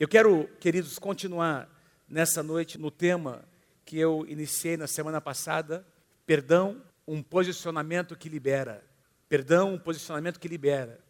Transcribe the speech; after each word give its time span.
Eu 0.00 0.06
quero, 0.06 0.48
queridos, 0.60 0.96
continuar 0.96 1.68
nessa 2.08 2.40
noite 2.40 2.78
no 2.78 2.88
tema 2.88 3.44
que 3.84 3.98
eu 3.98 4.24
iniciei 4.28 4.76
na 4.76 4.86
semana 4.86 5.20
passada: 5.20 5.84
perdão, 6.24 6.80
um 7.04 7.20
posicionamento 7.20 8.14
que 8.14 8.28
libera. 8.28 8.84
Perdão, 9.28 9.74
um 9.74 9.78
posicionamento 9.78 10.38
que 10.38 10.46
libera. 10.46 11.00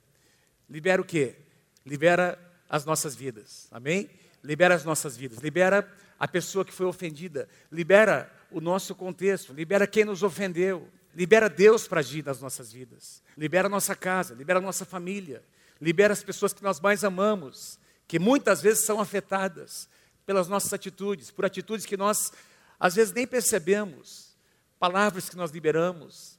Libera 0.70 1.02
o 1.02 1.04
quê? 1.04 1.36
Libera 1.84 2.38
as 2.66 2.86
nossas 2.86 3.14
vidas. 3.14 3.68
Amém? 3.70 4.08
Libera 4.42 4.74
as 4.74 4.86
nossas 4.86 5.18
vidas. 5.18 5.40
Libera 5.40 5.86
a 6.18 6.26
pessoa 6.26 6.64
que 6.64 6.72
foi 6.72 6.86
ofendida. 6.86 7.46
Libera 7.70 8.32
o 8.50 8.58
nosso 8.58 8.94
contexto. 8.94 9.52
Libera 9.52 9.86
quem 9.86 10.06
nos 10.06 10.22
ofendeu. 10.22 10.88
Libera 11.14 11.50
Deus 11.50 11.86
para 11.86 12.00
agir 12.00 12.24
nas 12.24 12.40
nossas 12.40 12.72
vidas. 12.72 13.22
Libera 13.36 13.66
a 13.66 13.70
nossa 13.70 13.94
casa. 13.94 14.34
Libera 14.34 14.60
a 14.60 14.62
nossa 14.62 14.86
família. 14.86 15.44
Libera 15.78 16.14
as 16.14 16.22
pessoas 16.22 16.54
que 16.54 16.62
nós 16.62 16.80
mais 16.80 17.04
amamos, 17.04 17.78
que 18.08 18.18
muitas 18.18 18.60
vezes 18.60 18.84
são 18.84 18.98
afetadas 18.98 19.88
pelas 20.26 20.48
nossas 20.48 20.72
atitudes, 20.72 21.30
por 21.30 21.44
atitudes 21.44 21.86
que 21.86 21.96
nós 21.96 22.32
às 22.80 22.94
vezes 22.94 23.12
nem 23.12 23.26
percebemos, 23.26 24.36
palavras 24.78 25.28
que 25.28 25.36
nós 25.36 25.50
liberamos, 25.50 26.38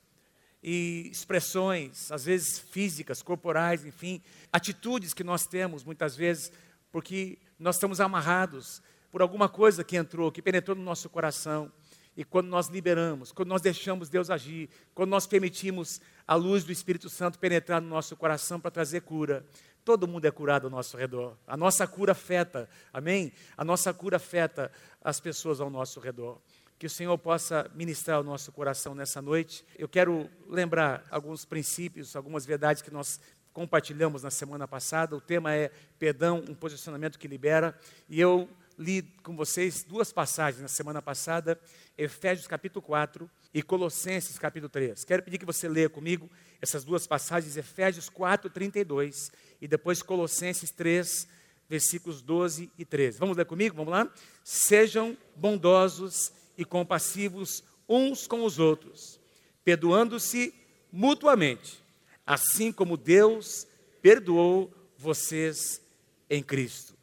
e 0.61 1.07
expressões, 1.11 2.11
às 2.11 2.25
vezes 2.25 2.59
físicas, 2.59 3.21
corporais, 3.21 3.85
enfim, 3.85 4.21
atitudes 4.51 5.13
que 5.13 5.23
nós 5.23 5.45
temos 5.45 5.83
muitas 5.83 6.15
vezes, 6.15 6.51
porque 6.91 7.37
nós 7.57 7.75
estamos 7.75 8.01
amarrados 8.01 8.81
por 9.11 9.21
alguma 9.21 9.47
coisa 9.47 9.83
que 9.83 9.95
entrou, 9.95 10.31
que 10.31 10.41
penetrou 10.41 10.75
no 10.75 10.83
nosso 10.83 11.09
coração. 11.09 11.71
E 12.17 12.25
quando 12.25 12.47
nós 12.47 12.67
liberamos, 12.67 13.31
quando 13.31 13.47
nós 13.47 13.61
deixamos 13.61 14.09
Deus 14.09 14.29
agir, 14.29 14.69
quando 14.93 15.09
nós 15.09 15.25
permitimos 15.25 16.01
a 16.27 16.35
luz 16.35 16.65
do 16.65 16.71
Espírito 16.71 17.09
Santo 17.09 17.39
penetrar 17.39 17.81
no 17.81 17.87
nosso 17.87 18.15
coração 18.17 18.59
para 18.59 18.71
trazer 18.71 19.01
cura, 19.01 19.45
todo 19.83 20.07
mundo 20.07 20.25
é 20.25 20.31
curado 20.31 20.67
ao 20.67 20.71
nosso 20.71 20.97
redor. 20.97 21.37
A 21.47 21.57
nossa 21.57 21.87
cura 21.87 22.11
afeta, 22.11 22.69
amém? 22.93 23.31
A 23.57 23.63
nossa 23.63 23.93
cura 23.93 24.17
afeta 24.17 24.71
as 25.01 25.19
pessoas 25.19 25.59
ao 25.59 25.69
nosso 25.69 25.99
redor 25.99 26.41
que 26.79 26.85
o 26.85 26.89
Senhor 26.89 27.17
possa 27.17 27.69
ministrar 27.75 28.21
o 28.21 28.23
nosso 28.23 28.53
coração 28.53 28.95
nessa 28.95 29.21
noite. 29.21 29.65
Eu 29.77 29.89
quero 29.89 30.29
lembrar 30.47 31.05
alguns 31.11 31.43
princípios, 31.43 32.15
algumas 32.15 32.45
verdades 32.45 32.81
que 32.81 32.89
nós 32.89 33.19
compartilhamos 33.51 34.23
na 34.23 34.31
semana 34.31 34.65
passada. 34.65 35.13
O 35.13 35.19
tema 35.19 35.53
é 35.53 35.69
perdão, 35.99 36.41
um 36.47 36.55
posicionamento 36.55 37.19
que 37.19 37.27
libera. 37.27 37.77
E 38.07 38.17
eu 38.17 38.49
li 38.77 39.01
com 39.23 39.35
vocês 39.35 39.83
duas 39.83 40.13
passagens 40.13 40.61
na 40.61 40.69
semana 40.69 41.01
passada, 41.01 41.59
Efésios 41.97 42.47
capítulo 42.47 42.81
4 42.81 43.29
e 43.53 43.61
Colossenses 43.61 44.39
capítulo 44.39 44.69
3. 44.69 45.03
Quero 45.03 45.21
pedir 45.21 45.37
que 45.37 45.45
você 45.45 45.67
leia 45.67 45.89
comigo 45.89 46.29
essas 46.61 46.83
duas 46.83 47.07
passagens, 47.07 47.57
Efésios 47.57 48.09
4, 48.09 48.49
32 48.49 49.31
e 49.61 49.67
depois 49.67 50.01
Colossenses 50.01 50.71
3, 50.71 51.27
versículos 51.69 52.21
12 52.21 52.71
e 52.77 52.85
13. 52.85 53.19
Vamos 53.19 53.37
ler 53.37 53.45
comigo? 53.45 53.75
Vamos 53.75 53.91
lá? 53.91 54.11
Sejam 54.43 55.17
bondosos 55.35 56.31
e 56.57 56.65
compassivos 56.65 57.63
uns 57.87 58.27
com 58.27 58.43
os 58.43 58.59
outros, 58.59 59.19
perdoando-se 59.63 60.53
mutuamente, 60.91 61.83
assim 62.25 62.71
como 62.71 62.97
Deus 62.97 63.65
perdoou 64.01 64.73
vocês 64.97 65.81
em 66.29 66.43
Cristo. 66.43 66.93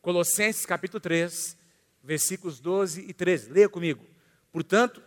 Colossenses 0.00 0.66
capítulo 0.66 1.00
3, 1.00 1.56
versículos 2.02 2.60
12 2.60 3.06
e 3.08 3.12
13. 3.12 3.50
Leia 3.50 3.68
comigo. 3.68 4.04
Portanto, 4.52 5.02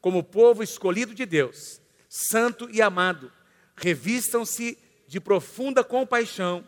como 0.00 0.24
povo 0.24 0.62
escolhido 0.62 1.14
de 1.14 1.24
Deus, 1.24 1.79
santo 2.10 2.68
e 2.72 2.82
amado, 2.82 3.32
revistam-se 3.76 4.76
de 5.06 5.20
profunda 5.20 5.84
compaixão, 5.84 6.66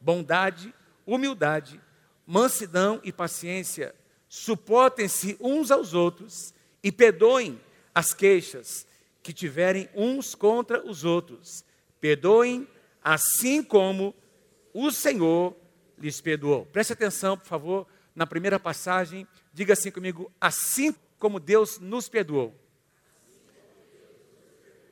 bondade, 0.00 0.74
humildade, 1.06 1.78
mansidão 2.26 2.98
e 3.04 3.12
paciência 3.12 3.94
suportem-se 4.28 5.36
uns 5.40 5.70
aos 5.70 5.94
outros 5.94 6.54
e 6.82 6.92
perdoem 6.92 7.60
as 7.94 8.12
queixas 8.12 8.86
que 9.22 9.32
tiverem 9.32 9.88
uns 9.94 10.34
contra 10.34 10.86
os 10.86 11.04
outros. 11.04 11.64
Perdoem 12.00 12.68
assim 13.02 13.62
como 13.62 14.14
o 14.72 14.90
Senhor 14.90 15.56
lhes 15.98 16.20
perdoou. 16.20 16.66
Preste 16.66 16.92
atenção, 16.92 17.36
por 17.36 17.46
favor, 17.46 17.86
na 18.14 18.26
primeira 18.26 18.60
passagem. 18.60 19.26
Diga 19.52 19.72
assim 19.72 19.90
comigo: 19.90 20.30
assim 20.40 20.94
como 21.18 21.40
Deus 21.40 21.78
nos 21.78 22.08
perdoou 22.08 22.54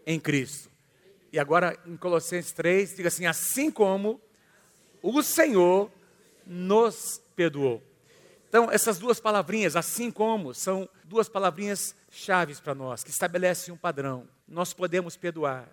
em 0.06 0.20
Cristo. 0.20 0.70
E 1.32 1.38
agora 1.38 1.78
em 1.84 1.96
Colossenses 1.96 2.52
3, 2.52 2.96
diga 2.96 3.08
assim: 3.08 3.26
assim 3.26 3.70
como 3.70 4.20
o 5.02 5.22
Senhor 5.22 5.90
nos 6.46 7.20
perdoou. 7.34 7.82
Então, 8.48 8.70
essas 8.70 8.98
duas 8.98 9.20
palavrinhas, 9.20 9.76
assim 9.76 10.10
como, 10.10 10.54
são 10.54 10.88
duas 11.04 11.28
palavrinhas 11.28 11.94
chaves 12.10 12.60
para 12.60 12.74
nós, 12.74 13.02
que 13.02 13.10
estabelecem 13.10 13.74
um 13.74 13.76
padrão. 13.76 14.28
Nós 14.46 14.72
podemos 14.72 15.16
perdoar, 15.16 15.68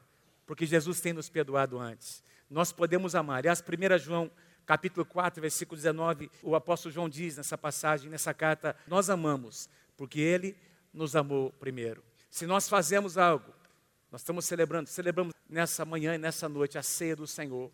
porque 0.45 0.65
Jesus 0.65 0.99
tem 0.99 1.13
nos 1.13 1.29
perdoado 1.29 1.79
antes. 1.79 2.23
Nós 2.49 2.71
podemos 2.71 3.15
amar. 3.15 3.37
Aliás, 3.37 3.61
1 3.61 3.97
João 3.99 4.31
capítulo 4.65 5.05
4, 5.05 5.41
versículo 5.41 5.77
19, 5.77 6.31
o 6.41 6.55
apóstolo 6.55 6.93
João 6.93 7.09
diz 7.09 7.37
nessa 7.37 7.57
passagem, 7.57 8.09
nessa 8.09 8.33
carta, 8.33 8.75
nós 8.87 9.09
amamos, 9.09 9.69
porque 9.95 10.19
ele 10.19 10.57
nos 10.93 11.15
amou 11.15 11.51
primeiro. 11.59 12.03
Se 12.29 12.45
nós 12.45 12.67
fazemos 12.67 13.17
algo, 13.17 13.53
nós 14.13 14.21
estamos 14.21 14.45
celebrando, 14.45 14.87
celebramos 14.89 15.33
nessa 15.49 15.83
manhã 15.83 16.13
e 16.13 16.19
nessa 16.19 16.47
noite 16.47 16.77
a 16.77 16.83
ceia 16.83 17.15
do 17.15 17.25
Senhor, 17.25 17.71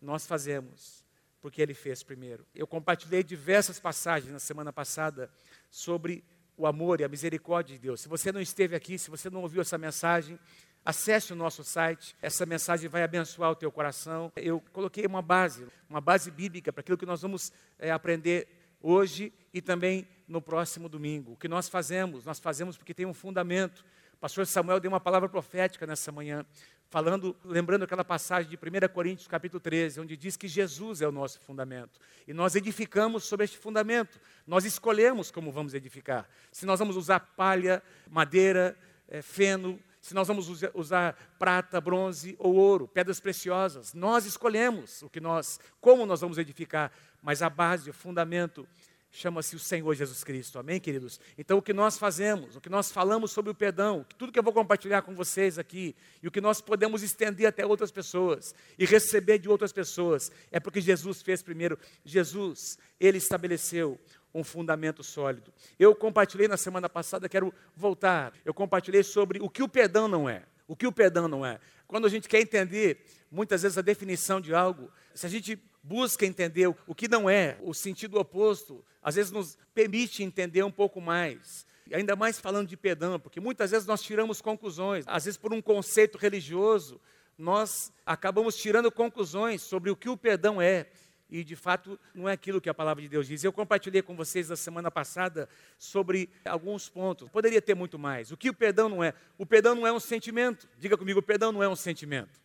nós 0.00 0.24
fazemos 0.24 1.04
porque 1.40 1.60
ele 1.60 1.74
fez 1.74 2.00
primeiro. 2.04 2.46
Eu 2.54 2.64
compartilhei 2.64 3.24
diversas 3.24 3.80
passagens 3.80 4.32
na 4.32 4.38
semana 4.38 4.72
passada 4.72 5.28
sobre 5.68 6.22
o 6.56 6.64
amor 6.64 7.00
e 7.00 7.04
a 7.04 7.08
misericórdia 7.08 7.74
de 7.74 7.82
Deus. 7.82 8.02
Se 8.02 8.08
você 8.08 8.30
não 8.30 8.40
esteve 8.40 8.76
aqui, 8.76 8.96
se 9.00 9.10
você 9.10 9.28
não 9.28 9.42
ouviu 9.42 9.62
essa 9.62 9.76
mensagem, 9.76 10.38
acesse 10.84 11.32
o 11.32 11.36
nosso 11.36 11.64
site. 11.64 12.14
Essa 12.22 12.46
mensagem 12.46 12.88
vai 12.88 13.02
abençoar 13.02 13.50
o 13.50 13.56
teu 13.56 13.72
coração. 13.72 14.30
Eu 14.36 14.62
coloquei 14.72 15.04
uma 15.06 15.20
base, 15.20 15.66
uma 15.88 16.00
base 16.00 16.30
bíblica 16.30 16.72
para 16.72 16.82
aquilo 16.82 16.98
que 16.98 17.04
nós 17.04 17.20
vamos 17.20 17.52
é, 17.80 17.90
aprender 17.90 18.46
hoje 18.80 19.32
e 19.52 19.60
também 19.60 20.06
no 20.28 20.40
próximo 20.40 20.88
domingo. 20.88 21.32
O 21.32 21.36
que 21.36 21.48
nós 21.48 21.68
fazemos, 21.68 22.24
nós 22.24 22.38
fazemos 22.38 22.76
porque 22.76 22.94
tem 22.94 23.06
um 23.06 23.14
fundamento. 23.14 23.84
Pastor 24.20 24.46
Samuel 24.46 24.78
deu 24.78 24.90
uma 24.90 25.00
palavra 25.00 25.30
profética 25.30 25.86
nessa 25.86 26.12
manhã 26.12 26.44
falando, 26.90 27.34
lembrando 27.42 27.84
aquela 27.84 28.04
passagem 28.04 28.50
de 28.50 28.56
1 28.56 28.92
Coríntios 28.92 29.26
capítulo 29.26 29.58
13, 29.58 29.98
onde 29.98 30.14
diz 30.14 30.36
que 30.36 30.46
Jesus 30.46 31.00
é 31.00 31.08
o 31.08 31.12
nosso 31.12 31.40
fundamento. 31.40 31.98
E 32.28 32.34
nós 32.34 32.54
edificamos 32.54 33.24
sobre 33.24 33.44
este 33.44 33.56
fundamento. 33.56 34.20
Nós 34.46 34.66
escolhemos 34.66 35.30
como 35.30 35.50
vamos 35.50 35.72
edificar. 35.72 36.28
Se 36.52 36.66
nós 36.66 36.78
vamos 36.78 36.96
usar 36.96 37.20
palha, 37.34 37.82
madeira, 38.10 38.76
é, 39.08 39.22
feno, 39.22 39.80
se 40.02 40.12
nós 40.12 40.28
vamos 40.28 40.48
usar 40.74 41.16
prata, 41.38 41.80
bronze 41.80 42.36
ou 42.38 42.54
ouro, 42.56 42.86
pedras 42.86 43.20
preciosas. 43.20 43.94
Nós 43.94 44.26
escolhemos 44.26 45.00
o 45.00 45.08
que 45.08 45.18
nós, 45.18 45.58
como 45.80 46.04
nós 46.04 46.20
vamos 46.20 46.36
edificar, 46.36 46.92
mas 47.22 47.40
a 47.40 47.48
base, 47.48 47.88
o 47.88 47.94
fundamento 47.94 48.68
chama-se 49.10 49.56
o 49.56 49.58
Senhor 49.58 49.92
Jesus 49.94 50.22
Cristo. 50.22 50.58
Amém, 50.58 50.78
queridos? 50.78 51.18
Então, 51.36 51.58
o 51.58 51.62
que 51.62 51.72
nós 51.72 51.98
fazemos, 51.98 52.56
o 52.56 52.60
que 52.60 52.68
nós 52.68 52.92
falamos 52.92 53.32
sobre 53.32 53.50
o 53.50 53.54
perdão, 53.54 54.06
tudo 54.16 54.32
que 54.32 54.38
eu 54.38 54.42
vou 54.42 54.52
compartilhar 54.52 55.02
com 55.02 55.14
vocês 55.14 55.58
aqui, 55.58 55.96
e 56.22 56.28
o 56.28 56.30
que 56.30 56.40
nós 56.40 56.60
podemos 56.60 57.02
estender 57.02 57.46
até 57.46 57.66
outras 57.66 57.90
pessoas 57.90 58.54
e 58.78 58.84
receber 58.84 59.38
de 59.38 59.48
outras 59.48 59.72
pessoas, 59.72 60.30
é 60.50 60.60
porque 60.60 60.80
Jesus 60.80 61.22
fez 61.22 61.42
primeiro. 61.42 61.78
Jesus, 62.04 62.78
ele 63.00 63.18
estabeleceu 63.18 63.98
um 64.32 64.44
fundamento 64.44 65.02
sólido. 65.02 65.52
Eu 65.78 65.94
compartilhei 65.94 66.46
na 66.46 66.56
semana 66.56 66.88
passada, 66.88 67.28
quero 67.28 67.52
voltar. 67.74 68.32
Eu 68.44 68.54
compartilhei 68.54 69.02
sobre 69.02 69.40
o 69.40 69.50
que 69.50 69.62
o 69.62 69.68
perdão 69.68 70.06
não 70.06 70.28
é. 70.28 70.44
O 70.68 70.76
que 70.76 70.86
o 70.86 70.92
perdão 70.92 71.26
não 71.26 71.44
é. 71.44 71.58
Quando 71.88 72.06
a 72.06 72.08
gente 72.08 72.28
quer 72.28 72.40
entender, 72.40 73.04
muitas 73.28 73.62
vezes, 73.62 73.76
a 73.76 73.82
definição 73.82 74.40
de 74.40 74.54
algo, 74.54 74.88
se 75.12 75.26
a 75.26 75.28
gente 75.28 75.60
busca 75.82 76.26
entender 76.26 76.68
o 76.68 76.94
que 76.94 77.08
não 77.08 77.28
é, 77.28 77.58
o 77.62 77.72
sentido 77.72 78.18
oposto, 78.18 78.84
às 79.02 79.14
vezes 79.14 79.32
nos 79.32 79.56
permite 79.74 80.22
entender 80.22 80.62
um 80.62 80.70
pouco 80.70 81.00
mais. 81.00 81.66
E 81.86 81.94
ainda 81.94 82.14
mais 82.14 82.38
falando 82.38 82.68
de 82.68 82.76
perdão, 82.76 83.18
porque 83.18 83.40
muitas 83.40 83.70
vezes 83.70 83.86
nós 83.86 84.02
tiramos 84.02 84.40
conclusões, 84.40 85.04
às 85.08 85.24
vezes 85.24 85.36
por 85.38 85.52
um 85.52 85.60
conceito 85.60 86.18
religioso, 86.18 87.00
nós 87.36 87.92
acabamos 88.04 88.56
tirando 88.56 88.92
conclusões 88.92 89.62
sobre 89.62 89.90
o 89.90 89.96
que 89.96 90.08
o 90.08 90.16
perdão 90.16 90.60
é. 90.60 90.86
E 91.30 91.44
de 91.44 91.54
fato 91.54 91.98
não 92.12 92.28
é 92.28 92.32
aquilo 92.32 92.60
que 92.60 92.68
a 92.68 92.74
palavra 92.74 93.02
de 93.02 93.08
Deus 93.08 93.26
diz. 93.26 93.42
Eu 93.42 93.52
compartilhei 93.52 94.02
com 94.02 94.16
vocês 94.16 94.48
na 94.48 94.56
semana 94.56 94.90
passada 94.90 95.48
sobre 95.78 96.28
alguns 96.44 96.88
pontos. 96.88 97.28
Poderia 97.28 97.62
ter 97.62 97.74
muito 97.74 97.98
mais. 97.98 98.32
O 98.32 98.36
que 98.36 98.50
o 98.50 98.54
perdão 98.54 98.88
não 98.88 99.02
é? 99.02 99.14
O 99.38 99.46
perdão 99.46 99.74
não 99.74 99.86
é 99.86 99.92
um 99.92 100.00
sentimento. 100.00 100.68
Diga 100.78 100.98
comigo, 100.98 101.20
o 101.20 101.22
perdão 101.22 101.52
não 101.52 101.62
é 101.62 101.68
um 101.68 101.76
sentimento. 101.76 102.40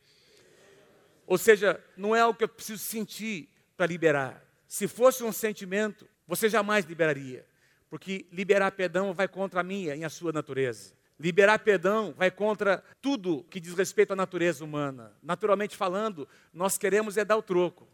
Ou 1.26 1.38
seja, 1.38 1.84
não 1.98 2.16
é 2.16 2.22
algo 2.22 2.38
que 2.38 2.44
eu 2.44 2.50
preciso 2.50 2.84
sentir 2.84 3.50
para 3.76 3.86
liberar. 3.86 4.44
Se 4.68 4.88
fosse 4.88 5.24
um 5.24 5.32
sentimento, 5.32 6.08
você 6.28 6.50
jamais 6.50 6.86
liberaria. 6.86 7.46
Porque 7.90 8.26
liberar 8.32 8.72
perdão 8.72 9.14
vai 9.14 9.28
contra 9.28 9.62
a 9.62 9.64
minha 9.64 9.96
e 9.96 10.04
a 10.04 10.10
sua 10.10 10.32
natureza. 10.32 10.94
Liberar 11.20 11.60
perdão 11.60 12.14
vai 12.18 12.30
contra 12.30 12.84
tudo 13.02 13.46
que 13.50 13.60
diz 13.60 13.74
respeito 13.74 14.12
à 14.14 14.16
natureza 14.16 14.64
humana. 14.64 15.14
Naturalmente 15.24 15.76
falando, 15.76 16.28
nós 16.54 16.78
queremos 16.78 17.16
é 17.16 17.24
dar 17.24 17.38
o 17.38 17.42
troco. 17.42 17.88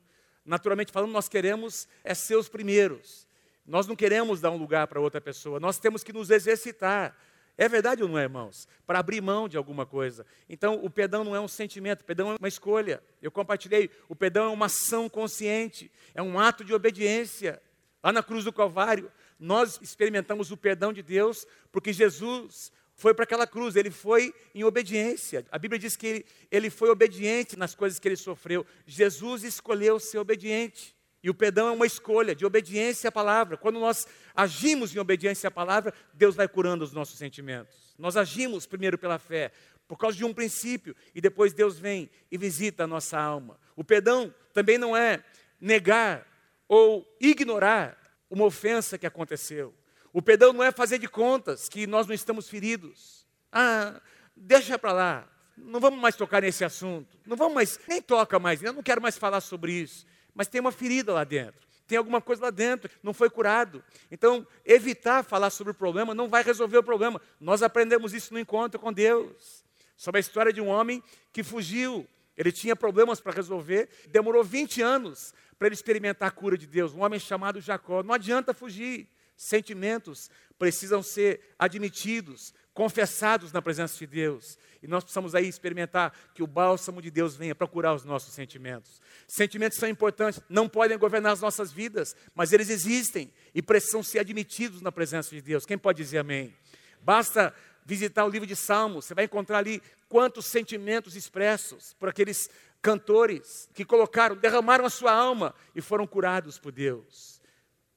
Naturalmente 0.43 0.91
falando, 0.91 1.11
nós 1.11 1.29
queremos 1.29 1.87
é 2.03 2.15
ser 2.15 2.35
os 2.35 2.49
primeiros. 2.49 3.27
Nós 3.65 3.85
não 3.85 3.95
queremos 3.95 4.41
dar 4.41 4.49
um 4.49 4.57
lugar 4.57 4.87
para 4.87 4.99
outra 4.99 5.21
pessoa. 5.21 5.59
Nós 5.59 5.77
temos 5.77 6.03
que 6.03 6.11
nos 6.11 6.31
exercitar. 6.31 7.15
É 7.61 7.69
verdade 7.69 8.01
ou 8.01 8.09
não 8.09 8.17
é, 8.17 8.23
irmãos? 8.23 8.67
Para 8.87 8.97
abrir 8.97 9.21
mão 9.21 9.47
de 9.47 9.55
alguma 9.55 9.85
coisa. 9.85 10.25
Então, 10.49 10.83
o 10.83 10.89
perdão 10.89 11.23
não 11.23 11.35
é 11.35 11.39
um 11.39 11.47
sentimento, 11.47 12.01
o 12.01 12.03
perdão 12.03 12.31
é 12.31 12.35
uma 12.35 12.47
escolha. 12.47 13.03
Eu 13.21 13.29
compartilhei, 13.29 13.87
o 14.09 14.15
perdão 14.15 14.45
é 14.45 14.47
uma 14.47 14.65
ação 14.65 15.07
consciente, 15.07 15.91
é 16.15 16.23
um 16.23 16.39
ato 16.39 16.63
de 16.63 16.73
obediência. 16.73 17.61
Lá 18.03 18.11
na 18.11 18.23
cruz 18.23 18.43
do 18.43 18.51
Calvário, 18.51 19.11
nós 19.39 19.77
experimentamos 19.79 20.49
o 20.49 20.57
perdão 20.57 20.91
de 20.91 21.03
Deus 21.03 21.45
porque 21.71 21.93
Jesus 21.93 22.71
foi 22.95 23.13
para 23.13 23.25
aquela 23.25 23.45
cruz, 23.45 23.75
ele 23.75 23.91
foi 23.91 24.33
em 24.55 24.63
obediência. 24.63 25.45
A 25.51 25.59
Bíblia 25.59 25.77
diz 25.77 25.95
que 25.95 26.07
ele, 26.07 26.25
ele 26.49 26.69
foi 26.71 26.89
obediente 26.89 27.55
nas 27.55 27.75
coisas 27.75 27.99
que 27.99 28.07
ele 28.07 28.15
sofreu. 28.15 28.65
Jesus 28.87 29.43
escolheu 29.43 29.99
ser 29.99 30.17
obediente. 30.17 30.95
E 31.23 31.29
o 31.29 31.35
perdão 31.35 31.67
é 31.67 31.71
uma 31.71 31.85
escolha 31.85 32.33
de 32.33 32.45
obediência 32.45 33.09
à 33.09 33.11
palavra. 33.11 33.55
Quando 33.55 33.79
nós 33.79 34.07
agimos 34.35 34.95
em 34.95 34.99
obediência 34.99 35.49
à 35.49 35.51
palavra, 35.51 35.93
Deus 36.13 36.35
vai 36.35 36.47
curando 36.47 36.83
os 36.83 36.91
nossos 36.91 37.17
sentimentos. 37.17 37.93
Nós 37.97 38.17
agimos 38.17 38.65
primeiro 38.65 38.97
pela 38.97 39.19
fé, 39.19 39.51
por 39.87 39.97
causa 39.97 40.17
de 40.17 40.25
um 40.25 40.33
princípio, 40.33 40.95
e 41.13 41.21
depois 41.21 41.53
Deus 41.53 41.77
vem 41.77 42.09
e 42.31 42.37
visita 42.37 42.85
a 42.85 42.87
nossa 42.87 43.19
alma. 43.19 43.59
O 43.75 43.83
perdão 43.83 44.33
também 44.51 44.79
não 44.79 44.97
é 44.97 45.23
negar 45.59 46.25
ou 46.67 47.07
ignorar 47.19 47.97
uma 48.27 48.45
ofensa 48.45 48.97
que 48.97 49.05
aconteceu. 49.05 49.75
O 50.11 50.21
perdão 50.21 50.51
não 50.51 50.63
é 50.63 50.71
fazer 50.71 50.97
de 50.97 51.07
contas 51.07 51.69
que 51.69 51.85
nós 51.85 52.07
não 52.07 52.15
estamos 52.15 52.49
feridos. 52.49 53.27
Ah, 53.51 54.01
deixa 54.35 54.79
para 54.79 54.91
lá. 54.91 55.27
Não 55.55 55.79
vamos 55.79 55.99
mais 55.99 56.15
tocar 56.15 56.41
nesse 56.41 56.65
assunto. 56.65 57.19
Não 57.27 57.37
vamos 57.37 57.53
mais, 57.53 57.79
nem 57.87 58.01
toca 58.01 58.39
mais. 58.39 58.63
Eu 58.63 58.73
não 58.73 58.81
quero 58.81 59.01
mais 59.01 59.17
falar 59.17 59.41
sobre 59.41 59.73
isso 59.73 60.09
mas 60.33 60.47
tem 60.47 60.61
uma 60.61 60.71
ferida 60.71 61.13
lá 61.13 61.23
dentro. 61.23 61.59
Tem 61.87 61.97
alguma 61.97 62.21
coisa 62.21 62.43
lá 62.43 62.49
dentro, 62.49 62.89
não 63.03 63.13
foi 63.13 63.29
curado. 63.29 63.83
Então, 64.09 64.47
evitar 64.65 65.23
falar 65.23 65.49
sobre 65.49 65.71
o 65.71 65.73
problema 65.73 66.13
não 66.13 66.29
vai 66.29 66.41
resolver 66.41 66.77
o 66.77 66.83
problema. 66.83 67.21
Nós 67.39 67.61
aprendemos 67.61 68.13
isso 68.13 68.33
no 68.33 68.39
encontro 68.39 68.79
com 68.79 68.93
Deus. 68.93 69.65
Sobre 69.97 70.19
a 70.19 70.21
história 70.21 70.53
de 70.53 70.61
um 70.61 70.67
homem 70.67 71.03
que 71.33 71.43
fugiu. 71.43 72.07
Ele 72.37 72.51
tinha 72.51 72.75
problemas 72.75 73.19
para 73.19 73.33
resolver, 73.33 73.89
demorou 74.07 74.43
20 74.43 74.81
anos 74.81 75.33
para 75.59 75.67
ele 75.67 75.75
experimentar 75.75 76.29
a 76.29 76.31
cura 76.31 76.57
de 76.57 76.65
Deus. 76.65 76.93
Um 76.93 77.03
homem 77.03 77.19
chamado 77.19 77.59
Jacó. 77.59 78.01
Não 78.01 78.13
adianta 78.13 78.53
fugir. 78.53 79.07
Sentimentos 79.35 80.29
precisam 80.57 81.03
ser 81.03 81.53
admitidos, 81.59 82.53
confessados 82.73 83.51
na 83.51 83.61
presença 83.61 83.97
de 83.97 84.07
Deus. 84.07 84.57
E 84.81 84.87
nós 84.87 85.03
precisamos 85.03 85.35
aí 85.35 85.47
experimentar 85.47 86.13
que 86.33 86.41
o 86.41 86.47
bálsamo 86.47 87.01
de 87.01 87.11
Deus 87.11 87.35
venha 87.35 87.53
procurar 87.53 87.93
os 87.93 88.05
nossos 88.05 88.33
sentimentos. 88.33 89.01
Sentimentos 89.27 89.77
são 89.77 89.89
importantes, 89.89 90.41
não 90.49 90.69
podem 90.69 90.97
governar 90.97 91.33
as 91.33 91.41
nossas 91.41 91.71
vidas, 91.71 92.15
mas 92.33 92.53
eles 92.53 92.69
existem 92.69 93.31
e 93.53 93.61
precisam 93.61 94.01
ser 94.01 94.19
admitidos 94.19 94.81
na 94.81 94.91
presença 94.91 95.29
de 95.31 95.41
Deus. 95.41 95.65
Quem 95.65 95.77
pode 95.77 96.01
dizer 96.01 96.19
amém? 96.19 96.53
Basta 97.01 97.53
visitar 97.85 98.25
o 98.25 98.29
livro 98.29 98.47
de 98.47 98.55
Salmos, 98.55 99.05
você 99.05 99.13
vai 99.13 99.25
encontrar 99.25 99.57
ali 99.57 99.81
quantos 100.07 100.45
sentimentos 100.45 101.15
expressos 101.15 101.93
por 101.93 102.07
aqueles 102.07 102.49
cantores 102.81 103.69
que 103.73 103.83
colocaram, 103.83 104.35
derramaram 104.35 104.85
a 104.85 104.89
sua 104.89 105.11
alma 105.11 105.53
e 105.75 105.81
foram 105.81 106.07
curados 106.07 106.57
por 106.57 106.71
Deus. 106.71 107.41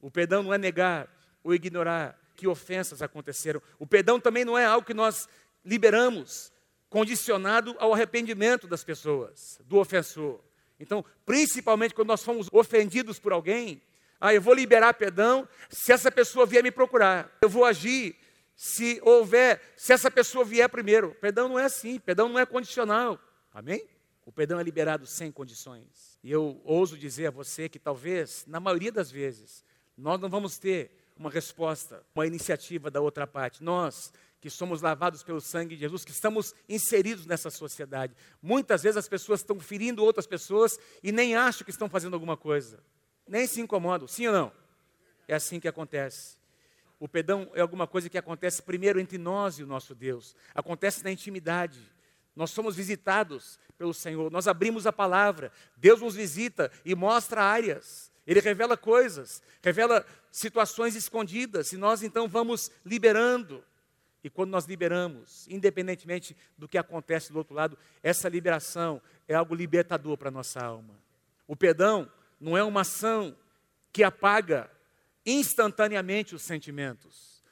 O 0.01 0.11
perdão 0.11 0.43
não 0.43 0.53
é 0.53 0.59
negar 0.59 1.09
ou 1.43 1.55
ignorar 1.55 2.19
que 2.35 2.47
ofensas 2.47 3.03
aconteceram. 3.03 3.63
O 3.79 3.87
perdão 3.87 4.21
também 4.21 4.45
não 4.45 4.59
é 4.59 4.65
algo 4.65 4.87
que 4.87 4.95
nós 4.95 5.29
liberamos 5.65 6.53
condicionado 6.89 7.75
ao 7.79 7.93
arrependimento 7.93 8.67
das 8.67 8.85
pessoas, 8.85 9.61
do 9.65 9.79
ofensor. 9.79 10.41
Então, 10.79 11.05
principalmente 11.25 11.95
quando 11.95 12.09
nós 12.09 12.23
fomos 12.23 12.49
ofendidos 12.53 13.19
por 13.19 13.33
alguém, 13.33 13.83
ah, 14.21 14.33
eu 14.33 14.41
vou 14.41 14.55
liberar 14.55 14.95
perdão 14.95 15.49
se 15.69 15.93
essa 15.93 16.11
pessoa 16.11 16.47
vier 16.47 16.63
me 16.63 16.71
procurar. 16.71 17.37
Eu 17.43 17.49
vou 17.49 17.65
agir 17.65 18.17
se 18.57 19.01
houver, 19.03 19.61
se 19.77 19.93
essa 19.93 20.11
pessoa 20.11 20.45
vier 20.45 20.69
primeiro. 20.69 21.15
Perdão 21.21 21.49
não 21.49 21.59
é 21.59 21.65
assim, 21.65 21.99
perdão 21.99 22.29
não 22.29 22.39
é 22.39 22.47
condicional. 22.47 23.19
Amém? 23.53 23.85
O 24.25 24.33
perdão 24.33 24.59
é 24.59 24.63
liberado 24.63 25.07
sem 25.07 25.31
condições. 25.31 26.19
E 26.23 26.31
eu 26.31 26.61
ouso 26.65 26.97
dizer 26.97 27.27
a 27.27 27.31
você 27.31 27.69
que 27.69 27.79
talvez, 27.79 28.45
na 28.47 28.59
maioria 28.59 28.91
das 28.91 29.11
vezes, 29.11 29.65
nós 29.97 30.21
não 30.21 30.29
vamos 30.31 30.59
ter 30.59 30.91
uma 31.17 31.31
resposta, 31.31 32.05
uma 32.15 32.27
iniciativa 32.27 32.91
da 32.91 33.01
outra 33.01 33.27
parte. 33.27 33.63
Nós 33.63 34.13
que 34.41 34.51
somos 34.51 34.83
lavados 34.83 35.23
pelo 35.23 35.41
sangue 35.41 35.75
de 35.75 35.81
Jesus, 35.81 36.05
que 36.05 36.11
estamos 36.11 36.55
inseridos 36.69 37.25
nessa 37.25 37.51
sociedade. 37.51 38.15
Muitas 38.43 38.83
vezes 38.83 38.99
as 38.99 39.09
pessoas 39.09 39.41
estão 39.41 39.59
ferindo 39.59 40.05
outras 40.05 40.27
pessoas 40.27 40.79
e 41.03 41.11
nem 41.11 41.35
acham 41.35 41.65
que 41.65 41.71
estão 41.71 41.89
fazendo 41.89 42.13
alguma 42.13 42.37
coisa. 42.37 42.79
Nem 43.27 43.47
se 43.47 43.63
incomodam, 43.63 44.07
sim 44.07 44.27
ou 44.27 44.35
não? 44.35 44.53
É 45.27 45.35
assim 45.35 45.59
que 45.59 45.67
acontece. 45.67 46.37
O 47.01 47.09
perdão 47.09 47.51
é 47.55 47.63
alguma 47.63 47.87
coisa 47.87 48.11
que 48.11 48.19
acontece 48.19 48.63
primeiro 48.63 49.01
entre 49.01 49.17
nós 49.17 49.59
e 49.59 49.63
o 49.63 49.67
nosso 49.67 49.95
Deus. 49.95 50.37
Acontece 50.55 51.03
na 51.03 51.11
intimidade. 51.11 51.81
Nós 52.37 52.51
somos 52.51 52.77
visitados 52.77 53.59
pelo 53.79 53.95
Senhor, 53.95 54.31
nós 54.31 54.47
abrimos 54.47 54.87
a 54.87 54.93
palavra, 54.93 55.51
Deus 55.77 56.01
nos 56.01 56.15
visita 56.15 56.71
e 56.85 56.95
mostra 56.95 57.43
áreas. 57.43 58.13
Ele 58.27 58.41
revela 58.41 58.77
coisas, 58.77 59.43
revela 59.63 60.05
situações 60.31 60.95
escondidas, 60.97 61.73
e 61.73 61.77
nós 61.77 62.03
então 62.03 62.27
vamos 62.27 62.71
liberando. 62.85 63.63
E 64.23 64.31
quando 64.31 64.51
nós 64.51 64.65
liberamos, 64.65 65.47
independentemente 65.49 66.35
do 66.57 66.67
que 66.67 66.79
acontece 66.79 67.31
do 67.31 67.39
outro 67.39 67.55
lado, 67.55 67.79
essa 68.03 68.29
liberação 68.29 69.01
é 69.29 69.35
algo 69.35 69.55
libertador 69.55 70.17
para 70.17 70.29
a 70.29 70.33
nossa 70.33 70.65
alma. 70.65 70.95
O 71.47 71.55
perdão 71.55 72.11
não 72.41 72.57
é 72.57 72.65
uma 72.65 72.81
ação 72.81 73.37
que 73.93 74.03
apaga 74.03 74.71
instantaneamente 75.27 76.35
os 76.35 76.43
sentimentos. 76.43 77.43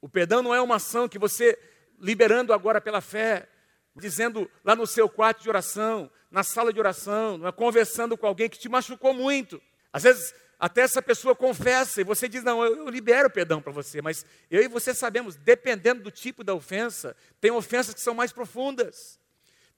O 0.00 0.08
perdão 0.08 0.42
não 0.42 0.54
é 0.54 0.60
uma 0.60 0.76
ação 0.76 1.08
que 1.08 1.18
você, 1.18 1.56
liberando 2.00 2.52
agora 2.52 2.80
pela 2.80 3.00
fé, 3.00 3.48
dizendo 3.96 4.50
lá 4.64 4.74
no 4.74 4.86
seu 4.86 5.08
quarto 5.08 5.42
de 5.42 5.48
oração, 5.48 6.10
na 6.30 6.42
sala 6.42 6.72
de 6.72 6.78
oração, 6.78 7.46
é 7.46 7.52
conversando 7.52 8.16
com 8.16 8.26
alguém 8.26 8.48
que 8.48 8.58
te 8.58 8.68
machucou 8.68 9.14
muito. 9.14 9.60
Às 9.92 10.02
vezes 10.02 10.34
até 10.58 10.80
essa 10.80 11.00
pessoa 11.00 11.36
confessa 11.36 12.00
e 12.00 12.04
você 12.04 12.28
diz: 12.28 12.42
Não, 12.42 12.64
eu, 12.64 12.88
libero 12.88 13.30
perdão 13.30 13.62
para 13.62 13.72
você, 13.72 14.02
mas 14.02 14.26
eu 14.50 14.62
e 14.62 14.68
você 14.68 14.92
sabemos, 14.92 15.36
dependendo 15.36 16.02
do 16.02 16.10
tipo 16.10 16.42
da 16.42 16.54
ofensa, 16.54 17.16
tem 17.40 17.50
ofensas 17.50 17.94
que 17.94 18.00
são 18.00 18.14
mais 18.14 18.32
profundas, 18.32 19.20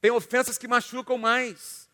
tem 0.01 0.11
ofensas 0.11 0.57
que 0.57 0.69
machucam 0.69 1.19
mais. 1.19 1.89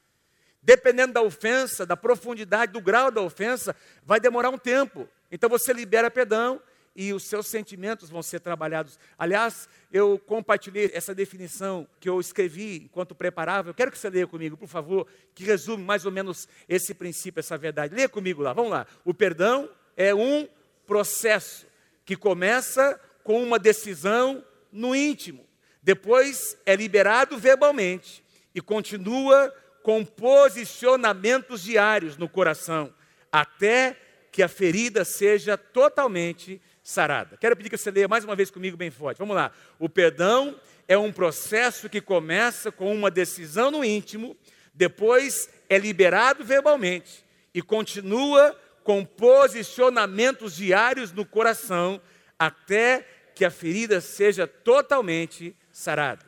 Dependendo 0.63 1.13
da 1.13 1.23
ofensa, 1.23 1.87
da 1.87 1.97
profundidade, 1.97 2.73
do 2.73 2.81
grau 2.81 3.09
da 3.09 3.21
ofensa, 3.21 3.75
vai 4.03 4.19
demorar 4.19 4.51
um 4.51 4.59
tempo. 4.59 5.09
Então 5.31 5.49
você 5.49 5.73
libera 5.73 6.11
perdão 6.11 6.61
e 6.97 7.13
os 7.13 7.25
seus 7.25 7.47
sentimentos 7.47 8.09
vão 8.09 8.23
ser 8.23 8.41
trabalhados. 8.41 8.99
Aliás, 9.19 9.69
eu 9.93 10.19
compartilhei 10.19 10.91
essa 10.95 11.15
definição 11.15 11.87
que 12.01 12.09
eu 12.09 12.19
escrevi 12.19 12.85
enquanto 12.85 13.15
preparava. 13.15 13.71
Eu 13.71 13.75
quero 13.75 13.93
que 13.93 13.99
você 13.99 14.09
leia 14.09 14.27
comigo, 14.27 14.57
por 14.57 14.69
favor, 14.69 15.07
que 15.35 15.45
resume 15.45 15.85
mais 15.85 16.07
ou 16.07 16.11
menos 16.11 16.49
esse 16.69 16.95
princípio, 16.95 17.41
essa 17.41 17.59
verdade. 17.59 17.95
Leia 17.95 18.09
comigo 18.09 18.43
lá, 18.43 18.53
vamos 18.55 18.71
lá. 18.71 18.87
O 19.05 19.13
perdão 19.13 19.69
é 19.97 20.15
um 20.15 20.49
processo 20.87 21.67
que 22.05 22.17
começa 22.17 22.99
com 23.23 23.43
uma 23.43 23.59
decisão 23.59 24.43
no 24.73 24.95
íntimo, 24.95 25.45
depois 25.83 26.57
é 26.65 26.77
liberado 26.77 27.37
verbalmente 27.39 28.25
e 28.55 28.61
continua 28.61 29.55
com 29.83 30.05
posicionamentos 30.05 31.63
diários 31.63 32.17
no 32.17 32.29
coração, 32.29 32.93
até 33.31 33.97
que 34.33 34.43
a 34.43 34.49
ferida 34.49 35.05
seja 35.05 35.57
totalmente 35.57 36.61
sarada. 36.87 37.37
Quero 37.37 37.57
pedir 37.57 37.69
que 37.69 37.77
você 37.77 37.91
leia 37.91 38.07
mais 38.07 38.23
uma 38.23 38.37
vez 38.37 38.49
comigo 38.49 38.77
bem 38.77 38.93
forte. 38.93 39.19
Vamos 39.19 39.35
lá. 39.35 39.51
O 39.77 39.89
perdão 39.89 40.57
é 40.87 40.97
um 40.97 41.11
processo 41.11 41.89
que 41.89 42.01
começa 42.01 42.71
com 42.71 42.95
uma 42.95 43.11
decisão 43.11 43.73
no 43.73 43.85
íntimo, 43.85 44.37
depois 44.73 45.51
é 45.69 45.79
liberado 45.79 46.45
verbalmente 46.45 47.25
e 47.53 47.61
continua 47.61 48.57
com 48.85 49.05
posicionamentos 49.05 50.55
diários 50.55 51.11
no 51.11 51.27
coração 51.27 52.01
até 52.39 53.05
que 53.35 53.45
a 53.45 53.51
ferida 53.51 54.01
seja 54.01 54.47
totalmente 54.47 55.57
sarada. 55.73 56.25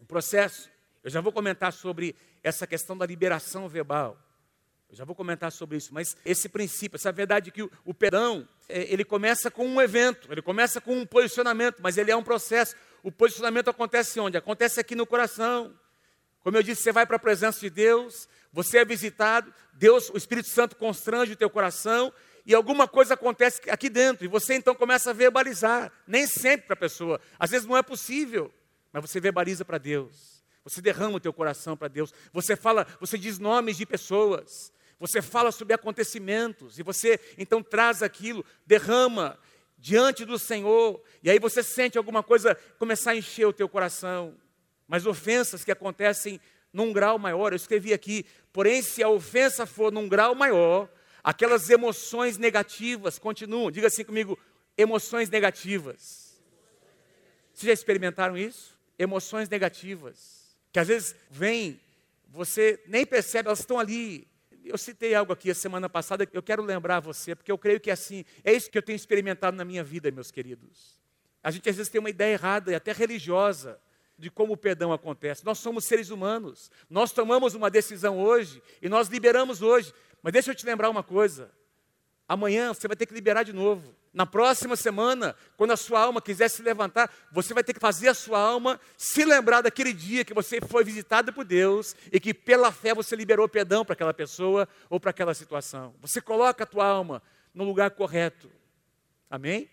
Um 0.00 0.04
processo. 0.04 0.68
Eu 1.04 1.10
já 1.10 1.20
vou 1.20 1.32
comentar 1.32 1.72
sobre 1.72 2.16
essa 2.42 2.66
questão 2.66 2.98
da 2.98 3.06
liberação 3.06 3.68
verbal. 3.68 4.18
Eu 4.90 4.96
já 4.96 5.04
vou 5.04 5.14
comentar 5.14 5.52
sobre 5.52 5.76
isso, 5.76 5.92
mas 5.92 6.16
esse 6.24 6.48
princípio, 6.48 6.96
essa 6.96 7.12
verdade 7.12 7.50
que 7.50 7.62
o, 7.84 7.92
perdão, 7.92 8.48
é, 8.68 8.90
ele 8.92 9.04
começa 9.04 9.50
com 9.50 9.66
um 9.66 9.80
evento, 9.80 10.32
ele 10.32 10.40
começa 10.40 10.80
com 10.80 10.96
um 10.96 11.04
posicionamento, 11.04 11.80
mas 11.80 11.98
ele 11.98 12.10
é 12.10 12.16
um 12.16 12.22
processo. 12.22 12.74
O 13.02 13.12
posicionamento 13.12 13.68
acontece 13.68 14.18
onde? 14.18 14.38
Acontece 14.38 14.80
aqui 14.80 14.94
no 14.94 15.06
coração. 15.06 15.78
Como 16.40 16.56
eu 16.56 16.62
disse, 16.62 16.82
você 16.82 16.92
vai 16.92 17.04
para 17.04 17.16
a 17.16 17.20
presença 17.20 17.60
de 17.60 17.68
Deus, 17.68 18.28
você 18.50 18.78
é 18.78 18.84
visitado, 18.84 19.52
Deus, 19.74 20.08
o 20.08 20.16
Espírito 20.16 20.48
Santo 20.48 20.74
constrange 20.76 21.32
o 21.32 21.36
teu 21.36 21.50
coração 21.50 22.12
e 22.46 22.54
alguma 22.54 22.88
coisa 22.88 23.12
acontece 23.12 23.60
aqui 23.68 23.90
dentro, 23.90 24.24
e 24.24 24.28
você 24.28 24.54
então 24.54 24.74
começa 24.74 25.10
a 25.10 25.12
verbalizar, 25.12 25.92
nem 26.06 26.26
sempre 26.26 26.66
para 26.66 26.72
a 26.72 26.78
pessoa, 26.78 27.20
às 27.38 27.50
vezes 27.50 27.66
não 27.66 27.76
é 27.76 27.82
possível, 27.82 28.50
mas 28.90 29.02
você 29.02 29.20
verbaliza 29.20 29.66
para 29.66 29.76
Deus, 29.76 30.42
você 30.64 30.80
derrama 30.80 31.16
o 31.16 31.20
teu 31.20 31.32
coração 31.32 31.76
para 31.76 31.88
Deus, 31.88 32.10
você 32.32 32.56
fala, 32.56 32.86
você 32.98 33.18
diz 33.18 33.38
nomes 33.38 33.76
de 33.76 33.84
pessoas, 33.84 34.72
Você 34.98 35.22
fala 35.22 35.52
sobre 35.52 35.74
acontecimentos 35.74 36.78
e 36.78 36.82
você 36.82 37.20
então 37.36 37.62
traz 37.62 38.02
aquilo, 38.02 38.44
derrama 38.66 39.38
diante 39.78 40.24
do 40.24 40.38
Senhor, 40.38 41.00
e 41.22 41.30
aí 41.30 41.38
você 41.38 41.62
sente 41.62 41.96
alguma 41.96 42.22
coisa 42.22 42.56
começar 42.78 43.12
a 43.12 43.16
encher 43.16 43.46
o 43.46 43.52
teu 43.52 43.68
coração. 43.68 44.34
Mas 44.88 45.06
ofensas 45.06 45.64
que 45.64 45.70
acontecem 45.70 46.40
num 46.72 46.92
grau 46.92 47.18
maior, 47.18 47.52
eu 47.52 47.56
escrevi 47.56 47.92
aqui, 47.92 48.26
porém 48.52 48.82
se 48.82 49.02
a 49.02 49.08
ofensa 49.08 49.66
for 49.66 49.92
num 49.92 50.08
grau 50.08 50.34
maior, 50.34 50.88
aquelas 51.22 51.70
emoções 51.70 52.36
negativas 52.36 53.18
continuam. 53.18 53.70
Diga 53.70 53.86
assim 53.86 54.04
comigo, 54.04 54.38
emoções 54.76 55.30
negativas. 55.30 56.40
Vocês 57.52 57.68
já 57.68 57.72
experimentaram 57.72 58.36
isso? 58.36 58.76
Emoções 58.98 59.48
negativas, 59.48 60.56
que 60.72 60.78
às 60.78 60.88
vezes 60.88 61.14
vêm, 61.30 61.80
você 62.28 62.82
nem 62.86 63.06
percebe, 63.06 63.48
elas 63.48 63.60
estão 63.60 63.78
ali, 63.78 64.26
eu 64.68 64.78
citei 64.78 65.14
algo 65.14 65.32
aqui 65.32 65.50
a 65.50 65.54
semana 65.54 65.88
passada, 65.88 66.28
eu 66.32 66.42
quero 66.42 66.62
lembrar 66.62 67.00
você, 67.00 67.34
porque 67.34 67.50
eu 67.50 67.58
creio 67.58 67.80
que 67.80 67.90
é 67.90 67.92
assim, 67.92 68.24
é 68.44 68.52
isso 68.52 68.70
que 68.70 68.78
eu 68.78 68.82
tenho 68.82 68.96
experimentado 68.96 69.56
na 69.56 69.64
minha 69.64 69.82
vida, 69.82 70.10
meus 70.10 70.30
queridos. 70.30 70.98
A 71.42 71.50
gente 71.50 71.68
às 71.68 71.76
vezes 71.76 71.90
tem 71.90 71.98
uma 71.98 72.10
ideia 72.10 72.32
errada 72.32 72.72
e 72.72 72.74
até 72.74 72.92
religiosa 72.92 73.80
de 74.18 74.30
como 74.30 74.54
o 74.54 74.56
perdão 74.56 74.92
acontece. 74.92 75.44
Nós 75.44 75.58
somos 75.58 75.84
seres 75.84 76.10
humanos, 76.10 76.70
nós 76.90 77.12
tomamos 77.12 77.54
uma 77.54 77.70
decisão 77.70 78.18
hoje 78.18 78.60
e 78.82 78.88
nós 78.88 79.08
liberamos 79.08 79.62
hoje. 79.62 79.94
Mas 80.22 80.32
deixa 80.32 80.50
eu 80.50 80.54
te 80.54 80.66
lembrar 80.66 80.90
uma 80.90 81.02
coisa: 81.02 81.50
amanhã 82.28 82.74
você 82.74 82.88
vai 82.88 82.96
ter 82.96 83.06
que 83.06 83.14
liberar 83.14 83.44
de 83.44 83.52
novo. 83.52 83.94
Na 84.12 84.24
próxima 84.24 84.74
semana, 84.74 85.36
quando 85.56 85.72
a 85.72 85.76
sua 85.76 86.00
alma 86.00 86.20
quiser 86.20 86.48
se 86.48 86.62
levantar, 86.62 87.12
você 87.30 87.52
vai 87.52 87.62
ter 87.62 87.74
que 87.74 87.80
fazer 87.80 88.08
a 88.08 88.14
sua 88.14 88.40
alma 88.40 88.80
se 88.96 89.24
lembrar 89.24 89.60
daquele 89.60 89.92
dia 89.92 90.24
que 90.24 90.34
você 90.34 90.60
foi 90.60 90.82
visitado 90.82 91.32
por 91.32 91.44
Deus 91.44 91.94
e 92.10 92.18
que 92.18 92.32
pela 92.32 92.72
fé 92.72 92.94
você 92.94 93.14
liberou 93.14 93.48
perdão 93.48 93.84
para 93.84 93.92
aquela 93.92 94.14
pessoa 94.14 94.66
ou 94.88 94.98
para 94.98 95.10
aquela 95.10 95.34
situação. 95.34 95.94
Você 96.00 96.20
coloca 96.20 96.64
a 96.64 96.66
tua 96.66 96.86
alma 96.86 97.22
no 97.54 97.64
lugar 97.64 97.90
correto. 97.90 98.50
Amém? 99.30 99.70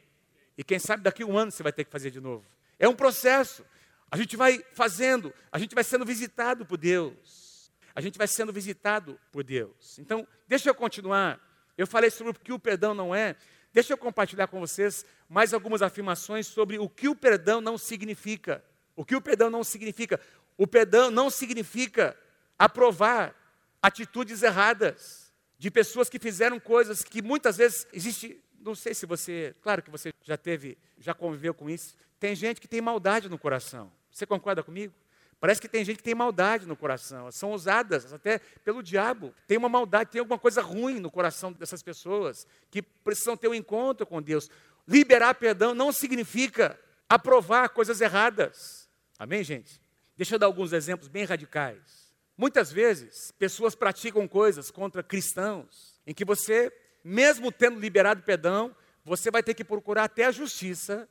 E 0.58 0.64
quem 0.64 0.80
sabe 0.80 1.04
daqui 1.04 1.24
a 1.24 1.26
um 1.26 1.38
ano 1.38 1.52
você 1.52 1.64
vai 1.64 1.72
ter 1.72 1.86
que 1.86 1.92
fazer 1.92 2.12
de 2.12 2.20
novo. 2.20 2.46
É 2.78 2.88
um 2.88 2.96
processo. 2.96 3.66
A 4.12 4.18
gente 4.18 4.38
vai 4.38 4.64
fazendo, 4.74 5.34
a 5.52 5.58
gente 5.58 5.74
vai 5.74 5.84
sendo 5.84 6.06
visitado 6.06 6.66
por 6.66 6.78
Deus. 6.78 7.72
A 7.94 8.02
gente 8.02 8.18
vai 8.18 8.28
sendo 8.28 8.52
visitado 8.52 9.20
por 9.32 9.44
Deus. 9.44 9.98
Então, 10.00 10.28
deixa 10.48 10.70
eu 10.70 10.76
continuar. 10.76 11.40
Eu 11.78 11.88
falei 11.88 12.10
sobre 12.10 12.32
o 12.32 12.34
que 12.34 12.54
o 12.54 12.60
perdão 12.60 12.94
não 12.94 13.16
é. 13.16 13.36
Deixa 13.76 13.92
eu 13.92 13.98
compartilhar 13.98 14.48
com 14.48 14.58
vocês 14.58 15.06
mais 15.28 15.54
algumas 15.54 15.82
afirmações 15.82 16.48
sobre 16.48 16.80
o 16.80 16.88
que 16.88 17.10
o 17.10 17.16
perdão 17.16 17.60
não 17.60 17.78
significa. 17.78 18.64
O 18.96 19.04
que 19.04 19.18
o 19.18 19.20
perdão 19.20 19.50
não 19.50 19.66
significa? 19.66 20.18
O 20.58 20.66
perdão 20.66 21.12
não 21.12 21.30
significa 21.30 22.18
aprovar 22.58 23.36
atitudes 23.82 24.44
erradas 24.44 25.30
de 25.60 25.70
pessoas 25.70 26.08
que 26.08 26.18
fizeram 26.18 26.58
coisas 26.58 27.04
que 27.04 27.22
muitas 27.22 27.58
vezes 27.58 27.86
existe, 27.92 28.42
não 28.62 28.76
sei 28.76 28.94
se 28.94 29.06
você, 29.06 29.54
claro 29.62 29.84
que 29.84 29.92
você 29.92 30.14
já 30.22 30.38
teve, 30.38 30.78
já 30.98 31.14
conviveu 31.14 31.54
com 31.54 31.70
isso. 31.70 31.98
Tem 32.18 32.34
gente 32.34 32.62
que 32.62 32.70
tem 32.70 32.80
maldade 32.80 33.28
no 33.28 33.38
coração. 33.38 33.92
Você 34.10 34.26
concorda 34.26 34.64
comigo? 34.64 34.94
Parece 35.40 35.62
que 35.62 35.68
tem 35.68 35.84
gente 35.84 35.98
que 35.98 36.04
tem 36.04 36.16
maldade 36.16 36.66
no 36.66 36.76
coração, 36.76 37.32
são 37.32 37.52
usadas 37.52 38.12
até 38.14 38.40
pelo 38.64 38.82
diabo. 38.82 39.34
Tem 39.48 39.58
uma 39.58 39.70
maldade, 39.70 40.12
tem 40.12 40.20
alguma 40.20 40.40
coisa 40.40 40.62
ruim 40.62 41.00
no 41.00 41.12
coração 41.12 41.52
dessas 41.52 41.84
pessoas 41.84 42.48
que 42.72 42.82
precisam 42.82 43.38
ter 43.38 43.48
um 43.48 43.54
encontro 43.54 44.06
com 44.06 44.22
Deus. 44.22 44.50
Liberar 44.88 45.36
perdão 45.36 45.76
não 45.76 45.92
significa 45.92 46.80
aprovar 47.08 47.70
coisas 47.70 48.02
erradas. 48.02 48.90
Amém, 49.20 49.44
gente? 49.44 49.82
Deixa 50.18 50.36
eu 50.36 50.40
dar 50.40 50.46
alguns 50.46 50.74
exemplos 50.74 51.08
bem 51.08 51.26
radicais. 51.26 52.06
Muitas 52.38 52.72
vezes, 52.72 53.32
pessoas 53.38 53.76
praticam 53.76 54.28
coisas 54.28 54.72
contra 54.72 55.04
cristãos 55.04 56.00
em 56.06 56.14
que 56.14 56.26
você, 56.26 56.72
mesmo 57.04 57.52
tendo 57.52 57.80
liberado 57.80 58.24
perdão, 58.24 58.76
você 59.04 59.30
vai 59.30 59.44
ter 59.44 59.54
que 59.54 59.64
procurar 59.64 60.06
até 60.06 60.26
a 60.26 60.32
justiça 60.32 61.08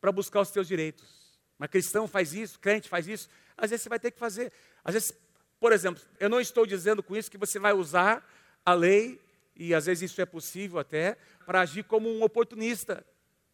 para 0.00 0.12
buscar 0.12 0.40
os 0.40 0.48
seus 0.48 0.68
direitos. 0.68 1.20
Mas 1.58 1.70
cristão 1.70 2.06
faz 2.06 2.32
isso, 2.32 2.58
crente 2.58 2.88
faz 2.88 3.06
isso, 3.08 3.28
às 3.60 3.70
vezes 3.70 3.82
você 3.82 3.88
vai 3.88 4.00
ter 4.00 4.10
que 4.10 4.18
fazer. 4.18 4.52
Às 4.84 4.94
vezes, 4.94 5.12
por 5.58 5.72
exemplo, 5.72 6.02
eu 6.18 6.28
não 6.28 6.40
estou 6.40 6.66
dizendo 6.66 7.02
com 7.02 7.16
isso 7.16 7.30
que 7.30 7.38
você 7.38 7.58
vai 7.58 7.72
usar 7.72 8.26
a 8.64 8.72
lei, 8.72 9.20
e 9.54 9.74
às 9.74 9.86
vezes 9.86 10.10
isso 10.10 10.20
é 10.20 10.26
possível 10.26 10.78
até, 10.78 11.16
para 11.44 11.60
agir 11.60 11.84
como 11.84 12.08
um 12.08 12.22
oportunista. 12.22 13.04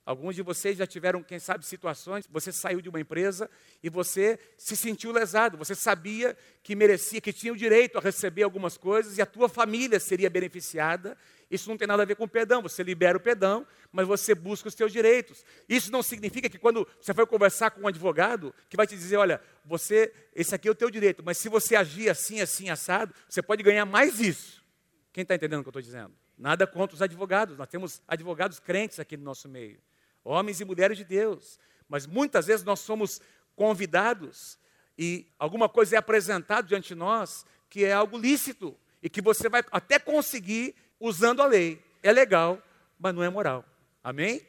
Alguns 0.06 0.36
de 0.36 0.42
vocês 0.42 0.78
já 0.78 0.86
tiveram, 0.86 1.20
quem 1.20 1.40
sabe, 1.40 1.66
situações, 1.66 2.28
você 2.30 2.52
saiu 2.52 2.80
de 2.80 2.88
uma 2.88 3.00
empresa 3.00 3.50
e 3.82 3.90
você 3.90 4.38
se 4.56 4.76
sentiu 4.76 5.10
lesado, 5.10 5.58
você 5.58 5.74
sabia 5.74 6.38
que 6.62 6.76
merecia, 6.76 7.20
que 7.20 7.32
tinha 7.32 7.52
o 7.52 7.56
direito 7.56 7.98
a 7.98 8.00
receber 8.00 8.44
algumas 8.44 8.76
coisas 8.76 9.18
e 9.18 9.22
a 9.22 9.26
tua 9.26 9.48
família 9.48 9.98
seria 9.98 10.30
beneficiada. 10.30 11.18
Isso 11.50 11.68
não 11.68 11.76
tem 11.76 11.88
nada 11.88 12.04
a 12.04 12.06
ver 12.06 12.14
com 12.14 12.28
perdão, 12.28 12.62
você 12.62 12.84
libera 12.84 13.18
o 13.18 13.20
perdão, 13.20 13.66
mas 13.90 14.06
você 14.06 14.32
busca 14.32 14.68
os 14.68 14.74
seus 14.74 14.92
direitos. 14.92 15.44
Isso 15.68 15.90
não 15.90 16.04
significa 16.04 16.48
que 16.48 16.56
quando 16.56 16.86
você 17.00 17.12
for 17.12 17.26
conversar 17.26 17.72
com 17.72 17.80
um 17.80 17.88
advogado, 17.88 18.54
que 18.68 18.76
vai 18.76 18.86
te 18.86 18.94
dizer, 18.94 19.16
olha, 19.16 19.40
você, 19.64 20.14
esse 20.36 20.54
aqui 20.54 20.68
é 20.68 20.70
o 20.70 20.74
teu 20.76 20.88
direito, 20.88 21.20
mas 21.24 21.36
se 21.36 21.48
você 21.48 21.74
agir 21.74 22.08
assim, 22.08 22.40
assim, 22.40 22.70
assado, 22.70 23.12
você 23.28 23.42
pode 23.42 23.60
ganhar 23.60 23.84
mais 23.84 24.20
isso. 24.20 24.64
Quem 25.12 25.22
está 25.22 25.34
entendendo 25.34 25.62
o 25.62 25.62
que 25.64 25.68
eu 25.68 25.70
estou 25.70 25.82
dizendo? 25.82 26.14
Nada 26.38 26.64
contra 26.64 26.94
os 26.94 27.02
advogados, 27.02 27.58
nós 27.58 27.66
temos 27.66 28.00
advogados 28.06 28.60
crentes 28.60 29.00
aqui 29.00 29.16
no 29.16 29.24
nosso 29.24 29.48
meio 29.48 29.80
homens 30.26 30.60
e 30.60 30.64
mulheres 30.64 30.98
de 30.98 31.04
Deus. 31.04 31.58
Mas 31.88 32.06
muitas 32.06 32.46
vezes 32.46 32.64
nós 32.64 32.80
somos 32.80 33.20
convidados 33.54 34.58
e 34.98 35.26
alguma 35.38 35.68
coisa 35.68 35.96
é 35.96 35.98
apresentado 35.98 36.66
diante 36.66 36.88
de 36.88 36.94
nós 36.94 37.46
que 37.68 37.84
é 37.84 37.92
algo 37.92 38.18
lícito 38.18 38.76
e 39.02 39.08
que 39.08 39.20
você 39.20 39.48
vai 39.48 39.62
até 39.70 39.98
conseguir 39.98 40.74
usando 40.98 41.42
a 41.42 41.46
lei. 41.46 41.82
É 42.02 42.12
legal, 42.12 42.60
mas 42.98 43.14
não 43.14 43.22
é 43.22 43.28
moral. 43.28 43.64
Amém? 44.02 44.46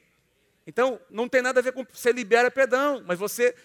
Então, 0.66 1.00
não 1.10 1.28
tem 1.30 1.42
nada 1.42 1.60
a 1.60 1.64
ver 1.64 1.72
com 1.72 1.86
você 1.86 2.12
libera 2.12 2.52
perdão, 2.52 3.04
mas 3.06 3.18
você, 3.18 3.56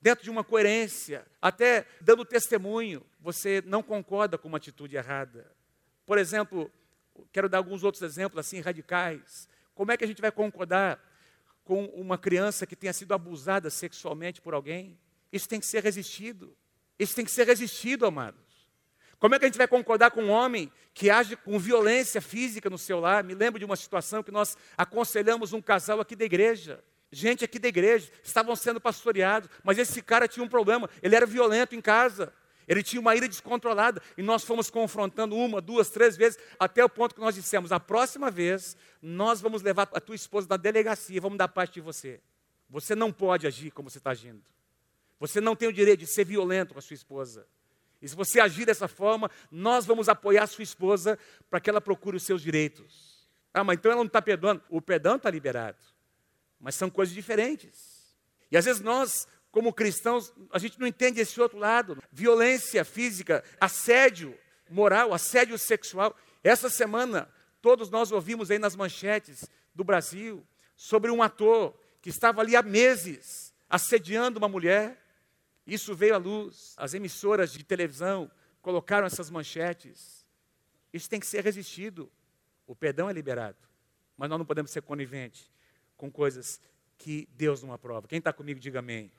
dentro 0.00 0.24
de 0.24 0.30
uma 0.30 0.44
coerência, 0.44 1.26
até 1.40 1.86
dando 2.00 2.24
testemunho, 2.24 3.04
você 3.20 3.62
não 3.66 3.82
concorda 3.82 4.38
com 4.38 4.48
uma 4.48 4.58
atitude 4.58 4.96
errada. 4.96 5.50
Por 6.04 6.18
exemplo, 6.18 6.70
quero 7.32 7.48
dar 7.48 7.58
alguns 7.58 7.82
outros 7.82 8.02
exemplos 8.02 8.38
assim 8.38 8.60
radicais. 8.60 9.48
Como 9.74 9.90
é 9.90 9.96
que 9.96 10.04
a 10.04 10.06
gente 10.06 10.22
vai 10.22 10.30
concordar 10.30 11.02
com 11.66 11.84
uma 11.86 12.16
criança 12.16 12.64
que 12.64 12.76
tenha 12.76 12.92
sido 12.92 13.12
abusada 13.12 13.68
sexualmente 13.68 14.40
por 14.40 14.54
alguém. 14.54 14.96
Isso 15.32 15.48
tem 15.48 15.58
que 15.58 15.66
ser 15.66 15.82
resistido. 15.82 16.56
Isso 16.96 17.14
tem 17.14 17.24
que 17.24 17.30
ser 17.30 17.44
resistido, 17.44 18.06
amados. 18.06 18.40
Como 19.18 19.34
é 19.34 19.38
que 19.38 19.46
a 19.46 19.48
gente 19.48 19.58
vai 19.58 19.66
concordar 19.66 20.12
com 20.12 20.22
um 20.22 20.30
homem 20.30 20.70
que 20.94 21.10
age 21.10 21.34
com 21.34 21.58
violência 21.58 22.20
física 22.22 22.70
no 22.70 22.78
seu 22.78 23.00
lar? 23.00 23.24
Me 23.24 23.34
lembro 23.34 23.58
de 23.58 23.64
uma 23.64 23.74
situação 23.74 24.22
que 24.22 24.30
nós 24.30 24.56
aconselhamos 24.78 25.52
um 25.52 25.60
casal 25.60 26.00
aqui 26.00 26.14
da 26.14 26.24
igreja. 26.24 26.84
Gente 27.10 27.44
aqui 27.44 27.58
da 27.58 27.66
igreja, 27.66 28.12
estavam 28.22 28.54
sendo 28.54 28.80
pastoreados, 28.80 29.50
mas 29.64 29.76
esse 29.76 30.00
cara 30.02 30.28
tinha 30.28 30.44
um 30.44 30.48
problema, 30.48 30.88
ele 31.02 31.16
era 31.16 31.26
violento 31.26 31.74
em 31.74 31.80
casa. 31.80 32.32
Ele 32.66 32.82
tinha 32.82 33.00
uma 33.00 33.14
ira 33.14 33.28
descontrolada 33.28 34.02
e 34.16 34.22
nós 34.22 34.42
fomos 34.42 34.68
confrontando 34.70 35.36
uma, 35.36 35.60
duas, 35.60 35.88
três 35.88 36.16
vezes, 36.16 36.38
até 36.58 36.84
o 36.84 36.88
ponto 36.88 37.14
que 37.14 37.20
nós 37.20 37.34
dissemos: 37.34 37.70
a 37.70 37.78
próxima 37.78 38.30
vez 38.30 38.76
nós 39.00 39.40
vamos 39.40 39.62
levar 39.62 39.88
a 39.92 40.00
tua 40.00 40.16
esposa 40.16 40.48
na 40.50 40.56
delegacia, 40.56 41.20
vamos 41.20 41.38
dar 41.38 41.48
parte 41.48 41.74
de 41.74 41.80
você. 41.80 42.20
Você 42.68 42.94
não 42.94 43.12
pode 43.12 43.46
agir 43.46 43.70
como 43.70 43.88
você 43.88 43.98
está 43.98 44.10
agindo. 44.10 44.42
Você 45.20 45.40
não 45.40 45.54
tem 45.54 45.68
o 45.68 45.72
direito 45.72 46.00
de 46.00 46.06
ser 46.06 46.24
violento 46.24 46.74
com 46.74 46.78
a 46.78 46.82
sua 46.82 46.94
esposa. 46.94 47.46
E 48.02 48.08
se 48.08 48.14
você 48.14 48.40
agir 48.40 48.66
dessa 48.66 48.88
forma, 48.88 49.30
nós 49.50 49.86
vamos 49.86 50.08
apoiar 50.08 50.42
a 50.42 50.46
sua 50.46 50.62
esposa 50.62 51.18
para 51.48 51.60
que 51.60 51.70
ela 51.70 51.80
procure 51.80 52.16
os 52.16 52.22
seus 52.22 52.42
direitos. 52.42 53.26
Ah, 53.54 53.64
mas 53.64 53.78
então 53.78 53.90
ela 53.90 54.00
não 54.00 54.06
está 54.06 54.20
perdoando. 54.20 54.62
O 54.68 54.82
perdão 54.82 55.16
está 55.16 55.30
liberado. 55.30 55.78
Mas 56.60 56.74
são 56.74 56.90
coisas 56.90 57.14
diferentes. 57.14 57.96
E 58.50 58.56
às 58.56 58.64
vezes 58.64 58.82
nós 58.82 59.26
como 59.50 59.72
cristãos, 59.72 60.32
a 60.52 60.58
gente 60.58 60.78
não 60.78 60.86
entende 60.86 61.20
esse 61.20 61.40
outro 61.40 61.58
lado. 61.58 62.02
Violência 62.12 62.84
física, 62.84 63.42
assédio 63.60 64.36
moral, 64.68 65.14
assédio 65.14 65.58
sexual. 65.58 66.14
Essa 66.42 66.68
semana, 66.68 67.28
todos 67.60 67.90
nós 67.90 68.12
ouvimos 68.12 68.50
aí 68.50 68.58
nas 68.58 68.76
manchetes 68.76 69.48
do 69.74 69.82
Brasil 69.82 70.46
sobre 70.76 71.10
um 71.10 71.22
ator 71.22 71.74
que 72.02 72.10
estava 72.10 72.40
ali 72.40 72.54
há 72.54 72.62
meses 72.62 73.54
assediando 73.68 74.38
uma 74.38 74.48
mulher. 74.48 75.02
Isso 75.66 75.94
veio 75.94 76.14
à 76.14 76.18
luz. 76.18 76.74
As 76.76 76.94
emissoras 76.94 77.52
de 77.52 77.64
televisão 77.64 78.30
colocaram 78.62 79.06
essas 79.06 79.30
manchetes. 79.30 80.24
Isso 80.92 81.08
tem 81.08 81.18
que 81.18 81.26
ser 81.26 81.42
resistido. 81.42 82.10
O 82.66 82.74
perdão 82.74 83.08
é 83.08 83.12
liberado. 83.12 83.58
Mas 84.16 84.28
nós 84.28 84.38
não 84.38 84.46
podemos 84.46 84.70
ser 84.70 84.82
coniventes 84.82 85.50
com 85.96 86.10
coisas 86.10 86.60
que 86.98 87.28
Deus 87.32 87.62
não 87.62 87.72
aprova. 87.72 88.08
Quem 88.08 88.18
está 88.18 88.32
comigo, 88.32 88.60
diga 88.60 88.78
amém. 88.78 89.10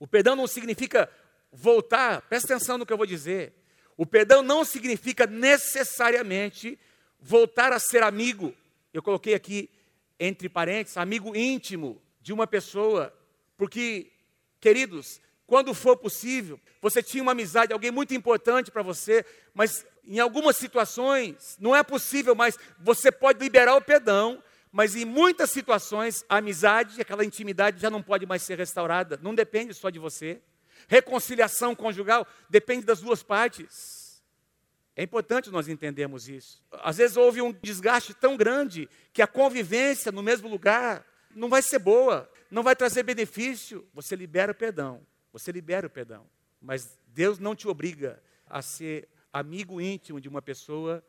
O 0.00 0.06
perdão 0.08 0.34
não 0.34 0.48
significa 0.48 1.08
voltar, 1.52 2.22
presta 2.22 2.54
atenção 2.54 2.76
no 2.76 2.84
que 2.84 2.92
eu 2.92 2.96
vou 2.96 3.06
dizer. 3.06 3.52
O 3.96 4.04
perdão 4.04 4.42
não 4.42 4.64
significa 4.64 5.26
necessariamente 5.26 6.76
voltar 7.20 7.72
a 7.72 7.78
ser 7.78 8.02
amigo. 8.02 8.52
Eu 8.92 9.02
coloquei 9.02 9.34
aqui 9.34 9.70
entre 10.18 10.48
parênteses, 10.48 10.96
amigo 10.96 11.36
íntimo 11.36 12.00
de 12.20 12.32
uma 12.32 12.46
pessoa, 12.46 13.14
porque, 13.56 14.10
queridos, 14.58 15.20
quando 15.46 15.74
for 15.74 15.96
possível, 15.96 16.58
você 16.80 17.02
tinha 17.02 17.22
uma 17.22 17.32
amizade, 17.32 17.72
alguém 17.72 17.90
muito 17.90 18.14
importante 18.14 18.70
para 18.70 18.82
você, 18.82 19.24
mas 19.54 19.84
Em 20.04 20.18
algumas 20.18 20.56
situações, 20.56 21.56
não 21.60 21.76
é 21.76 21.82
possível 21.82 22.34
mais. 22.34 22.58
Você 22.80 23.12
pode 23.12 23.38
liberar 23.38 23.76
o 23.76 23.80
perdão, 23.80 24.42
mas 24.72 24.94
em 24.94 25.04
muitas 25.04 25.50
situações, 25.50 26.24
a 26.28 26.36
amizade, 26.36 27.00
aquela 27.00 27.24
intimidade 27.24 27.80
já 27.80 27.90
não 27.90 28.02
pode 28.02 28.24
mais 28.24 28.42
ser 28.42 28.58
restaurada. 28.58 29.18
Não 29.20 29.34
depende 29.34 29.74
só 29.74 29.90
de 29.90 29.98
você. 29.98 30.40
Reconciliação 30.86 31.74
conjugal 31.74 32.26
depende 32.48 32.86
das 32.86 33.00
duas 33.00 33.22
partes. 33.22 34.22
É 34.94 35.02
importante 35.02 35.50
nós 35.50 35.68
entendermos 35.68 36.28
isso. 36.28 36.62
Às 36.70 36.98
vezes 36.98 37.16
houve 37.16 37.42
um 37.42 37.52
desgaste 37.52 38.14
tão 38.14 38.36
grande 38.36 38.88
que 39.12 39.22
a 39.22 39.26
convivência 39.26 40.12
no 40.12 40.22
mesmo 40.22 40.48
lugar 40.48 41.04
não 41.34 41.48
vai 41.48 41.62
ser 41.62 41.78
boa, 41.78 42.30
não 42.50 42.62
vai 42.62 42.76
trazer 42.76 43.02
benefício. 43.02 43.88
Você 43.92 44.14
libera 44.14 44.52
o 44.52 44.54
perdão, 44.54 45.04
você 45.32 45.50
libera 45.50 45.86
o 45.86 45.90
perdão. 45.90 46.26
Mas 46.60 46.96
Deus 47.08 47.38
não 47.38 47.56
te 47.56 47.66
obriga 47.66 48.22
a 48.46 48.62
ser 48.62 49.08
amigo 49.32 49.80
íntimo 49.80 50.20
de 50.20 50.28
uma 50.28 50.42
pessoa 50.42 51.04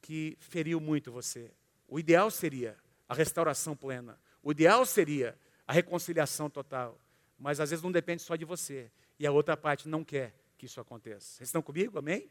que 0.00 0.36
feriu 0.40 0.80
muito 0.80 1.12
você. 1.12 1.50
O 1.88 1.98
ideal 1.98 2.30
seria 2.30 2.76
a 3.12 3.14
restauração 3.14 3.76
plena. 3.76 4.18
O 4.42 4.50
ideal 4.52 4.86
seria 4.86 5.38
a 5.66 5.72
reconciliação 5.72 6.48
total. 6.48 6.98
Mas 7.38 7.60
às 7.60 7.70
vezes 7.70 7.82
não 7.82 7.92
depende 7.92 8.22
só 8.22 8.36
de 8.36 8.44
você. 8.44 8.90
E 9.18 9.26
a 9.26 9.30
outra 9.30 9.56
parte 9.56 9.86
não 9.88 10.02
quer 10.02 10.34
que 10.56 10.64
isso 10.66 10.80
aconteça. 10.80 11.36
Vocês 11.36 11.48
estão 11.48 11.60
comigo? 11.60 11.98
Amém? 11.98 12.30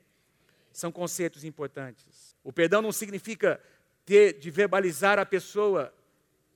São 0.72 0.92
conceitos 0.92 1.44
importantes. 1.44 2.36
O 2.44 2.52
perdão 2.52 2.82
não 2.82 2.92
significa 2.92 3.62
ter 4.06 4.40
de 4.40 4.50
verbalizar 4.50 5.20
a 5.20 5.26
pessoa 5.26 5.94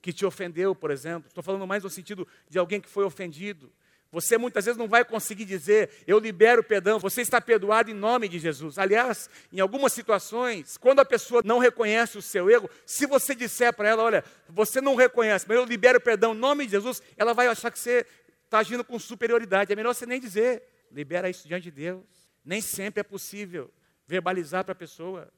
que 0.01 0.11
te 0.11 0.25
ofendeu, 0.25 0.73
por 0.73 0.89
exemplo. 0.89 1.27
Estou 1.27 1.43
falando 1.43 1.67
mais 1.67 1.83
no 1.83 1.89
sentido 1.89 2.27
de 2.49 2.57
alguém 2.57 2.81
que 2.81 2.89
foi 2.89 3.03
ofendido. 3.03 3.71
Você 4.15 4.37
muitas 4.37 4.63
vezes 4.63 4.77
não 4.77 4.87
vai 4.87 5.03
conseguir 5.03 5.43
dizer, 5.43 5.89
eu 6.07 6.17
libero 6.19 6.63
perdão, 6.63 6.97
você 6.97 7.21
está 7.21 7.41
perdoado 7.41 7.91
em 7.91 7.93
nome 7.93 8.29
de 8.29 8.39
Jesus. 8.39 8.79
Aliás, 8.79 9.29
em 9.51 9.59
algumas 9.59 9.91
situações, 9.91 10.77
quando 10.77 11.01
a 11.01 11.05
pessoa 11.05 11.41
não 11.43 11.59
reconhece 11.59 12.17
o 12.17 12.21
seu 12.21 12.49
erro, 12.49 12.69
se 12.85 13.05
você 13.05 13.35
disser 13.35 13.73
para 13.73 13.89
ela, 13.89 14.01
olha, 14.01 14.23
você 14.47 14.79
não 14.79 14.95
reconhece, 14.95 15.43
mas 15.45 15.57
eu 15.57 15.65
libero 15.65 15.99
perdão 15.99 16.33
em 16.33 16.37
nome 16.37 16.65
de 16.65 16.71
Jesus, 16.71 17.03
ela 17.17 17.33
vai 17.33 17.47
achar 17.47 17.69
que 17.69 17.77
você 17.77 18.05
está 18.45 18.59
agindo 18.59 18.85
com 18.85 18.97
superioridade. 18.97 19.73
É 19.73 19.75
melhor 19.75 19.93
você 19.93 20.05
nem 20.05 20.21
dizer, 20.21 20.63
libera 20.89 21.29
isso 21.29 21.45
diante 21.45 21.65
de 21.65 21.71
Deus. 21.71 22.05
Nem 22.45 22.61
sempre 22.61 23.01
é 23.01 23.03
possível 23.03 23.69
verbalizar 24.07 24.63
para 24.63 24.71
a 24.71 24.75
pessoa. 24.75 25.29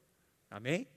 Amém? 0.52 0.88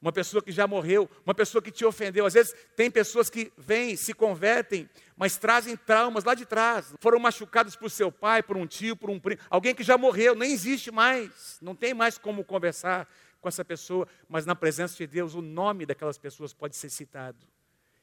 Uma 0.00 0.12
pessoa 0.12 0.42
que 0.42 0.50
já 0.50 0.66
morreu, 0.66 1.08
uma 1.24 1.34
pessoa 1.34 1.60
que 1.60 1.70
te 1.70 1.84
ofendeu. 1.84 2.24
Às 2.24 2.34
vezes 2.34 2.54
tem 2.74 2.90
pessoas 2.90 3.28
que 3.28 3.52
vêm, 3.56 3.96
se 3.96 4.14
convertem, 4.14 4.88
mas 5.16 5.36
trazem 5.36 5.76
traumas 5.76 6.24
lá 6.24 6.34
de 6.34 6.46
trás. 6.46 6.94
Foram 7.00 7.18
machucados 7.18 7.76
por 7.76 7.90
seu 7.90 8.10
pai, 8.10 8.42
por 8.42 8.56
um 8.56 8.66
tio, 8.66 8.96
por 8.96 9.10
um 9.10 9.20
primo, 9.20 9.40
alguém 9.50 9.74
que 9.74 9.82
já 9.82 9.98
morreu, 9.98 10.34
nem 10.34 10.52
existe 10.52 10.90
mais, 10.90 11.58
não 11.60 11.74
tem 11.74 11.92
mais 11.92 12.16
como 12.16 12.44
conversar 12.44 13.06
com 13.40 13.48
essa 13.48 13.64
pessoa, 13.64 14.06
mas 14.28 14.46
na 14.46 14.54
presença 14.54 14.96
de 14.96 15.06
Deus 15.06 15.34
o 15.34 15.42
nome 15.42 15.86
daquelas 15.86 16.18
pessoas 16.18 16.52
pode 16.52 16.76
ser 16.76 16.90
citado. 16.90 17.46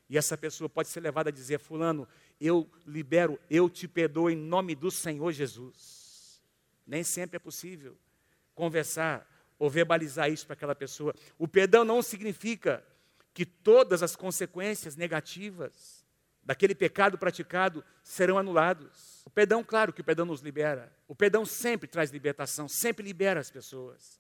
E 0.10 0.18
essa 0.18 0.38
pessoa 0.38 0.70
pode 0.70 0.88
ser 0.88 1.02
levada 1.02 1.30
a 1.30 1.34
dizer: 1.34 1.60
Fulano, 1.60 2.08
eu 2.40 2.70
libero, 2.86 3.40
eu 3.50 3.70
te 3.70 3.88
perdoo 3.88 4.30
em 4.30 4.36
nome 4.36 4.74
do 4.74 4.90
Senhor 4.90 5.32
Jesus. 5.32 6.42
Nem 6.86 7.04
sempre 7.04 7.36
é 7.36 7.40
possível 7.40 7.98
conversar 8.56 9.28
ou 9.60 9.70
verbalizar 9.70 10.30
isso 10.30 10.46
para 10.46 10.54
aquela 10.54 10.76
pessoa. 10.76 11.14
O 11.38 11.48
perdão 11.48 11.84
não 11.84 12.02
significa 12.02 12.84
que 13.34 13.46
todas 13.46 14.02
as 14.02 14.16
consequências 14.16 14.96
negativas 14.96 16.06
daquele 16.44 16.74
pecado 16.74 17.18
praticado 17.18 17.84
serão 18.02 18.38
anulados. 18.38 19.22
O 19.26 19.30
perdão, 19.30 19.64
claro 19.64 19.92
que 19.92 20.02
o 20.02 20.04
perdão 20.04 20.26
nos 20.26 20.42
libera. 20.42 20.92
O 21.08 21.14
perdão 21.14 21.46
sempre 21.46 21.88
traz 21.88 22.10
libertação, 22.10 22.68
sempre 22.68 23.06
libera 23.06 23.40
as 23.40 23.52
pessoas. 23.52 24.20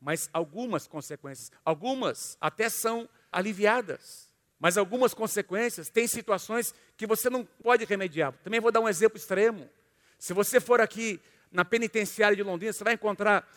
Mas 0.00 0.28
algumas 0.32 0.86
consequências, 0.86 1.52
algumas 1.64 2.36
até 2.40 2.68
são 2.68 3.08
aliviadas. 3.30 4.28
Mas 4.58 4.76
algumas 4.76 5.14
consequências, 5.14 5.88
tem 5.88 6.06
situações 6.06 6.74
que 6.96 7.06
você 7.06 7.30
não 7.30 7.44
pode 7.44 7.84
remediar. 7.84 8.32
Também 8.44 8.60
vou 8.60 8.72
dar 8.72 8.80
um 8.80 8.88
exemplo 8.88 9.16
extremo. 9.16 9.70
Se 10.18 10.34
você 10.34 10.60
for 10.60 10.80
aqui 10.80 11.18
na 11.50 11.64
penitenciária 11.64 12.36
de 12.36 12.42
Londrina, 12.42 12.72
você 12.72 12.84
vai 12.84 12.94
encontrar 12.94 13.48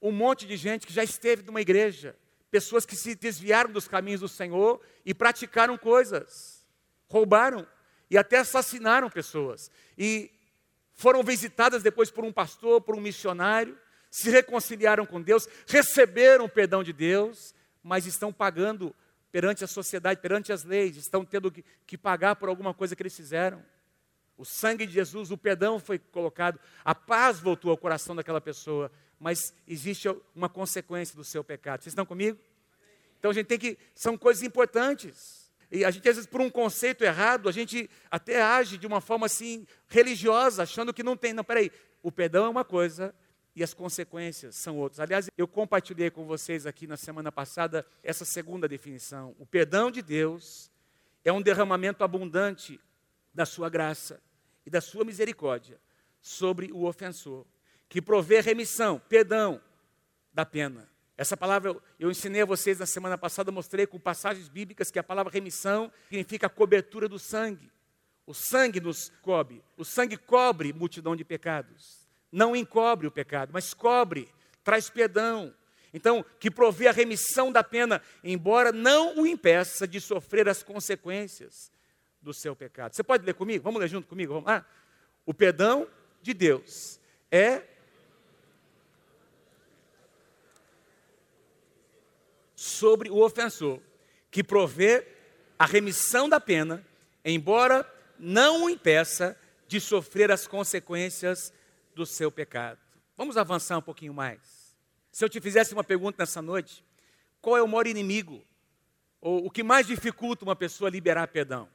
um 0.00 0.12
monte 0.12 0.46
de 0.46 0.56
gente 0.56 0.86
que 0.86 0.92
já 0.92 1.02
esteve 1.02 1.42
numa 1.42 1.60
igreja, 1.60 2.16
pessoas 2.50 2.86
que 2.86 2.94
se 2.94 3.14
desviaram 3.14 3.72
dos 3.72 3.88
caminhos 3.88 4.20
do 4.20 4.28
Senhor 4.28 4.80
e 5.04 5.12
praticaram 5.12 5.76
coisas, 5.76 6.66
roubaram 7.08 7.66
e 8.10 8.16
até 8.16 8.38
assassinaram 8.38 9.10
pessoas. 9.10 9.70
E 9.98 10.30
foram 10.92 11.22
visitadas 11.22 11.82
depois 11.82 12.10
por 12.10 12.24
um 12.24 12.32
pastor, 12.32 12.80
por 12.80 12.94
um 12.94 13.00
missionário, 13.00 13.78
se 14.10 14.30
reconciliaram 14.30 15.04
com 15.04 15.20
Deus, 15.20 15.48
receberam 15.66 16.44
o 16.44 16.48
perdão 16.48 16.84
de 16.84 16.92
Deus, 16.92 17.52
mas 17.82 18.06
estão 18.06 18.32
pagando 18.32 18.94
perante 19.32 19.64
a 19.64 19.66
sociedade, 19.66 20.20
perante 20.20 20.52
as 20.52 20.62
leis, 20.62 20.96
estão 20.96 21.24
tendo 21.24 21.50
que, 21.50 21.64
que 21.84 21.98
pagar 21.98 22.36
por 22.36 22.48
alguma 22.48 22.72
coisa 22.72 22.94
que 22.94 23.02
eles 23.02 23.16
fizeram. 23.16 23.64
O 24.36 24.44
sangue 24.44 24.86
de 24.86 24.92
Jesus, 24.92 25.32
o 25.32 25.36
perdão 25.36 25.80
foi 25.80 25.98
colocado, 25.98 26.60
a 26.84 26.94
paz 26.94 27.40
voltou 27.40 27.72
ao 27.72 27.76
coração 27.76 28.14
daquela 28.14 28.40
pessoa, 28.40 28.92
mas 29.24 29.54
existe 29.66 30.06
uma 30.36 30.50
consequência 30.50 31.16
do 31.16 31.24
seu 31.24 31.42
pecado. 31.42 31.80
Vocês 31.80 31.92
estão 31.92 32.04
comigo? 32.04 32.38
Então 33.18 33.30
a 33.30 33.34
gente 33.34 33.46
tem 33.46 33.58
que. 33.58 33.78
São 33.94 34.18
coisas 34.18 34.42
importantes. 34.42 35.50
E 35.72 35.82
a 35.82 35.90
gente, 35.90 36.06
às 36.06 36.16
vezes, 36.16 36.30
por 36.30 36.42
um 36.42 36.50
conceito 36.50 37.02
errado, 37.02 37.48
a 37.48 37.52
gente 37.52 37.88
até 38.10 38.42
age 38.42 38.76
de 38.76 38.86
uma 38.86 39.00
forma 39.00 39.24
assim, 39.24 39.66
religiosa, 39.88 40.64
achando 40.64 40.92
que 40.92 41.02
não 41.02 41.16
tem. 41.16 41.32
Não, 41.32 41.42
peraí. 41.42 41.72
O 42.02 42.12
perdão 42.12 42.44
é 42.44 42.48
uma 42.50 42.66
coisa 42.66 43.14
e 43.56 43.64
as 43.64 43.72
consequências 43.72 44.56
são 44.56 44.76
outras. 44.76 45.00
Aliás, 45.00 45.30
eu 45.38 45.48
compartilhei 45.48 46.10
com 46.10 46.26
vocês 46.26 46.66
aqui 46.66 46.86
na 46.86 46.98
semana 46.98 47.32
passada 47.32 47.86
essa 48.02 48.26
segunda 48.26 48.68
definição. 48.68 49.34
O 49.38 49.46
perdão 49.46 49.90
de 49.90 50.02
Deus 50.02 50.70
é 51.24 51.32
um 51.32 51.40
derramamento 51.40 52.04
abundante 52.04 52.78
da 53.32 53.46
sua 53.46 53.70
graça 53.70 54.20
e 54.66 54.70
da 54.70 54.82
sua 54.82 55.02
misericórdia 55.02 55.80
sobre 56.20 56.70
o 56.72 56.84
ofensor 56.84 57.46
que 57.94 58.02
provê 58.02 58.40
remissão, 58.40 59.00
perdão 59.08 59.60
da 60.32 60.44
pena. 60.44 60.90
Essa 61.16 61.36
palavra 61.36 61.76
eu 61.96 62.10
ensinei 62.10 62.42
a 62.42 62.44
vocês 62.44 62.80
na 62.80 62.86
semana 62.86 63.16
passada, 63.16 63.52
mostrei 63.52 63.86
com 63.86 64.00
passagens 64.00 64.48
bíblicas 64.48 64.90
que 64.90 64.98
a 64.98 65.02
palavra 65.04 65.32
remissão 65.32 65.92
significa 66.08 66.48
cobertura 66.48 67.08
do 67.08 67.20
sangue. 67.20 67.70
O 68.26 68.34
sangue 68.34 68.80
nos 68.80 69.12
cobre. 69.22 69.62
O 69.76 69.84
sangue 69.84 70.16
cobre 70.16 70.72
multidão 70.72 71.14
de 71.14 71.24
pecados. 71.24 72.04
Não 72.32 72.56
encobre 72.56 73.06
o 73.06 73.12
pecado, 73.12 73.50
mas 73.52 73.72
cobre, 73.72 74.28
traz 74.64 74.90
perdão. 74.90 75.54
Então, 75.92 76.24
que 76.40 76.50
provê 76.50 76.88
a 76.88 76.92
remissão 76.92 77.52
da 77.52 77.62
pena, 77.62 78.02
embora 78.24 78.72
não 78.72 79.20
o 79.20 79.24
impeça 79.24 79.86
de 79.86 80.00
sofrer 80.00 80.48
as 80.48 80.64
consequências 80.64 81.70
do 82.20 82.34
seu 82.34 82.56
pecado. 82.56 82.92
Você 82.92 83.04
pode 83.04 83.24
ler 83.24 83.34
comigo? 83.34 83.62
Vamos 83.62 83.80
ler 83.80 83.86
junto 83.86 84.08
comigo? 84.08 84.32
Vamos 84.32 84.48
lá? 84.48 84.66
O 85.24 85.32
perdão 85.32 85.86
de 86.20 86.34
Deus 86.34 86.98
é 87.30 87.62
sobre 92.64 93.10
o 93.10 93.22
ofensor, 93.22 93.78
que 94.30 94.42
provê 94.42 95.06
a 95.58 95.66
remissão 95.66 96.30
da 96.30 96.40
pena, 96.40 96.82
embora 97.22 97.86
não 98.18 98.64
o 98.64 98.70
impeça 98.70 99.38
de 99.68 99.78
sofrer 99.78 100.30
as 100.32 100.46
consequências 100.46 101.52
do 101.94 102.06
seu 102.06 102.32
pecado. 102.32 102.78
Vamos 103.18 103.36
avançar 103.36 103.76
um 103.76 103.82
pouquinho 103.82 104.14
mais. 104.14 104.74
Se 105.12 105.22
eu 105.22 105.28
te 105.28 105.42
fizesse 105.42 105.74
uma 105.74 105.84
pergunta 105.84 106.16
nessa 106.22 106.40
noite, 106.40 106.82
qual 107.38 107.58
é 107.58 107.62
o 107.62 107.68
maior 107.68 107.86
inimigo? 107.86 108.42
Ou 109.20 109.44
o 109.44 109.50
que 109.50 109.62
mais 109.62 109.86
dificulta 109.86 110.42
uma 110.42 110.56
pessoa 110.56 110.88
liberar 110.88 111.28
perdão? 111.28 111.68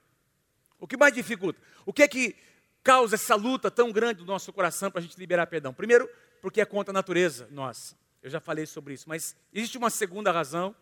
O 0.80 0.88
que 0.88 0.98
mais 0.98 1.14
dificulta? 1.14 1.62
O 1.86 1.94
que 1.94 2.02
é 2.02 2.08
que 2.08 2.36
causa 2.82 3.14
essa 3.14 3.36
luta 3.36 3.70
tão 3.70 3.92
grande 3.92 4.22
do 4.22 4.26
nosso 4.26 4.52
coração 4.52 4.90
para 4.90 5.02
a 5.02 5.04
gente 5.04 5.20
liberar 5.20 5.46
perdão? 5.46 5.72
Primeiro, 5.72 6.10
porque 6.42 6.60
é 6.60 6.66
contra 6.66 6.92
a 6.92 6.94
natureza 6.94 7.48
nossa. 7.52 7.96
Eu 8.22 8.30
já 8.30 8.40
falei 8.40 8.66
sobre 8.66 8.94
isso, 8.94 9.08
mas 9.08 9.36
existe 9.54 9.78
uma 9.78 9.90
segunda 9.90 10.32
razão 10.32 10.76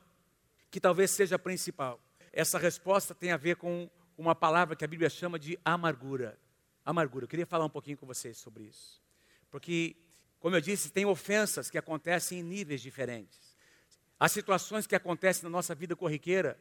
que 0.72 0.80
talvez 0.80 1.12
seja 1.12 1.36
a 1.36 1.40
principal. 1.40 2.00
Essa 2.34 2.58
resposta 2.58 3.14
tem 3.14 3.32
a 3.32 3.38
ver 3.38 3.56
com 3.56 3.90
uma 4.18 4.34
palavra 4.34 4.76
que 4.76 4.84
a 4.84 4.88
Bíblia 4.88 5.10
chama 5.10 5.38
de 5.38 5.58
amargura. 5.64 6.38
Amargura. 6.84 7.26
Eu 7.26 7.30
queria 7.30 7.46
falar 7.46 7.66
um 7.66 7.70
pouquinho 7.70 7.98
com 7.98 8.06
vocês 8.06 8.38
sobre 8.38 8.64
isso. 8.64 9.02
Porque, 9.52 9.96
como 10.40 10.56
eu 10.56 10.62
disse, 10.62 10.90
tem 10.90 11.06
ofensas 11.06 11.70
que 11.70 11.78
acontecem 11.78 12.40
em 12.40 12.44
níveis 12.44 12.82
diferentes. 12.82 13.56
Há 14.20 14.28
situações 14.28 14.88
que 14.88 14.96
acontecem 14.96 15.44
na 15.44 15.50
nossa 15.50 15.76
vida 15.76 15.96
corriqueira, 15.96 16.60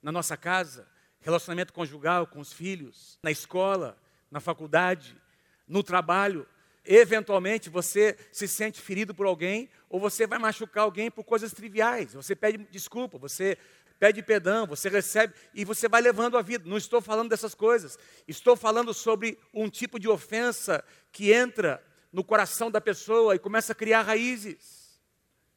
na 0.00 0.12
nossa 0.12 0.36
casa, 0.36 0.86
relacionamento 1.20 1.72
conjugal 1.72 2.26
com 2.26 2.38
os 2.38 2.52
filhos, 2.52 3.18
na 3.22 3.30
escola, 3.30 3.98
na 4.30 4.38
faculdade, 4.38 5.16
no 5.66 5.82
trabalho, 5.82 6.46
Eventualmente 6.84 7.70
você 7.70 8.16
se 8.30 8.46
sente 8.46 8.80
ferido 8.80 9.14
por 9.14 9.26
alguém 9.26 9.70
ou 9.88 9.98
você 9.98 10.26
vai 10.26 10.38
machucar 10.38 10.84
alguém 10.84 11.10
por 11.10 11.24
coisas 11.24 11.52
triviais. 11.52 12.12
Você 12.12 12.36
pede 12.36 12.58
desculpa, 12.70 13.16
você 13.16 13.56
pede 13.98 14.22
perdão, 14.22 14.66
você 14.66 14.88
recebe 14.88 15.32
e 15.54 15.64
você 15.64 15.88
vai 15.88 16.02
levando 16.02 16.36
a 16.36 16.42
vida. 16.42 16.68
Não 16.68 16.76
estou 16.76 17.00
falando 17.00 17.30
dessas 17.30 17.54
coisas. 17.54 17.98
Estou 18.28 18.54
falando 18.54 18.92
sobre 18.92 19.38
um 19.52 19.68
tipo 19.70 19.98
de 19.98 20.08
ofensa 20.08 20.84
que 21.10 21.32
entra 21.32 21.82
no 22.12 22.22
coração 22.22 22.70
da 22.70 22.80
pessoa 22.80 23.34
e 23.34 23.38
começa 23.38 23.72
a 23.72 23.74
criar 23.74 24.02
raízes. 24.02 25.00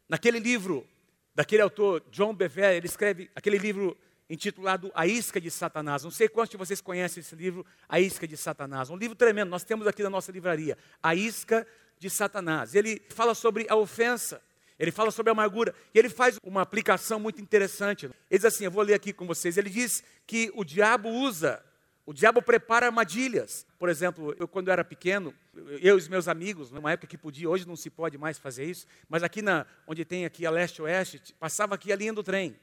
Naquele 0.08 0.40
livro, 0.40 0.88
daquele 1.36 1.62
autor, 1.62 2.04
John 2.10 2.34
Bevere, 2.34 2.78
ele 2.78 2.88
escreve 2.88 3.30
aquele 3.36 3.58
livro 3.58 3.98
intitulado 4.30 4.92
A 4.94 5.08
Isca 5.08 5.40
de 5.40 5.50
Satanás. 5.50 6.04
Não 6.04 6.12
sei 6.12 6.28
quantos 6.28 6.52
de 6.52 6.58
vocês 6.58 6.82
conhecem 6.82 7.22
esse 7.22 7.36
livro, 7.36 7.66
A 7.88 8.00
Isca 8.00 8.28
de 8.28 8.36
Satanás. 8.36 8.90
Um 8.90 8.98
livro 8.98 9.16
tremendo, 9.16 9.50
nós 9.50 9.64
temos 9.64 9.88
aqui 9.88 10.04
na 10.04 10.10
nossa 10.10 10.32
livraria, 10.32 10.78
A 11.02 11.16
Isca 11.16 11.66
de 12.00 12.10
Satanás. 12.10 12.76
Ele 12.76 13.02
fala 13.10 13.34
sobre 13.34 13.66
a 13.70 13.76
ofensa, 13.76 14.42
ele 14.78 14.92
fala 14.92 15.12
sobre 15.12 15.30
a 15.30 15.34
amargura, 15.34 15.74
e 15.94 16.00
ele 16.00 16.10
faz 16.10 16.38
uma 16.44 16.62
aplicação 16.62 17.20
muito 17.20 17.42
interessante. 17.42 18.06
Ele 18.06 18.14
diz 18.32 18.46
assim, 18.46 18.66
eu 18.66 18.72
vou 18.72 18.84
ler 18.84 18.94
aqui 18.94 19.14
com 19.14 19.26
vocês, 19.26 19.58
ele 19.58 19.70
diz 19.70 20.04
que 20.26 20.52
o 20.56 20.64
diabo 20.64 21.10
usa, 21.10 21.64
o 22.06 22.14
diabo 22.14 22.42
prepara 22.42 22.86
armadilhas. 22.86 23.66
Por 23.80 23.90
exemplo, 23.90 24.36
eu 24.40 24.48
quando 24.48 24.68
eu 24.68 24.74
era 24.74 24.84
pequeno, 24.84 25.34
eu 25.82 25.96
e 25.96 25.98
os 25.98 26.08
meus 26.08 26.28
amigos, 26.28 26.72
numa 26.72 26.92
época 26.92 27.08
que 27.08 27.18
podia, 27.18 27.50
hoje 27.50 27.68
não 27.68 27.76
se 27.76 27.90
pode 27.90 28.18
mais 28.18 28.38
fazer 28.38 28.66
isso, 28.66 28.86
mas 29.10 29.24
aqui 29.24 29.42
na, 29.42 29.66
onde 29.88 30.06
tem 30.06 30.26
aqui 30.26 30.46
a 30.46 30.52
leste-oeste, 30.52 31.34
passava 31.40 31.76
aqui 31.76 31.92
a 31.92 31.96
linha 31.96 32.14
do 32.14 32.24
trem 32.24 32.56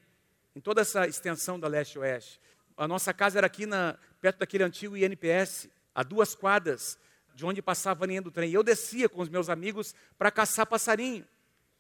em 0.55 0.61
toda 0.61 0.81
essa 0.81 1.07
extensão 1.07 1.59
da 1.59 1.69
leste-oeste. 1.69 2.41
A 2.77 2.89
nossa 2.89 3.13
casa 3.13 3.39
era 3.39 3.47
aqui 3.47 3.67
na, 3.67 3.97
perto 4.21 4.39
daquele 4.39 4.65
antigo 4.65 4.97
INPS, 4.97 5.69
a 5.95 6.03
duas 6.03 6.35
quadras 6.35 6.99
de 7.35 7.45
onde 7.45 7.61
passava 7.61 8.05
a 8.05 8.07
linha 8.07 8.23
do 8.23 8.31
trem. 8.31 8.51
Eu 8.51 8.63
descia 8.63 9.09
com 9.09 9.21
os 9.21 9.29
meus 9.29 9.49
amigos 9.49 9.95
para 10.17 10.31
caçar 10.31 10.67
passarinho. 10.67 11.27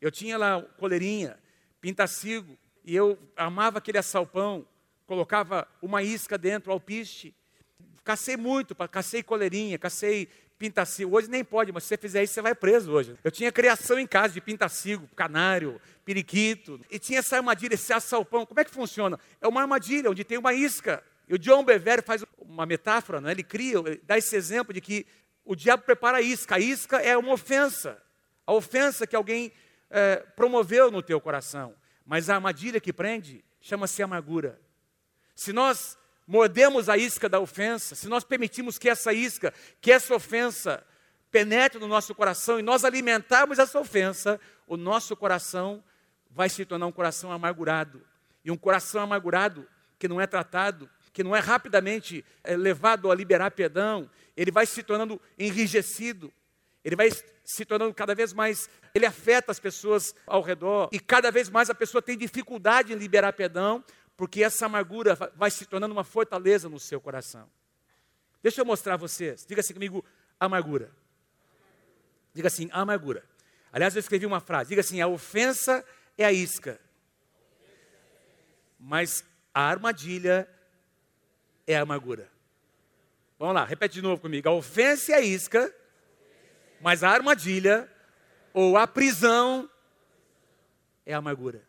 Eu 0.00 0.10
tinha 0.10 0.36
lá 0.36 0.60
coleirinha, 0.78 1.38
pintacilgo, 1.80 2.58
e 2.84 2.94
eu 2.94 3.18
armava 3.36 3.78
aquele 3.78 3.98
assalpão, 3.98 4.66
colocava 5.06 5.66
uma 5.80 6.02
isca 6.02 6.36
dentro, 6.36 6.72
alpiste. 6.72 7.34
Cacei 8.02 8.36
muito, 8.36 8.74
cacei 8.74 9.22
coleirinha, 9.22 9.78
cacei 9.78 10.28
pintacilgo. 10.58 11.16
Hoje 11.16 11.28
nem 11.28 11.44
pode, 11.44 11.72
mas 11.72 11.84
se 11.84 11.88
você 11.88 11.96
fizer 11.96 12.22
isso, 12.22 12.34
você 12.34 12.42
vai 12.42 12.54
preso 12.54 12.92
hoje. 12.92 13.16
Eu 13.22 13.30
tinha 13.30 13.50
criação 13.50 13.98
em 13.98 14.06
casa 14.06 14.34
de 14.34 14.40
pintacilgo, 14.40 15.08
canário, 15.14 15.80
periquito. 16.04 16.80
E 16.90 16.98
tinha 16.98 17.18
essa 17.18 17.36
armadilha, 17.36 17.74
esse 17.74 17.92
assalpão. 17.92 18.46
Como 18.46 18.60
é 18.60 18.64
que 18.64 18.70
funciona? 18.70 19.18
É 19.40 19.48
uma 19.48 19.60
armadilha 19.62 20.10
onde 20.10 20.24
tem 20.24 20.38
uma 20.38 20.52
isca. 20.52 21.02
E 21.28 21.34
o 21.34 21.38
John 21.38 21.64
Bevere 21.64 22.02
faz 22.02 22.24
uma 22.38 22.66
metáfora, 22.66 23.20
né? 23.20 23.30
ele 23.30 23.42
cria, 23.42 23.78
ele 23.78 24.00
dá 24.04 24.18
esse 24.18 24.36
exemplo 24.36 24.72
de 24.72 24.80
que 24.80 25.06
o 25.44 25.54
diabo 25.54 25.82
prepara 25.82 26.18
a 26.18 26.22
isca. 26.22 26.56
A 26.56 26.60
isca 26.60 26.98
é 26.98 27.16
uma 27.16 27.32
ofensa. 27.32 28.00
A 28.46 28.52
ofensa 28.52 29.06
que 29.06 29.16
alguém 29.16 29.52
é, 29.90 30.16
promoveu 30.36 30.90
no 30.90 31.02
teu 31.02 31.20
coração. 31.20 31.74
Mas 32.04 32.28
a 32.28 32.34
armadilha 32.34 32.80
que 32.80 32.92
prende 32.92 33.44
chama-se 33.60 34.02
amargura. 34.02 34.60
Se 35.34 35.52
nós 35.52 35.98
mordemos 36.26 36.88
a 36.88 36.96
isca 36.96 37.28
da 37.28 37.40
ofensa, 37.40 37.94
se 37.94 38.08
nós 38.08 38.24
permitimos 38.24 38.78
que 38.78 38.88
essa 38.88 39.12
isca, 39.12 39.52
que 39.80 39.92
essa 39.92 40.14
ofensa 40.14 40.84
penetre 41.30 41.80
no 41.80 41.88
nosso 41.88 42.14
coração 42.14 42.58
e 42.58 42.62
nós 42.62 42.84
alimentarmos 42.84 43.58
essa 43.58 43.78
ofensa, 43.78 44.40
o 44.66 44.76
nosso 44.76 45.16
coração 45.16 45.82
vai 46.30 46.48
se 46.48 46.64
tornar 46.64 46.86
um 46.86 46.92
coração 46.92 47.32
amargurado. 47.32 48.02
E 48.44 48.50
um 48.50 48.56
coração 48.56 49.02
amargurado 49.02 49.66
que 49.98 50.08
não 50.08 50.20
é 50.20 50.26
tratado, 50.26 50.88
que 51.12 51.24
não 51.24 51.34
é 51.34 51.38
rapidamente 51.38 52.24
é, 52.42 52.56
levado 52.56 53.10
a 53.10 53.14
liberar 53.14 53.50
perdão, 53.52 54.10
ele 54.36 54.50
vai 54.50 54.66
se 54.66 54.82
tornando 54.82 55.20
enrijecido, 55.38 56.32
ele 56.84 56.96
vai 56.96 57.08
se 57.44 57.64
tornando 57.64 57.94
cada 57.94 58.14
vez 58.14 58.32
mais, 58.32 58.68
ele 58.94 59.06
afeta 59.06 59.50
as 59.50 59.58
pessoas 59.58 60.14
ao 60.26 60.42
redor, 60.42 60.88
e 60.92 61.00
cada 61.00 61.30
vez 61.30 61.48
mais 61.48 61.70
a 61.70 61.74
pessoa 61.74 62.02
tem 62.02 62.18
dificuldade 62.18 62.92
em 62.92 62.96
liberar 62.96 63.32
perdão, 63.32 63.82
porque 64.16 64.42
essa 64.42 64.66
amargura 64.66 65.16
vai 65.34 65.50
se 65.50 65.66
tornando 65.66 65.92
uma 65.92 66.04
fortaleza 66.04 66.68
no 66.68 66.78
seu 66.78 67.00
coração. 67.00 67.50
Deixa 68.42 68.60
eu 68.60 68.64
mostrar 68.64 68.94
a 68.94 68.96
vocês. 68.96 69.44
Diga 69.46 69.60
assim 69.60 69.74
comigo, 69.74 70.04
amargura. 70.38 70.92
Diga 72.32 72.48
assim, 72.48 72.68
amargura. 72.72 73.24
Aliás, 73.72 73.94
eu 73.94 74.00
escrevi 74.00 74.26
uma 74.26 74.40
frase. 74.40 74.68
Diga 74.68 74.80
assim, 74.80 75.00
a 75.00 75.06
ofensa 75.06 75.84
é 76.16 76.24
a 76.24 76.32
isca. 76.32 76.80
Mas 78.78 79.24
a 79.52 79.62
armadilha 79.62 80.48
é 81.66 81.76
a 81.76 81.82
amargura. 81.82 82.30
Vamos 83.38 83.54
lá, 83.54 83.64
repete 83.64 83.94
de 83.94 84.02
novo 84.02 84.20
comigo. 84.20 84.48
A 84.48 84.52
ofensa 84.52 85.12
é 85.12 85.14
a 85.16 85.20
isca, 85.20 85.74
mas 86.80 87.02
a 87.02 87.10
armadilha 87.10 87.90
ou 88.52 88.76
a 88.76 88.86
prisão 88.86 89.68
é 91.04 91.14
a 91.14 91.18
amargura. 91.18 91.62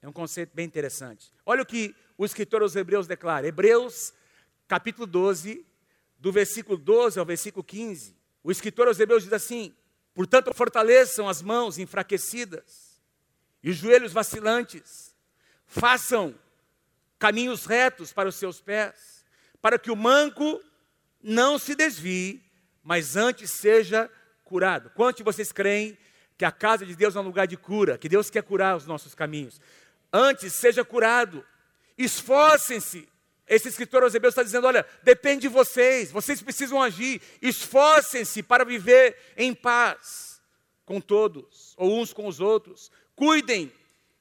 É 0.00 0.08
um 0.08 0.12
conceito 0.12 0.54
bem 0.54 0.66
interessante. 0.66 1.32
Olha 1.44 1.62
o 1.62 1.66
que 1.66 1.94
o 2.16 2.24
escritor 2.24 2.62
aos 2.62 2.76
Hebreus 2.76 3.06
declara. 3.06 3.46
Hebreus, 3.46 4.12
capítulo 4.66 5.06
12, 5.06 5.66
do 6.18 6.32
versículo 6.32 6.78
12 6.78 7.18
ao 7.18 7.26
versículo 7.26 7.64
15. 7.64 8.16
O 8.42 8.50
escritor 8.50 8.88
aos 8.88 8.98
Hebreus 9.00 9.24
diz 9.24 9.32
assim: 9.32 9.74
Portanto, 10.14 10.52
fortaleçam 10.54 11.28
as 11.28 11.42
mãos 11.42 11.78
enfraquecidas 11.78 13.00
e 13.62 13.70
os 13.70 13.76
joelhos 13.76 14.12
vacilantes, 14.12 15.16
façam 15.66 16.34
caminhos 17.18 17.66
retos 17.66 18.12
para 18.12 18.28
os 18.28 18.36
seus 18.36 18.60
pés, 18.60 19.24
para 19.60 19.78
que 19.78 19.90
o 19.90 19.96
manco 19.96 20.62
não 21.20 21.58
se 21.58 21.74
desvie, 21.74 22.42
mas 22.82 23.16
antes 23.16 23.50
seja 23.50 24.08
curado. 24.44 24.90
Quantos 24.90 25.18
de 25.18 25.24
vocês 25.24 25.50
creem 25.50 25.98
que 26.36 26.44
a 26.44 26.52
casa 26.52 26.86
de 26.86 26.94
Deus 26.94 27.16
é 27.16 27.20
um 27.20 27.24
lugar 27.24 27.46
de 27.46 27.56
cura, 27.56 27.98
que 27.98 28.08
Deus 28.08 28.30
quer 28.30 28.42
curar 28.42 28.76
os 28.76 28.86
nossos 28.86 29.14
caminhos? 29.14 29.60
Antes, 30.12 30.54
seja 30.54 30.84
curado. 30.84 31.44
Esforcem-se. 31.96 33.08
Esse 33.46 33.68
escritor 33.68 34.02
aos 34.02 34.14
está 34.14 34.42
dizendo: 34.42 34.66
olha, 34.66 34.86
depende 35.02 35.42
de 35.42 35.48
vocês, 35.48 36.10
vocês 36.10 36.42
precisam 36.42 36.82
agir. 36.82 37.20
Esforcem-se 37.40 38.42
para 38.42 38.64
viver 38.64 39.16
em 39.36 39.54
paz 39.54 40.40
com 40.84 41.00
todos, 41.00 41.74
ou 41.76 41.98
uns 41.98 42.12
com 42.12 42.26
os 42.26 42.40
outros. 42.40 42.90
Cuidem 43.14 43.72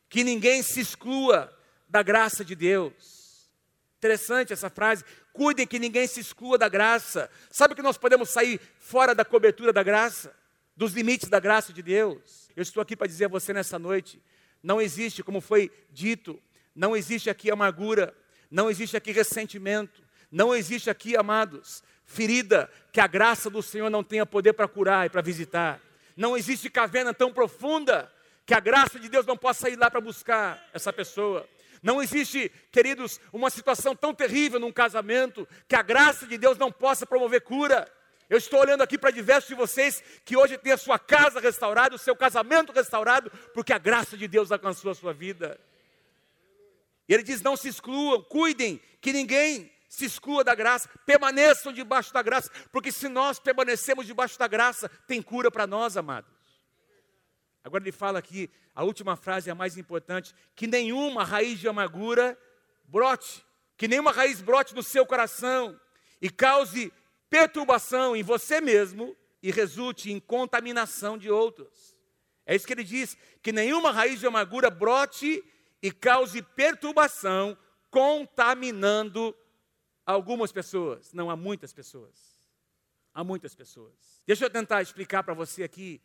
que 0.10 0.24
ninguém 0.24 0.64
se 0.64 0.80
exclua 0.80 1.54
da 1.88 2.02
graça 2.02 2.44
de 2.44 2.56
Deus. 2.56 3.50
Interessante 3.98 4.54
essa 4.54 4.70
frase. 4.70 5.04
Cuidem 5.34 5.68
que 5.68 5.80
ninguém 5.80 6.08
se 6.08 6.20
exclua 6.20 6.58
da 6.58 6.70
graça. 6.70 7.30
Sabe 7.50 7.76
que 7.76 7.82
nós 7.82 7.98
podemos 7.98 8.30
sair 8.30 8.60
fora 8.80 9.14
da 9.14 9.26
cobertura 9.26 9.72
da 9.72 9.84
graça, 9.84 10.36
dos 10.76 10.94
limites 10.94 11.30
da 11.30 11.40
graça 11.40 11.74
de 11.74 11.82
Deus? 11.82 12.50
Eu 12.56 12.64
estou 12.64 12.82
aqui 12.82 12.96
para 12.96 13.08
dizer 13.08 13.26
a 13.26 13.30
você 13.30 13.54
nessa 13.54 13.78
noite 13.78 14.22
não 14.62 14.82
existe, 14.82 15.24
como 15.24 15.42
foi 15.42 15.72
dito, 15.92 16.42
não 16.76 16.96
existe 16.96 17.30
aqui 17.30 17.50
amargura, 17.50 18.14
não 18.50 18.70
existe 18.70 18.96
aqui 18.96 19.12
ressentimento, 19.12 20.02
não 20.32 20.56
existe 20.56 20.90
aqui, 20.90 21.16
amados, 21.16 21.84
ferida 22.06 22.70
que 22.92 23.00
a 23.00 23.08
graça 23.08 23.50
do 23.50 23.62
Senhor 23.62 23.90
não 23.90 24.04
tenha 24.04 24.26
poder 24.26 24.54
para 24.54 24.68
curar 24.68 25.06
e 25.06 25.10
para 25.10 25.22
visitar. 25.22 25.82
Não 26.16 26.36
existe 26.36 26.70
caverna 26.70 27.14
tão 27.14 27.32
profunda 27.32 28.12
que 28.46 28.54
a 28.54 28.60
graça 28.60 29.00
de 29.00 29.10
Deus 29.10 29.26
não 29.26 29.38
possa 29.38 29.70
ir 29.70 29.76
lá 29.76 29.92
para 29.92 30.02
buscar 30.02 30.68
essa 30.74 30.92
pessoa. 30.92 31.48
Não 31.84 32.02
existe, 32.02 32.52
queridos, 32.72 33.20
uma 33.32 33.50
situação 33.50 33.96
tão 33.96 34.14
terrível 34.14 34.60
num 34.60 34.72
casamento 34.72 35.48
que 35.68 35.76
a 35.76 35.82
graça 35.82 36.26
de 36.26 36.38
Deus 36.38 36.58
não 36.58 36.72
possa 36.72 37.06
promover 37.06 37.42
cura. 37.42 37.92
Eu 38.30 38.38
estou 38.38 38.60
olhando 38.60 38.82
aqui 38.82 38.98
para 38.98 39.12
diversos 39.12 39.48
de 39.48 39.56
vocês 39.56 40.04
que 40.26 40.36
hoje 40.36 40.58
têm 40.58 40.74
a 40.74 40.78
sua 40.78 41.00
casa 41.00 41.40
restaurada, 41.40 41.96
o 41.96 42.00
seu 42.00 42.16
casamento 42.16 42.74
restaurado, 42.74 43.32
porque 43.54 43.72
a 43.72 43.78
graça 43.78 44.18
de 44.18 44.28
Deus 44.28 44.52
alcançou 44.52 44.92
a 44.92 44.96
sua 44.96 45.14
vida. 45.14 45.58
E 47.08 47.14
ele 47.14 47.24
diz: 47.24 47.42
não 47.42 47.56
se 47.56 47.70
excluam, 47.70 48.22
cuidem, 48.24 48.82
que 49.00 49.14
ninguém 49.14 49.72
se 49.88 50.04
exclua 50.04 50.44
da 50.44 50.54
graça, 50.54 50.90
permaneçam 51.06 51.72
debaixo 51.72 52.14
da 52.14 52.22
graça, 52.22 52.52
porque 52.72 52.92
se 52.92 53.08
nós 53.08 53.40
permanecemos 53.40 54.06
debaixo 54.06 54.38
da 54.38 54.48
graça, 54.48 54.90
tem 55.08 55.22
cura 55.22 55.50
para 55.50 55.66
nós, 55.66 55.96
amados. 55.96 56.30
Agora 57.64 57.84
ele 57.84 57.94
fala 57.94 58.20
aqui, 58.20 58.50
a 58.76 58.84
última 58.84 59.16
frase 59.16 59.50
é 59.50 59.54
a 59.54 59.56
mais 59.56 59.78
importante: 59.78 60.36
que 60.54 60.68
nenhuma 60.68 61.24
raiz 61.24 61.60
de 61.60 61.70
amargura 61.70 62.38
brote, 62.84 63.46
que 63.78 63.88
nenhuma 63.88 64.12
raiz 64.12 64.42
brote 64.42 64.76
no 64.76 64.84
seu 64.84 65.06
coração 65.06 65.80
e 66.22 66.30
cause 66.30 66.92
perturbação 67.30 68.16
em 68.16 68.24
você 68.24 68.60
mesmo 68.62 69.16
e 69.42 69.52
resulte 69.52 70.12
em 70.12 70.20
contaminação 70.20 71.18
de 71.18 71.30
outros. 71.30 71.96
É 72.46 72.56
isso 72.56 72.66
que 72.66 72.74
ele 72.74 72.84
diz: 72.84 73.18
que 73.42 73.52
nenhuma 73.52 73.92
raiz 73.92 74.20
de 74.20 74.28
amargura 74.28 74.70
brote 74.70 75.44
e 75.82 75.92
cause 75.92 76.42
perturbação, 76.42 77.58
contaminando 77.90 79.36
algumas 80.06 80.52
pessoas. 80.52 81.14
Não, 81.14 81.30
há 81.30 81.36
muitas 81.36 81.74
pessoas. 81.74 82.38
Há 83.14 83.24
muitas 83.24 83.54
pessoas. 83.54 84.22
Deixa 84.26 84.46
eu 84.46 84.50
tentar 84.50 84.82
explicar 84.82 85.24
para 85.24 85.34
você 85.34 85.64
aqui. 85.64 86.02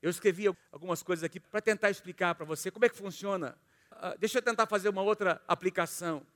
Eu 0.00 0.10
escrevi 0.10 0.46
algumas 0.70 1.02
coisas 1.02 1.22
aqui 1.22 1.38
para 1.38 1.60
tentar 1.60 1.90
explicar 1.90 2.34
para 2.34 2.44
você 2.44 2.70
como 2.70 2.84
é 2.84 2.88
que 2.88 2.96
funciona. 2.96 3.56
Uh, 3.92 4.18
deixa 4.18 4.38
eu 4.38 4.42
tentar 4.42 4.66
fazer 4.66 4.88
uma 4.88 5.02
outra 5.02 5.42
aplicação. 5.46 6.26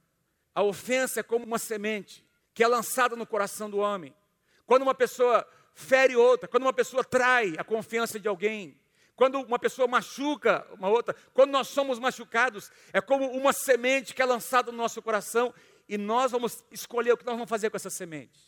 A 0.54 0.62
ofensa 0.62 1.20
é 1.20 1.22
como 1.22 1.44
uma 1.44 1.58
semente 1.58 2.26
que 2.54 2.64
é 2.64 2.66
lançada 2.66 3.14
no 3.14 3.26
coração 3.26 3.70
do 3.70 3.78
homem. 3.78 4.14
Quando 4.68 4.82
uma 4.82 4.94
pessoa 4.94 5.48
fere 5.72 6.14
outra, 6.14 6.46
quando 6.46 6.64
uma 6.64 6.74
pessoa 6.74 7.02
trai 7.02 7.54
a 7.56 7.64
confiança 7.64 8.20
de 8.20 8.28
alguém, 8.28 8.78
quando 9.16 9.40
uma 9.40 9.58
pessoa 9.58 9.88
machuca 9.88 10.66
uma 10.78 10.90
outra, 10.90 11.16
quando 11.32 11.52
nós 11.52 11.68
somos 11.68 11.98
machucados, 11.98 12.70
é 12.92 13.00
como 13.00 13.30
uma 13.30 13.54
semente 13.54 14.14
que 14.14 14.20
é 14.20 14.26
lançada 14.26 14.70
no 14.70 14.76
nosso 14.76 15.00
coração 15.00 15.54
e 15.88 15.96
nós 15.96 16.32
vamos 16.32 16.62
escolher 16.70 17.12
o 17.12 17.16
que 17.16 17.24
nós 17.24 17.34
vamos 17.34 17.48
fazer 17.48 17.70
com 17.70 17.78
essa 17.78 17.88
semente. 17.88 18.38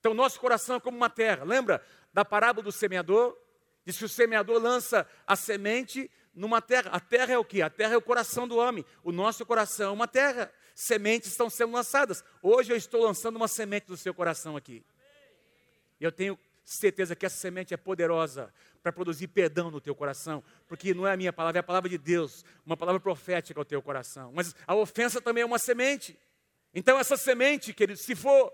Então, 0.00 0.14
nosso 0.14 0.40
coração 0.40 0.76
é 0.76 0.80
como 0.80 0.96
uma 0.96 1.10
terra. 1.10 1.44
Lembra 1.44 1.84
da 2.14 2.24
parábola 2.24 2.64
do 2.64 2.72
semeador? 2.72 3.36
Diz 3.84 3.98
que 3.98 4.06
o 4.06 4.08
semeador 4.08 4.58
lança 4.62 5.06
a 5.26 5.36
semente 5.36 6.10
numa 6.34 6.62
terra. 6.62 6.92
A 6.94 6.98
terra 6.98 7.34
é 7.34 7.38
o 7.38 7.44
que? 7.44 7.60
A 7.60 7.68
terra 7.68 7.92
é 7.92 7.96
o 7.98 8.02
coração 8.02 8.48
do 8.48 8.56
homem. 8.56 8.86
O 9.04 9.12
nosso 9.12 9.44
coração 9.44 9.90
é 9.90 9.92
uma 9.92 10.08
terra. 10.08 10.50
Sementes 10.74 11.28
estão 11.30 11.50
sendo 11.50 11.72
lançadas. 11.72 12.24
Hoje 12.42 12.72
eu 12.72 12.76
estou 12.76 13.02
lançando 13.02 13.36
uma 13.36 13.48
semente 13.48 13.86
do 13.86 13.98
seu 13.98 14.14
coração 14.14 14.56
aqui. 14.56 14.82
Eu 16.00 16.12
tenho 16.12 16.38
certeza 16.64 17.16
que 17.16 17.24
essa 17.24 17.36
semente 17.36 17.72
é 17.72 17.76
poderosa 17.76 18.52
para 18.82 18.92
produzir 18.92 19.28
perdão 19.28 19.70
no 19.70 19.80
teu 19.80 19.94
coração, 19.94 20.42
porque 20.66 20.92
não 20.92 21.06
é 21.06 21.12
a 21.12 21.16
minha 21.16 21.32
palavra, 21.32 21.58
é 21.58 21.60
a 21.60 21.64
palavra 21.64 21.88
de 21.88 21.98
Deus, 21.98 22.44
uma 22.64 22.76
palavra 22.76 23.00
profética 23.00 23.58
ao 23.58 23.64
teu 23.64 23.80
coração. 23.80 24.32
Mas 24.34 24.54
a 24.66 24.74
ofensa 24.74 25.20
também 25.20 25.42
é 25.42 25.46
uma 25.46 25.58
semente. 25.58 26.18
Então 26.74 26.98
essa 26.98 27.16
semente, 27.16 27.72
querido, 27.72 27.98
se 27.98 28.14
for 28.14 28.52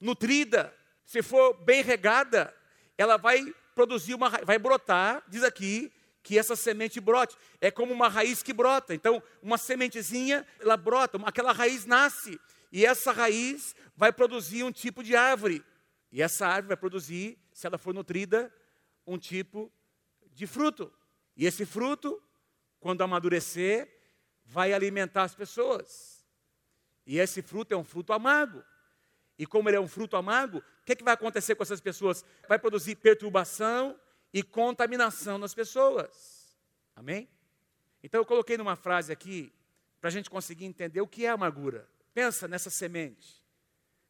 nutrida, 0.00 0.72
se 1.04 1.22
for 1.22 1.54
bem 1.54 1.82
regada, 1.82 2.54
ela 2.96 3.16
vai 3.16 3.54
produzir 3.74 4.14
uma, 4.14 4.30
vai 4.30 4.58
brotar, 4.58 5.22
diz 5.28 5.42
aqui, 5.42 5.92
que 6.22 6.36
essa 6.36 6.56
semente 6.56 7.00
brote. 7.00 7.36
É 7.60 7.70
como 7.70 7.92
uma 7.92 8.08
raiz 8.08 8.42
que 8.42 8.52
brota. 8.52 8.92
Então, 8.92 9.22
uma 9.40 9.56
sementezinha, 9.56 10.44
ela 10.58 10.76
brota, 10.76 11.20
aquela 11.24 11.52
raiz 11.52 11.86
nasce. 11.86 12.40
E 12.72 12.84
essa 12.84 13.12
raiz 13.12 13.76
vai 13.96 14.12
produzir 14.12 14.64
um 14.64 14.72
tipo 14.72 15.04
de 15.04 15.14
árvore. 15.14 15.64
E 16.10 16.22
essa 16.22 16.46
árvore 16.46 16.68
vai 16.68 16.76
produzir, 16.76 17.38
se 17.52 17.66
ela 17.66 17.78
for 17.78 17.92
nutrida, 17.92 18.52
um 19.06 19.18
tipo 19.18 19.72
de 20.32 20.46
fruto. 20.46 20.92
E 21.36 21.46
esse 21.46 21.66
fruto, 21.66 22.22
quando 22.80 23.02
amadurecer, 23.02 23.88
vai 24.44 24.72
alimentar 24.72 25.24
as 25.24 25.34
pessoas. 25.34 26.24
E 27.06 27.18
esse 27.18 27.42
fruto 27.42 27.72
é 27.74 27.76
um 27.76 27.84
fruto 27.84 28.12
amargo. 28.12 28.62
E 29.38 29.46
como 29.46 29.68
ele 29.68 29.76
é 29.76 29.80
um 29.80 29.88
fruto 29.88 30.16
amargo, 30.16 30.58
o 30.58 30.84
que, 30.84 30.92
é 30.92 30.96
que 30.96 31.04
vai 31.04 31.14
acontecer 31.14 31.54
com 31.54 31.62
essas 31.62 31.80
pessoas? 31.80 32.24
Vai 32.48 32.58
produzir 32.58 32.96
perturbação 32.96 33.98
e 34.32 34.42
contaminação 34.42 35.38
nas 35.38 35.54
pessoas. 35.54 36.56
Amém? 36.94 37.28
Então 38.02 38.20
eu 38.20 38.24
coloquei 38.24 38.56
numa 38.56 38.76
frase 38.76 39.12
aqui, 39.12 39.52
para 40.00 40.08
a 40.08 40.10
gente 40.12 40.30
conseguir 40.30 40.64
entender 40.64 41.00
o 41.00 41.06
que 41.06 41.26
é 41.26 41.28
amargura. 41.28 41.88
Pensa 42.14 42.46
nessa 42.48 42.70
semente, 42.70 43.42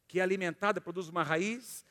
que 0.07 0.19
é 0.19 0.23
alimentada, 0.23 0.79
produz 0.79 1.09
uma 1.09 1.23
raiz, 1.23 1.85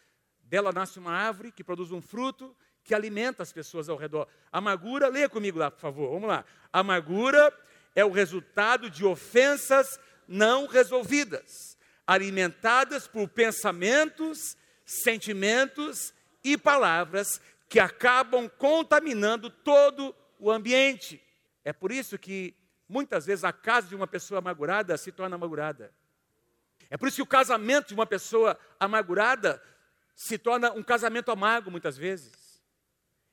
dela 0.44 0.72
nasce 0.72 0.98
uma 0.98 1.12
árvore 1.12 1.52
que 1.52 1.64
produz 1.64 1.92
um 1.92 2.00
fruto 2.00 2.56
que 2.82 2.94
alimenta 2.94 3.42
as 3.42 3.52
pessoas 3.52 3.88
ao 3.88 3.96
redor. 3.96 4.28
Amargura, 4.50 5.08
leia 5.08 5.28
comigo 5.28 5.58
lá, 5.58 5.70
por 5.70 5.80
favor, 5.80 6.10
vamos 6.12 6.28
lá. 6.28 6.44
Amargura 6.72 7.52
é 7.94 8.04
o 8.04 8.10
resultado 8.10 8.88
de 8.88 9.04
ofensas 9.04 9.98
não 10.28 10.66
resolvidas, 10.66 11.76
alimentadas 12.06 13.06
por 13.06 13.28
pensamentos, 13.28 14.56
sentimentos 14.84 16.14
e 16.44 16.56
palavras 16.56 17.40
que 17.68 17.80
acabam 17.80 18.48
contaminando 18.48 19.50
todo 19.50 20.14
o 20.38 20.50
ambiente. 20.50 21.20
É 21.64 21.72
por 21.72 21.90
isso 21.90 22.16
que 22.16 22.54
muitas 22.88 23.26
vezes 23.26 23.42
a 23.42 23.52
casa 23.52 23.88
de 23.88 23.96
uma 23.96 24.06
pessoa 24.06 24.38
amargurada 24.38 24.96
se 24.96 25.10
torna 25.10 25.34
amargurada. 25.34 25.92
É 26.90 26.96
por 26.96 27.08
isso 27.08 27.16
que 27.16 27.22
o 27.22 27.26
casamento 27.26 27.88
de 27.88 27.94
uma 27.94 28.06
pessoa 28.06 28.58
amargurada 28.78 29.62
se 30.14 30.38
torna 30.38 30.72
um 30.72 30.82
casamento 30.82 31.30
amargo 31.30 31.70
muitas 31.70 31.96
vezes. 31.96 32.62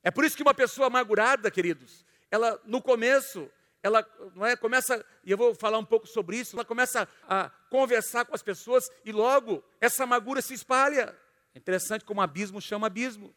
É 0.04 0.12
por 0.12 0.26
isso 0.26 0.36
que 0.36 0.44
uma 0.44 0.54
pessoa 0.54 0.88
amargurada, 0.88 1.50
queridos, 1.50 2.06
ela 2.30 2.60
no 2.66 2.82
começo, 2.82 3.50
ela 3.82 4.06
não 4.36 4.46
é, 4.46 4.56
começa, 4.56 5.06
e 5.24 5.32
eu 5.32 5.38
vou 5.38 5.56
falar 5.56 5.78
um 5.78 5.86
pouco 5.86 6.08
sobre 6.08 6.38
isso, 6.38 6.56
ela 6.56 6.66
começa 6.66 7.08
a 7.28 7.50
conversar 7.70 8.26
com 8.26 8.36
as 8.36 8.44
pessoas 8.44 8.90
e 9.06 9.12
logo 9.12 9.64
essa 9.80 10.04
amargura 10.04 10.42
se 10.42 10.54
espalha. 10.54 11.18
É 11.56 11.58
interessante 11.60 12.04
como 12.04 12.22
abismo 12.22 12.60
chama 12.60 12.88
abismo. 12.88 13.34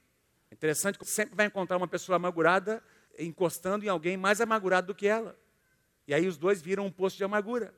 É 0.51 0.55
interessante 0.55 0.99
que 0.99 1.05
sempre 1.05 1.37
vai 1.37 1.47
encontrar 1.47 1.77
uma 1.77 1.89
pessoa 1.89 2.17
amargurada 2.17 2.83
encostando 3.19 3.85
em 3.85 3.89
alguém 3.89 4.17
mais 4.17 4.41
amargurado 4.41 4.89
do 4.89 4.95
que 4.95 5.07
ela. 5.07 5.39
E 6.07 6.15
aí 6.15 6.27
os 6.27 6.37
dois 6.37 6.63
viram 6.63 6.87
um 6.87 6.91
poço 6.91 7.17
de 7.17 7.25
amargura. 7.25 7.75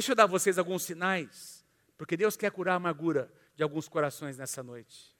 Deixa 0.00 0.12
eu 0.12 0.16
dar 0.16 0.24
a 0.24 0.26
vocês 0.26 0.56
alguns 0.56 0.82
sinais, 0.84 1.62
porque 1.98 2.16
Deus 2.16 2.34
quer 2.34 2.50
curar 2.50 2.72
a 2.72 2.76
amargura 2.76 3.30
de 3.54 3.62
alguns 3.62 3.86
corações 3.86 4.38
nessa 4.38 4.62
noite. 4.62 5.14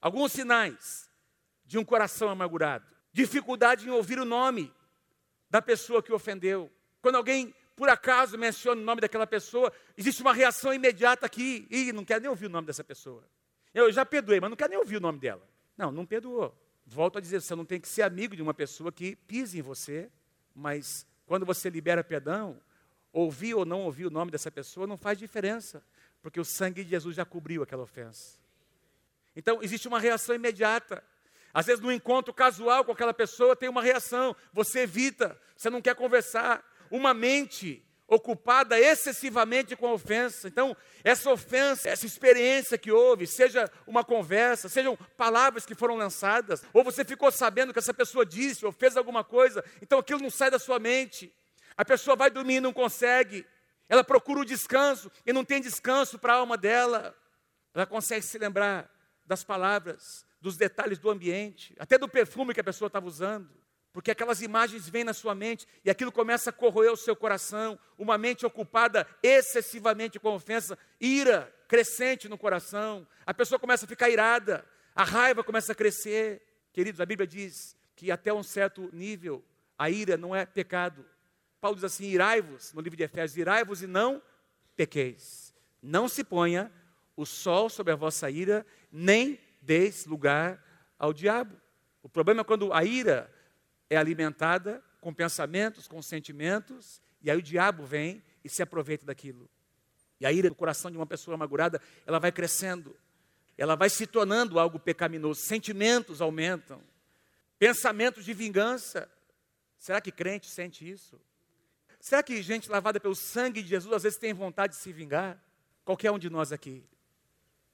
Alguns 0.00 0.32
sinais 0.32 1.08
de 1.64 1.78
um 1.78 1.84
coração 1.84 2.28
amargurado. 2.28 2.84
Dificuldade 3.12 3.86
em 3.86 3.92
ouvir 3.92 4.18
o 4.18 4.24
nome 4.24 4.74
da 5.48 5.62
pessoa 5.62 6.02
que 6.02 6.12
ofendeu. 6.12 6.68
Quando 7.00 7.14
alguém, 7.14 7.54
por 7.76 7.88
acaso, 7.88 8.36
menciona 8.36 8.82
o 8.82 8.84
nome 8.84 9.00
daquela 9.00 9.28
pessoa, 9.28 9.72
existe 9.96 10.22
uma 10.22 10.34
reação 10.34 10.74
imediata 10.74 11.24
aqui. 11.24 11.68
e 11.70 11.92
não 11.92 12.04
quer 12.04 12.20
nem 12.20 12.28
ouvir 12.28 12.46
o 12.46 12.50
nome 12.50 12.66
dessa 12.66 12.82
pessoa. 12.82 13.22
Eu 13.72 13.92
já 13.92 14.04
perdoei, 14.04 14.40
mas 14.40 14.50
não 14.50 14.56
quer 14.56 14.68
nem 14.68 14.76
ouvir 14.76 14.96
o 14.96 15.00
nome 15.00 15.20
dela. 15.20 15.48
Não, 15.78 15.92
não 15.92 16.04
perdoou. 16.04 16.52
Volto 16.84 17.18
a 17.18 17.20
dizer, 17.20 17.40
você 17.40 17.54
não 17.54 17.64
tem 17.64 17.80
que 17.80 17.86
ser 17.86 18.02
amigo 18.02 18.34
de 18.34 18.42
uma 18.42 18.52
pessoa 18.52 18.90
que 18.90 19.14
pise 19.14 19.60
em 19.60 19.62
você, 19.62 20.10
mas 20.52 21.06
quando 21.26 21.46
você 21.46 21.70
libera 21.70 22.02
perdão, 22.02 22.60
ouvir 23.16 23.54
ou 23.54 23.64
não 23.64 23.80
ouvir 23.82 24.06
o 24.06 24.10
nome 24.10 24.30
dessa 24.30 24.50
pessoa 24.50 24.86
não 24.86 24.96
faz 24.96 25.18
diferença, 25.18 25.82
porque 26.20 26.38
o 26.38 26.44
sangue 26.44 26.84
de 26.84 26.90
Jesus 26.90 27.16
já 27.16 27.24
cobriu 27.24 27.62
aquela 27.62 27.82
ofensa. 27.82 28.38
Então, 29.34 29.62
existe 29.62 29.88
uma 29.88 29.98
reação 29.98 30.34
imediata. 30.34 31.02
Às 31.52 31.66
vezes, 31.66 31.80
no 31.80 31.90
encontro 31.90 32.34
casual 32.34 32.84
com 32.84 32.92
aquela 32.92 33.14
pessoa, 33.14 33.56
tem 33.56 33.68
uma 33.68 33.82
reação, 33.82 34.36
você 34.52 34.80
evita, 34.80 35.40
você 35.56 35.70
não 35.70 35.80
quer 35.80 35.94
conversar. 35.94 36.62
Uma 36.90 37.14
mente 37.14 37.82
ocupada 38.06 38.78
excessivamente 38.78 39.74
com 39.74 39.88
a 39.88 39.94
ofensa. 39.94 40.46
Então, 40.46 40.76
essa 41.02 41.30
ofensa, 41.30 41.88
essa 41.88 42.06
experiência 42.06 42.78
que 42.78 42.92
houve, 42.92 43.26
seja 43.26 43.70
uma 43.86 44.04
conversa, 44.04 44.68
sejam 44.68 44.96
palavras 45.16 45.64
que 45.64 45.74
foram 45.74 45.96
lançadas, 45.96 46.62
ou 46.72 46.84
você 46.84 47.04
ficou 47.04 47.30
sabendo 47.32 47.72
que 47.72 47.78
essa 47.78 47.94
pessoa 47.94 48.24
disse 48.24 48.64
ou 48.64 48.72
fez 48.72 48.96
alguma 48.96 49.24
coisa, 49.24 49.64
então 49.82 49.98
aquilo 49.98 50.20
não 50.20 50.30
sai 50.30 50.50
da 50.50 50.58
sua 50.58 50.78
mente. 50.78 51.34
A 51.76 51.84
pessoa 51.84 52.16
vai 52.16 52.30
dormir 52.30 52.56
e 52.56 52.60
não 52.60 52.72
consegue. 52.72 53.46
Ela 53.88 54.02
procura 54.02 54.40
o 54.40 54.44
descanso 54.44 55.10
e 55.24 55.32
não 55.32 55.44
tem 55.44 55.60
descanso 55.60 56.18
para 56.18 56.34
a 56.34 56.36
alma 56.36 56.56
dela. 56.56 57.16
Ela 57.74 57.86
consegue 57.86 58.24
se 58.24 58.38
lembrar 58.38 58.90
das 59.24 59.44
palavras 59.44 60.24
dos 60.40 60.56
detalhes 60.56 60.98
do 60.98 61.10
ambiente, 61.10 61.74
até 61.78 61.98
do 61.98 62.08
perfume 62.08 62.54
que 62.54 62.60
a 62.60 62.64
pessoa 62.64 62.86
estava 62.86 63.06
usando, 63.06 63.50
porque 63.92 64.10
aquelas 64.10 64.42
imagens 64.42 64.88
vêm 64.88 65.02
na 65.02 65.14
sua 65.14 65.34
mente 65.34 65.66
e 65.84 65.90
aquilo 65.90 66.12
começa 66.12 66.50
a 66.50 66.52
corroer 66.52 66.92
o 66.92 66.96
seu 66.96 67.16
coração, 67.16 67.78
uma 67.98 68.16
mente 68.16 68.46
ocupada 68.46 69.06
excessivamente 69.22 70.20
com 70.20 70.34
ofensa, 70.34 70.78
ira 71.00 71.52
crescente 71.66 72.28
no 72.28 72.38
coração, 72.38 73.06
a 73.24 73.34
pessoa 73.34 73.58
começa 73.58 73.86
a 73.86 73.88
ficar 73.88 74.08
irada, 74.08 74.64
a 74.94 75.02
raiva 75.02 75.42
começa 75.42 75.72
a 75.72 75.74
crescer. 75.74 76.42
Queridos, 76.72 77.00
a 77.00 77.06
Bíblia 77.06 77.26
diz 77.26 77.76
que 77.96 78.10
até 78.10 78.32
um 78.32 78.42
certo 78.42 78.88
nível 78.92 79.44
a 79.78 79.90
ira 79.90 80.16
não 80.16 80.36
é 80.36 80.46
pecado. 80.46 81.04
Paulo 81.60 81.76
diz 81.76 81.84
assim: 81.84 82.04
irai-vos, 82.06 82.72
no 82.72 82.80
livro 82.80 82.96
de 82.96 83.02
Efésios, 83.02 83.36
irai-vos 83.36 83.82
e 83.82 83.86
não 83.86 84.22
pequeis. 84.76 85.54
Não 85.82 86.08
se 86.08 86.22
ponha 86.22 86.70
o 87.16 87.24
sol 87.24 87.68
sobre 87.70 87.92
a 87.92 87.96
vossa 87.96 88.30
ira, 88.30 88.66
nem 88.92 89.38
deis 89.60 90.04
lugar 90.06 90.62
ao 90.98 91.12
diabo. 91.12 91.56
O 92.02 92.08
problema 92.08 92.42
é 92.42 92.44
quando 92.44 92.72
a 92.72 92.84
ira 92.84 93.32
é 93.88 93.96
alimentada 93.96 94.82
com 95.00 95.12
pensamentos, 95.12 95.88
com 95.88 96.02
sentimentos, 96.02 97.00
e 97.22 97.30
aí 97.30 97.36
o 97.36 97.42
diabo 97.42 97.84
vem 97.84 98.22
e 98.44 98.48
se 98.48 98.62
aproveita 98.62 99.06
daquilo. 99.06 99.48
E 100.20 100.26
a 100.26 100.32
ira 100.32 100.48
do 100.48 100.54
coração 100.54 100.90
de 100.90 100.96
uma 100.96 101.06
pessoa 101.06 101.34
amargurada, 101.34 101.80
ela 102.06 102.18
vai 102.18 102.32
crescendo, 102.32 102.96
ela 103.56 103.74
vai 103.74 103.88
se 103.90 104.06
tornando 104.06 104.58
algo 104.58 104.78
pecaminoso, 104.78 105.40
sentimentos 105.40 106.20
aumentam, 106.20 106.82
pensamentos 107.58 108.24
de 108.24 108.32
vingança. 108.34 109.10
Será 109.78 110.00
que 110.00 110.12
crente 110.12 110.48
sente 110.48 110.88
isso? 110.88 111.20
Será 112.00 112.22
que 112.22 112.40
gente 112.42 112.70
lavada 112.70 113.00
pelo 113.00 113.14
sangue 113.14 113.62
de 113.62 113.68
Jesus 113.68 113.92
às 113.92 114.02
vezes 114.02 114.18
tem 114.18 114.32
vontade 114.32 114.74
de 114.74 114.78
se 114.78 114.92
vingar? 114.92 115.42
Qualquer 115.84 116.10
um 116.10 116.18
de 116.18 116.30
nós 116.30 116.52
aqui. 116.52 116.84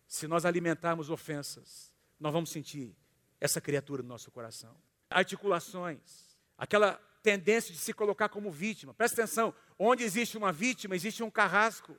Se 0.06 0.26
nós 0.26 0.44
alimentarmos 0.44 1.10
ofensas, 1.10 1.92
nós 2.20 2.32
vamos 2.32 2.50
sentir 2.50 2.94
essa 3.40 3.60
criatura 3.60 4.02
no 4.02 4.08
nosso 4.08 4.30
coração. 4.30 4.76
Articulações, 5.10 6.36
aquela 6.56 7.00
tendência 7.22 7.72
de 7.72 7.78
se 7.78 7.92
colocar 7.92 8.28
como 8.28 8.50
vítima. 8.50 8.92
Presta 8.94 9.22
atenção, 9.22 9.54
onde 9.78 10.04
existe 10.04 10.36
uma 10.36 10.52
vítima, 10.52 10.94
existe 10.94 11.22
um 11.22 11.30
carrasco. 11.30 11.96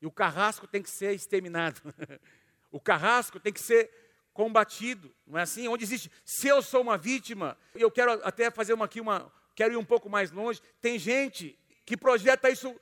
E 0.00 0.06
o 0.06 0.10
carrasco 0.10 0.66
tem 0.66 0.82
que 0.82 0.90
ser 0.90 1.14
exterminado. 1.14 1.80
o 2.70 2.80
carrasco 2.80 3.38
tem 3.40 3.52
que 3.52 3.60
ser 3.60 3.90
combatido, 4.32 5.14
não 5.26 5.38
é 5.38 5.42
assim? 5.42 5.68
Onde 5.68 5.84
existe, 5.84 6.10
se 6.24 6.48
eu 6.48 6.60
sou 6.60 6.82
uma 6.82 6.98
vítima, 6.98 7.56
eu 7.74 7.90
quero 7.90 8.12
até 8.26 8.50
fazer 8.50 8.74
uma 8.74 8.84
aqui 8.86 9.00
uma, 9.00 9.32
quero 9.54 9.74
ir 9.74 9.76
um 9.76 9.84
pouco 9.84 10.08
mais 10.08 10.30
longe. 10.30 10.60
Tem 10.80 10.98
gente 10.98 11.58
que 11.84 11.96
projeta 11.96 12.50
isso 12.50 12.74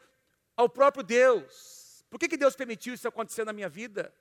ao 0.57 0.69
próprio 0.69 1.03
Deus. 1.03 2.05
Por 2.11 2.19
que, 2.19 2.29
que 2.29 2.37
Deus 2.37 2.55
permitiu 2.55 2.95
isso 2.95 3.09
acontecer 3.09 3.45
na 3.45 3.53
minha 3.53 3.69
vida? 3.69 4.13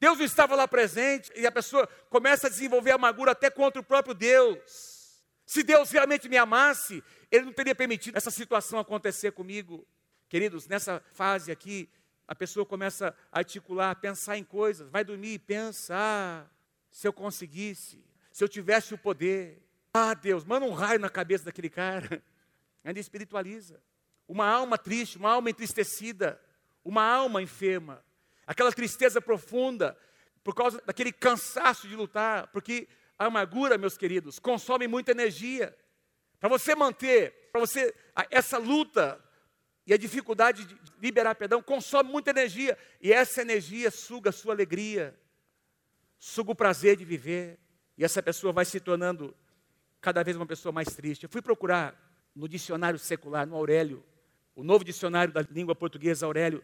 Deus 0.00 0.18
não 0.18 0.24
estava 0.24 0.54
lá 0.54 0.68
presente 0.68 1.32
e 1.34 1.46
a 1.46 1.52
pessoa 1.52 1.86
começa 2.08 2.46
a 2.46 2.50
desenvolver 2.50 2.92
amargura 2.92 3.32
até 3.32 3.50
contra 3.50 3.80
o 3.80 3.84
próprio 3.84 4.14
Deus. 4.14 5.22
Se 5.44 5.62
Deus 5.62 5.90
realmente 5.90 6.28
me 6.28 6.36
amasse, 6.36 7.02
Ele 7.30 7.46
não 7.46 7.52
teria 7.52 7.74
permitido 7.74 8.16
essa 8.16 8.30
situação 8.30 8.78
acontecer 8.78 9.32
comigo. 9.32 9.86
Queridos, 10.28 10.68
nessa 10.68 11.02
fase 11.12 11.50
aqui, 11.50 11.88
a 12.28 12.34
pessoa 12.34 12.66
começa 12.66 13.16
a 13.32 13.38
articular, 13.38 13.90
a 13.90 13.94
pensar 13.94 14.36
em 14.36 14.44
coisas, 14.44 14.90
vai 14.90 15.02
dormir 15.02 15.32
e 15.32 15.38
pensa: 15.38 15.94
ah, 15.96 16.46
se 16.90 17.08
eu 17.08 17.12
conseguisse, 17.12 18.04
se 18.30 18.44
eu 18.44 18.48
tivesse 18.48 18.92
o 18.92 18.98
poder, 18.98 19.62
Ah, 20.00 20.14
Deus, 20.14 20.44
manda 20.44 20.64
um 20.64 20.72
raio 20.72 21.00
na 21.00 21.10
cabeça 21.10 21.46
daquele 21.46 21.68
cara. 21.68 22.22
Ainda 22.84 23.00
espiritualiza. 23.00 23.82
Uma 24.28 24.46
alma 24.46 24.78
triste, 24.78 25.18
uma 25.18 25.30
alma 25.30 25.50
entristecida, 25.50 26.40
uma 26.84 27.02
alma 27.02 27.42
enferma, 27.42 28.04
aquela 28.46 28.70
tristeza 28.70 29.20
profunda, 29.20 29.98
por 30.44 30.54
causa 30.54 30.80
daquele 30.86 31.12
cansaço 31.12 31.88
de 31.88 31.96
lutar, 31.96 32.46
porque 32.48 32.86
a 33.18 33.26
amargura, 33.26 33.76
meus 33.76 33.98
queridos, 33.98 34.38
consome 34.38 34.86
muita 34.86 35.10
energia. 35.10 35.76
Para 36.38 36.48
você 36.48 36.76
manter, 36.76 37.50
para 37.50 37.60
você, 37.60 37.92
essa 38.30 38.56
luta 38.56 39.20
e 39.84 39.92
a 39.92 39.96
dificuldade 39.96 40.64
de 40.64 40.78
liberar 41.00 41.34
perdão 41.34 41.60
consome 41.60 42.08
muita 42.10 42.30
energia, 42.30 42.78
e 43.00 43.12
essa 43.12 43.42
energia 43.42 43.90
suga 43.90 44.30
a 44.30 44.32
sua 44.32 44.54
alegria, 44.54 45.18
suga 46.18 46.52
o 46.52 46.54
prazer 46.54 46.96
de 46.96 47.04
viver, 47.04 47.58
e 47.96 48.04
essa 48.04 48.22
pessoa 48.22 48.52
vai 48.52 48.64
se 48.64 48.78
tornando 48.78 49.34
cada 50.00 50.22
vez 50.22 50.36
uma 50.36 50.46
pessoa 50.46 50.72
mais 50.72 50.88
triste. 50.88 51.24
Eu 51.24 51.28
fui 51.28 51.42
procurar 51.42 51.94
no 52.34 52.48
dicionário 52.48 52.98
secular, 52.98 53.46
no 53.46 53.56
Aurélio, 53.56 54.04
o 54.54 54.62
novo 54.62 54.84
dicionário 54.84 55.32
da 55.32 55.42
língua 55.42 55.74
portuguesa, 55.74 56.26
Aurélio, 56.26 56.62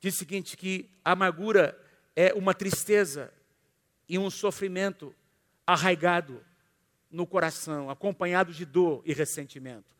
diz 0.00 0.14
o 0.14 0.18
seguinte: 0.18 0.56
que 0.56 0.90
a 1.04 1.12
amargura 1.12 1.78
é 2.14 2.32
uma 2.32 2.54
tristeza 2.54 3.32
e 4.08 4.18
um 4.18 4.30
sofrimento 4.30 5.14
arraigado 5.66 6.44
no 7.10 7.26
coração, 7.26 7.90
acompanhado 7.90 8.52
de 8.52 8.64
dor 8.64 9.02
e 9.04 9.12
ressentimento. 9.12 9.94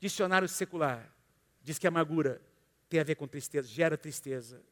Dicionário 0.00 0.48
secular 0.48 1.12
diz 1.62 1.78
que 1.78 1.86
a 1.86 1.90
amargura 1.90 2.40
tem 2.88 3.00
a 3.00 3.04
ver 3.04 3.14
com 3.14 3.26
tristeza, 3.26 3.68
gera 3.68 3.96
tristeza. 3.96 4.62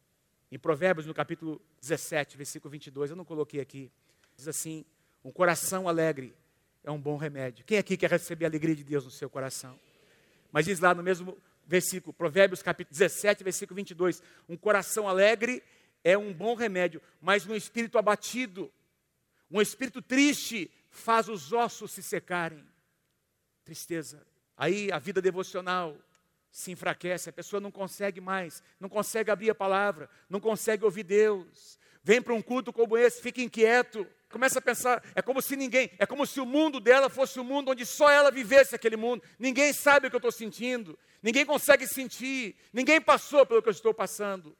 Em 0.50 0.58
Provérbios, 0.58 1.06
no 1.06 1.14
capítulo 1.14 1.60
17, 1.80 2.36
versículo 2.36 2.70
22, 2.70 3.10
eu 3.10 3.16
não 3.16 3.24
coloquei 3.24 3.60
aqui, 3.60 3.90
diz 4.36 4.46
assim: 4.46 4.84
um 5.24 5.32
coração 5.32 5.88
alegre 5.88 6.34
é 6.86 6.90
um 6.90 7.00
bom 7.00 7.16
remédio. 7.16 7.64
Quem 7.64 7.78
aqui 7.78 7.96
quer 7.96 8.08
receber 8.08 8.44
a 8.44 8.48
alegria 8.48 8.74
de 8.74 8.84
Deus 8.84 9.04
no 9.04 9.10
seu 9.10 9.28
coração? 9.28 9.78
Mas 10.52 10.64
diz 10.64 10.78
lá 10.78 10.94
no 10.94 11.02
mesmo 11.02 11.36
versículo, 11.66 12.14
Provérbios 12.14 12.62
capítulo 12.62 12.92
17, 12.92 13.42
versículo 13.42 13.74
22. 13.74 14.22
Um 14.48 14.56
coração 14.56 15.08
alegre 15.08 15.64
é 16.04 16.16
um 16.16 16.32
bom 16.32 16.54
remédio, 16.54 17.02
mas 17.20 17.44
um 17.44 17.56
espírito 17.56 17.98
abatido, 17.98 18.72
um 19.50 19.60
espírito 19.60 20.00
triste, 20.00 20.70
faz 20.88 21.28
os 21.28 21.52
ossos 21.52 21.90
se 21.90 22.04
secarem. 22.04 22.64
Tristeza. 23.64 24.24
Aí 24.56 24.90
a 24.92 25.00
vida 25.00 25.20
devocional 25.20 25.96
se 26.52 26.70
enfraquece, 26.70 27.28
a 27.28 27.32
pessoa 27.32 27.60
não 27.60 27.72
consegue 27.72 28.20
mais, 28.20 28.62
não 28.78 28.88
consegue 28.88 29.28
abrir 29.28 29.50
a 29.50 29.54
palavra, 29.56 30.08
não 30.30 30.38
consegue 30.38 30.84
ouvir 30.84 31.02
Deus. 31.02 31.80
Vem 32.06 32.22
para 32.22 32.32
um 32.32 32.40
culto 32.40 32.72
como 32.72 32.96
esse, 32.96 33.20
fica 33.20 33.40
inquieto, 33.40 34.06
começa 34.30 34.60
a 34.60 34.62
pensar, 34.62 35.02
é 35.12 35.20
como 35.20 35.42
se 35.42 35.56
ninguém, 35.56 35.90
é 35.98 36.06
como 36.06 36.24
se 36.24 36.40
o 36.40 36.46
mundo 36.46 36.78
dela 36.78 37.10
fosse 37.10 37.36
o 37.40 37.42
um 37.42 37.44
mundo 37.44 37.72
onde 37.72 37.84
só 37.84 38.08
ela 38.08 38.30
vivesse 38.30 38.76
aquele 38.76 38.96
mundo. 38.96 39.24
Ninguém 39.36 39.72
sabe 39.72 40.06
o 40.06 40.10
que 40.10 40.14
eu 40.14 40.18
estou 40.18 40.30
sentindo, 40.30 40.96
ninguém 41.20 41.44
consegue 41.44 41.84
sentir, 41.84 42.54
ninguém 42.72 43.00
passou 43.00 43.44
pelo 43.44 43.60
que 43.60 43.68
eu 43.68 43.72
estou 43.72 43.92
passando. 43.92 44.56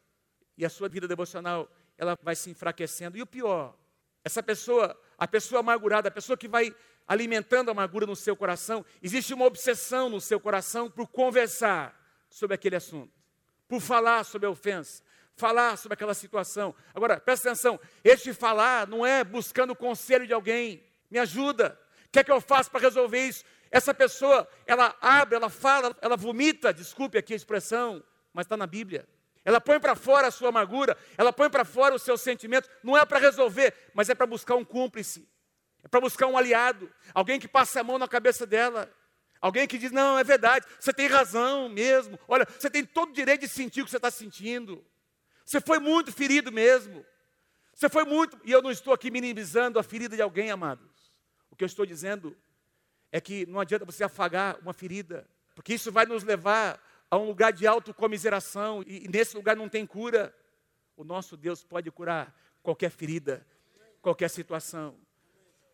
E 0.58 0.66
a 0.66 0.68
sua 0.68 0.88
vida 0.88 1.06
devocional, 1.06 1.70
ela 1.96 2.18
vai 2.20 2.34
se 2.34 2.50
enfraquecendo. 2.50 3.16
E 3.16 3.22
o 3.22 3.26
pior, 3.26 3.76
essa 4.24 4.42
pessoa, 4.42 5.00
a 5.16 5.28
pessoa 5.28 5.60
amargurada, 5.60 6.08
a 6.08 6.10
pessoa 6.10 6.36
que 6.36 6.48
vai 6.48 6.74
alimentando 7.06 7.68
a 7.68 7.70
amargura 7.70 8.06
no 8.06 8.16
seu 8.16 8.34
coração, 8.34 8.84
existe 9.00 9.32
uma 9.32 9.44
obsessão 9.44 10.10
no 10.10 10.20
seu 10.20 10.40
coração 10.40 10.90
por 10.90 11.06
conversar 11.06 11.96
sobre 12.28 12.56
aquele 12.56 12.74
assunto, 12.74 13.12
por 13.68 13.80
falar 13.80 14.24
sobre 14.24 14.48
a 14.48 14.50
ofensa, 14.50 15.05
falar 15.36 15.76
sobre 15.76 15.94
aquela 15.94 16.14
situação. 16.14 16.74
Agora, 16.94 17.20
presta 17.20 17.48
atenção: 17.48 17.78
este 18.02 18.32
falar 18.32 18.88
não 18.88 19.06
é 19.06 19.22
buscando 19.22 19.70
o 19.72 19.76
conselho 19.76 20.26
de 20.26 20.32
alguém, 20.32 20.82
me 21.10 21.18
ajuda, 21.18 21.78
o 22.06 22.08
que 22.10 22.18
é 22.18 22.24
que 22.24 22.32
eu 22.32 22.40
faço 22.40 22.70
para 22.70 22.80
resolver 22.80 23.20
isso? 23.26 23.44
Essa 23.70 23.92
pessoa, 23.92 24.48
ela 24.66 24.96
abre, 25.00 25.36
ela 25.36 25.50
fala, 25.50 25.94
ela 26.00 26.16
vomita, 26.16 26.72
desculpe 26.72 27.18
aqui 27.18 27.32
a 27.32 27.36
expressão, 27.36 28.02
mas 28.32 28.46
está 28.46 28.56
na 28.56 28.66
Bíblia. 28.66 29.06
Ela 29.44 29.60
põe 29.60 29.78
para 29.78 29.94
fora 29.94 30.28
a 30.28 30.30
sua 30.30 30.48
amargura, 30.48 30.96
ela 31.16 31.32
põe 31.32 31.48
para 31.48 31.64
fora 31.64 31.94
os 31.94 32.02
seus 32.02 32.20
sentimentos, 32.20 32.68
não 32.82 32.96
é 32.96 33.04
para 33.04 33.18
resolver, 33.18 33.72
mas 33.94 34.08
é 34.08 34.14
para 34.14 34.26
buscar 34.26 34.56
um 34.56 34.64
cúmplice, 34.64 35.28
é 35.84 35.88
para 35.88 36.00
buscar 36.00 36.26
um 36.26 36.36
aliado, 36.36 36.90
alguém 37.14 37.38
que 37.38 37.46
passe 37.46 37.78
a 37.78 37.84
mão 37.84 37.98
na 37.98 38.08
cabeça 38.08 38.46
dela. 38.46 38.90
Alguém 39.40 39.66
que 39.66 39.78
diz: 39.78 39.92
Não, 39.92 40.18
é 40.18 40.24
verdade, 40.24 40.66
você 40.80 40.92
tem 40.92 41.06
razão 41.06 41.68
mesmo. 41.68 42.18
Olha, 42.26 42.46
você 42.58 42.70
tem 42.70 42.84
todo 42.84 43.10
o 43.10 43.12
direito 43.12 43.42
de 43.42 43.48
sentir 43.48 43.82
o 43.82 43.84
que 43.84 43.90
você 43.90 43.98
está 43.98 44.10
sentindo. 44.10 44.84
Você 45.46 45.60
foi 45.60 45.78
muito 45.78 46.12
ferido 46.12 46.50
mesmo. 46.50 47.06
Você 47.72 47.88
foi 47.88 48.04
muito. 48.04 48.38
E 48.44 48.50
eu 48.50 48.60
não 48.60 48.70
estou 48.70 48.92
aqui 48.92 49.12
minimizando 49.12 49.78
a 49.78 49.82
ferida 49.82 50.16
de 50.16 50.20
alguém, 50.20 50.50
amados. 50.50 51.14
O 51.48 51.54
que 51.54 51.62
eu 51.62 51.66
estou 51.66 51.86
dizendo 51.86 52.36
é 53.12 53.20
que 53.20 53.46
não 53.46 53.60
adianta 53.60 53.84
você 53.84 54.02
afagar 54.02 54.58
uma 54.60 54.72
ferida, 54.72 55.24
porque 55.54 55.72
isso 55.72 55.92
vai 55.92 56.04
nos 56.04 56.24
levar 56.24 56.82
a 57.08 57.16
um 57.16 57.28
lugar 57.28 57.52
de 57.52 57.64
autocomiseração, 57.64 58.82
e 58.84 59.06
nesse 59.08 59.36
lugar 59.36 59.54
não 59.54 59.68
tem 59.68 59.86
cura. 59.86 60.34
O 60.96 61.04
nosso 61.04 61.36
Deus 61.36 61.62
pode 61.62 61.88
curar 61.92 62.34
qualquer 62.60 62.90
ferida, 62.90 63.46
qualquer 64.02 64.28
situação. 64.28 64.98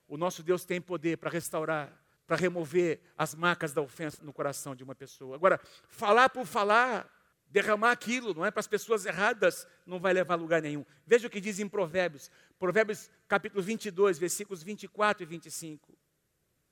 O 0.06 0.18
nosso 0.18 0.42
Deus 0.42 0.66
tem 0.66 0.82
poder 0.82 1.16
para 1.16 1.30
restaurar, 1.30 1.90
para 2.26 2.36
remover 2.36 3.00
as 3.16 3.34
marcas 3.34 3.72
da 3.72 3.80
ofensa 3.80 4.22
no 4.22 4.32
coração 4.32 4.74
de 4.74 4.84
uma 4.84 4.94
pessoa. 4.94 5.34
Agora, 5.34 5.58
falar 5.88 6.28
por 6.28 6.44
falar 6.44 7.10
derramar 7.52 7.92
aquilo, 7.92 8.32
não 8.32 8.46
é? 8.46 8.50
Para 8.50 8.60
as 8.60 8.66
pessoas 8.66 9.04
erradas, 9.04 9.66
não 9.84 10.00
vai 10.00 10.14
levar 10.14 10.34
a 10.34 10.36
lugar 10.38 10.62
nenhum. 10.62 10.84
Veja 11.06 11.26
o 11.26 11.30
que 11.30 11.40
diz 11.40 11.58
em 11.58 11.68
Provérbios, 11.68 12.30
Provérbios 12.58 13.10
capítulo 13.28 13.62
22, 13.62 14.18
versículos 14.18 14.62
24 14.62 15.22
e 15.22 15.26
25. 15.26 15.94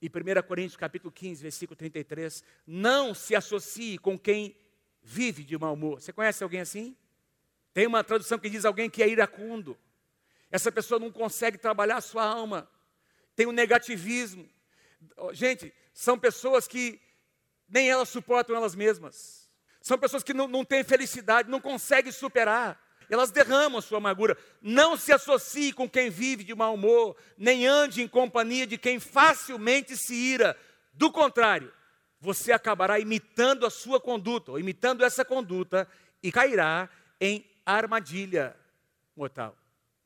E 0.00 0.08
1 0.08 0.42
Coríntios 0.48 0.78
capítulo 0.78 1.12
15, 1.12 1.42
versículo 1.42 1.76
33. 1.76 2.42
Não 2.66 3.14
se 3.14 3.36
associe 3.36 3.98
com 3.98 4.18
quem 4.18 4.56
vive 5.02 5.44
de 5.44 5.58
mau 5.58 5.74
humor. 5.74 6.00
Você 6.00 6.14
conhece 6.14 6.42
alguém 6.42 6.60
assim? 6.60 6.96
Tem 7.74 7.86
uma 7.86 8.02
tradução 8.02 8.38
que 8.38 8.48
diz 8.48 8.64
alguém 8.64 8.88
que 8.88 9.02
é 9.02 9.08
iracundo. 9.08 9.78
Essa 10.50 10.72
pessoa 10.72 10.98
não 10.98 11.12
consegue 11.12 11.58
trabalhar 11.58 11.98
a 11.98 12.00
sua 12.00 12.24
alma. 12.24 12.68
Tem 13.36 13.46
um 13.46 13.52
negativismo. 13.52 14.48
Gente, 15.32 15.72
são 15.92 16.18
pessoas 16.18 16.66
que 16.66 16.98
nem 17.68 17.90
elas 17.90 18.08
suportam 18.08 18.56
elas 18.56 18.74
mesmas. 18.74 19.49
São 19.80 19.98
pessoas 19.98 20.22
que 20.22 20.34
não, 20.34 20.46
não 20.46 20.64
têm 20.64 20.84
felicidade, 20.84 21.50
não 21.50 21.60
conseguem 21.60 22.12
superar. 22.12 22.80
Elas 23.08 23.30
derramam 23.30 23.78
a 23.78 23.82
sua 23.82 23.98
amargura. 23.98 24.36
Não 24.62 24.96
se 24.96 25.12
associe 25.12 25.72
com 25.72 25.88
quem 25.88 26.10
vive 26.10 26.44
de 26.44 26.54
mau 26.54 26.74
humor, 26.74 27.16
nem 27.36 27.66
ande 27.66 28.02
em 28.02 28.08
companhia 28.08 28.66
de 28.66 28.78
quem 28.78 29.00
facilmente 29.00 29.96
se 29.96 30.14
ira. 30.14 30.56
Do 30.92 31.10
contrário, 31.10 31.72
você 32.20 32.52
acabará 32.52 33.00
imitando 33.00 33.66
a 33.66 33.70
sua 33.70 34.00
conduta, 34.00 34.52
ou 34.52 34.58
imitando 34.58 35.02
essa 35.02 35.24
conduta, 35.24 35.88
e 36.22 36.30
cairá 36.30 36.88
em 37.20 37.44
armadilha 37.64 38.54
mortal. 39.16 39.56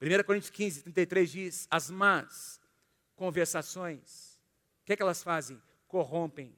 1 0.00 0.22
Coríntios 0.24 0.50
15, 0.50 0.82
33 0.82 1.30
diz: 1.30 1.66
As 1.70 1.90
más 1.90 2.60
conversações, 3.16 4.40
o 4.82 4.87
que, 4.87 4.92
é 4.92 4.96
que 4.96 5.02
elas 5.02 5.22
fazem? 5.22 5.60
Corrompem 5.88 6.54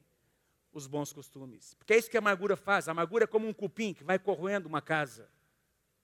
os 0.77 0.87
bons 0.87 1.13
costumes. 1.13 1.75
Porque 1.75 1.95
é 1.95 1.99
isso 1.99 2.11
que 2.11 2.17
a 2.17 2.21
amargura 2.21 2.55
faz. 2.55 2.87
A 2.87 2.91
amargura 2.91 3.25
é 3.25 3.27
como 3.27 3.49
um 3.49 3.53
cupim 3.53 3.95
que 3.95 4.05
vai 4.05 4.19
corroendo 4.19 4.69
uma 4.69 4.83
casa. 4.83 5.29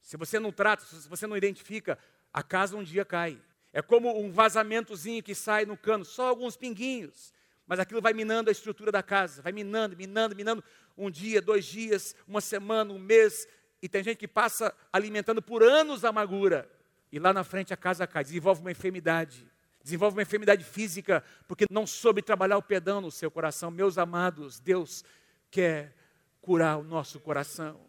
Se 0.00 0.16
você 0.16 0.38
não 0.40 0.50
trata, 0.50 0.84
se 0.84 1.08
você 1.08 1.26
não 1.26 1.36
identifica, 1.36 1.98
a 2.32 2.42
casa 2.42 2.76
um 2.76 2.82
dia 2.82 3.04
cai. 3.04 3.40
É 3.72 3.82
como 3.82 4.18
um 4.18 4.30
vazamentozinho 4.30 5.22
que 5.22 5.34
sai 5.34 5.66
no 5.66 5.76
cano, 5.76 6.04
só 6.04 6.28
alguns 6.28 6.56
pinguinhos. 6.56 7.32
Mas 7.66 7.78
aquilo 7.78 8.00
vai 8.00 8.12
minando 8.14 8.48
a 8.48 8.52
estrutura 8.52 8.90
da 8.90 9.02
casa, 9.02 9.42
vai 9.42 9.52
minando, 9.52 9.96
minando, 9.96 10.34
minando. 10.34 10.64
Um 10.96 11.10
dia, 11.10 11.40
dois 11.42 11.66
dias, 11.66 12.16
uma 12.26 12.40
semana, 12.40 12.92
um 12.92 12.98
mês. 12.98 13.46
E 13.82 13.88
tem 13.88 14.02
gente 14.02 14.18
que 14.18 14.28
passa 14.28 14.74
alimentando 14.90 15.42
por 15.42 15.62
anos 15.62 16.04
a 16.04 16.08
amargura. 16.08 16.68
E 17.10 17.18
lá 17.18 17.32
na 17.32 17.44
frente 17.44 17.74
a 17.74 17.76
casa 17.76 18.06
cai, 18.06 18.24
desenvolve 18.24 18.62
uma 18.62 18.70
enfermidade 18.70 19.51
desenvolve 19.82 20.16
uma 20.16 20.22
enfermidade 20.22 20.64
física 20.64 21.22
porque 21.46 21.66
não 21.70 21.86
soube 21.86 22.22
trabalhar 22.22 22.56
o 22.56 22.62
perdão 22.62 23.00
no 23.00 23.10
seu 23.10 23.30
coração. 23.30 23.70
Meus 23.70 23.98
amados, 23.98 24.60
Deus 24.60 25.04
quer 25.50 25.94
curar 26.40 26.78
o 26.78 26.82
nosso 26.82 27.20
coração. 27.20 27.80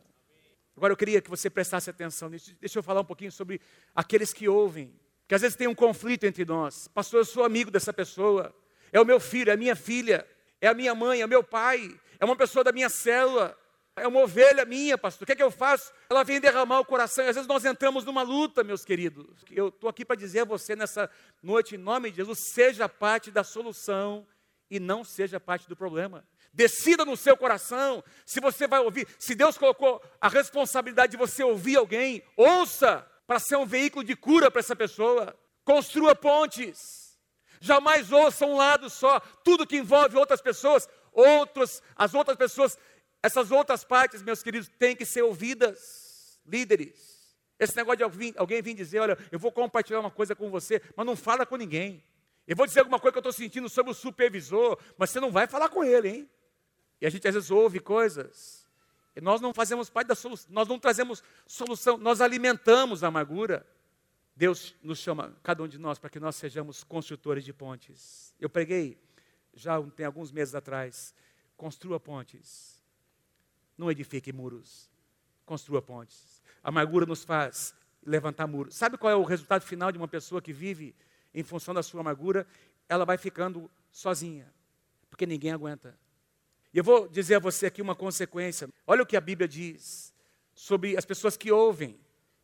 Agora 0.76 0.91
eu 0.91 0.97
queria 0.97 1.22
que 1.22 1.30
você 1.30 1.49
prestasse 1.49 1.89
atenção 1.89 2.30
nisso. 2.30 2.55
Deixa 2.59 2.80
eu 2.80 2.84
falar 2.84 3.01
um 3.01 3.05
pouquinho 3.05 3.32
sobre 3.32 3.61
aqueles 3.95 4.34
que 4.34 4.49
ouvem, 4.49 4.93
que 5.28 5.36
às 5.36 5.41
vezes 5.41 5.55
tem 5.55 5.68
um 5.68 5.76
conflito 5.76 6.26
entre 6.26 6.45
nós. 6.45 6.88
Pastor, 6.88 7.22
eu 7.22 7.26
sou 7.26 7.43
amigo 7.43 7.70
dessa 7.70 7.93
pessoa. 7.93 8.53
É 8.91 8.99
o 8.99 9.05
meu 9.05 9.20
filho, 9.20 9.49
é 9.49 9.53
a 9.53 9.57
minha 9.57 9.76
filha, 9.76 10.28
é 10.59 10.68
a 10.68 10.74
minha 10.74 10.95
mãe, 10.95 11.22
é 11.22 11.26
o 11.26 11.30
meu 11.30 11.43
pai, 11.43 11.99
é 12.20 12.26
uma 12.26 12.36
pessoa 12.36 12.63
da 12.63 12.72
minha 12.72 12.89
célula. 12.89 13.57
É 13.96 14.08
uma 14.08 14.22
ovelha 14.22 14.66
minha, 14.66 14.98
pastor. 14.98 15.24
O 15.24 15.26
que 15.26 15.34
é 15.34 15.36
que 15.36 15.44
eu 15.44 15.52
faço? 15.52 15.91
Ela 16.10 16.24
vem 16.24 16.39
derramar 16.39 16.80
o 16.80 16.86
coração. 16.86 17.24
E 17.24 17.30
às 17.30 17.36
vezes 17.36 17.48
nós 17.48 17.64
entramos 17.64 18.04
numa 18.04 18.24
luta, 18.24 18.64
meus 18.64 18.84
queridos. 18.84 19.44
Eu 19.52 19.68
estou 19.68 19.89
aqui 19.89 20.04
para 20.04 20.16
dizer 20.16 20.41
a 20.41 20.46
você 20.46 20.76
nessa 20.76 21.10
noite, 21.44 21.76
em 21.76 21.78
nome 21.78 22.10
de 22.10 22.18
Jesus, 22.18 22.39
seja 22.54 22.89
parte 22.89 23.30
da 23.30 23.44
solução 23.44 24.26
e 24.70 24.80
não 24.80 25.04
seja 25.04 25.39
parte 25.39 25.70
do 25.70 25.76
problema. 25.76 26.28
Decida 26.52 27.06
no 27.06 27.16
seu 27.16 27.38
coração 27.38 28.04
se 28.26 28.39
você 28.39 28.68
vai 28.68 28.80
ouvir. 28.80 29.08
Se 29.20 29.36
Deus 29.36 29.58
colocou 29.58 30.02
a 30.20 30.28
responsabilidade 30.28 31.12
de 31.12 31.18
você 31.18 31.44
ouvir 31.44 31.78
alguém, 31.78 32.24
ouça 32.36 33.08
para 33.28 33.39
ser 33.39 33.58
um 33.58 33.66
veículo 33.66 34.04
de 34.04 34.16
cura 34.16 34.50
para 34.50 34.60
essa 34.60 34.76
pessoa. 34.76 35.38
Construa 35.64 36.16
pontes. 36.16 37.04
Jamais 37.62 38.12
ouça 38.12 38.46
um 38.46 38.58
lado 38.58 38.89
só, 38.89 39.20
tudo 39.44 39.66
que 39.66 39.78
envolve 39.78 40.18
outras 40.18 40.41
pessoas, 40.41 40.86
outros, 41.14 41.82
as 41.96 42.14
outras 42.14 42.36
pessoas, 42.36 42.78
essas 43.24 43.49
outras 43.49 43.84
partes, 43.84 44.21
meus 44.21 44.43
queridos, 44.43 44.67
têm 44.78 44.95
que 44.95 45.05
ser 45.05 45.24
ouvidas. 45.24 46.39
Líderes. 46.45 47.34
Esse 47.57 47.76
negócio 47.76 47.97
de 47.97 48.03
alguém, 48.38 48.61
vir 48.61 48.74
dizer, 48.74 48.99
olha, 48.99 49.17
eu 49.32 49.39
vou 49.39 49.51
compartilhar 49.51 50.01
uma 50.01 50.11
coisa 50.11 50.36
com 50.36 50.51
você, 50.51 50.82
mas 50.95 51.05
não 51.05 51.15
fala 51.15 51.45
com 51.45 51.55
ninguém. 51.55 52.03
Eu 52.45 52.55
vou 52.55 52.67
dizer 52.67 52.82
alguma 52.82 52.99
coisa 52.99 53.13
que 53.13 53.17
eu 53.17 53.21
estou 53.21 53.32
sentindo 53.32 53.69
sobre 53.69 53.91
o 53.91 53.95
supervisor, 53.95 54.78
mas 54.97 55.09
você 55.09 55.21
não 55.21 55.32
vai 55.32 55.47
falar 55.47 55.69
com 55.69 55.84
ele, 55.84 56.09
hein? 56.09 56.30
E 56.99 57.05
a 57.05 57.09
gente 57.09 57.26
às 57.26 57.34
vezes 57.34 57.49
ouve 57.49 57.80
coisas, 57.80 58.67
e 59.15 59.21
nós 59.21 59.39
não 59.39 59.53
fazemos 59.53 59.89
parte 59.89 60.07
da 60.07 60.15
solução, 60.15 60.51
nós 60.51 60.67
não 60.67 60.78
trazemos 60.78 61.24
solução, 61.47 61.97
nós 61.97 62.19
alimentamos 62.19 63.03
a 63.03 63.07
amargura. 63.07 63.65
Deus 64.36 64.76
nos 64.82 64.99
chama, 64.99 65.38
cada 65.43 65.63
um 65.63 65.67
de 65.67 65.78
nós, 65.78 65.99
para 65.99 66.09
que 66.09 66.19
nós 66.19 66.36
sejamos 66.36 66.84
construtores 66.84 67.45
de 67.45 67.53
pontes. 67.53 68.34
Eu 68.39 68.49
preguei 68.49 68.97
já 69.53 69.82
tem 69.91 70.05
alguns 70.05 70.32
meses 70.32 70.55
atrás: 70.55 71.13
construa 71.55 71.99
pontes, 71.99 72.72
não 73.78 73.91
edifique 73.91 74.32
muros, 74.32 74.89
construa 75.45 75.82
pontes. 75.82 76.41
A 76.63 76.69
amargura 76.69 77.05
nos 77.05 77.24
faz 77.24 77.76
levantar 78.05 78.47
muros. 78.47 78.76
Sabe 78.76 78.97
qual 78.97 79.11
é 79.11 79.15
o 79.15 79.24
resultado 79.24 79.63
final 79.63 79.91
de 79.91 79.97
uma 79.97 80.07
pessoa 80.07 80.41
que 80.41 80.53
vive 80.53 80.95
em 81.34 81.43
função 81.43 81.74
da 81.74 81.84
sua 81.84 82.01
amargura? 82.01 82.45
Ela 82.88 83.05
vai 83.05 83.17
ficando 83.17 83.69
sozinha, 83.91 84.51
porque 85.09 85.26
ninguém 85.26 85.51
aguenta. 85.51 85.97
E 86.74 86.78
eu 86.78 86.84
vou 86.84 87.07
dizer 87.07 87.36
a 87.36 87.39
você 87.39 87.67
aqui 87.67 87.82
uma 87.82 87.95
consequência. 87.95 88.67
Olha 88.88 89.03
o 89.03 89.05
que 89.05 89.15
a 89.15 89.21
Bíblia 89.21 89.47
diz 89.47 90.13
sobre 90.55 90.97
as 90.97 91.05
pessoas 91.05 91.38
que 91.38 91.51
ouvem 91.51 91.99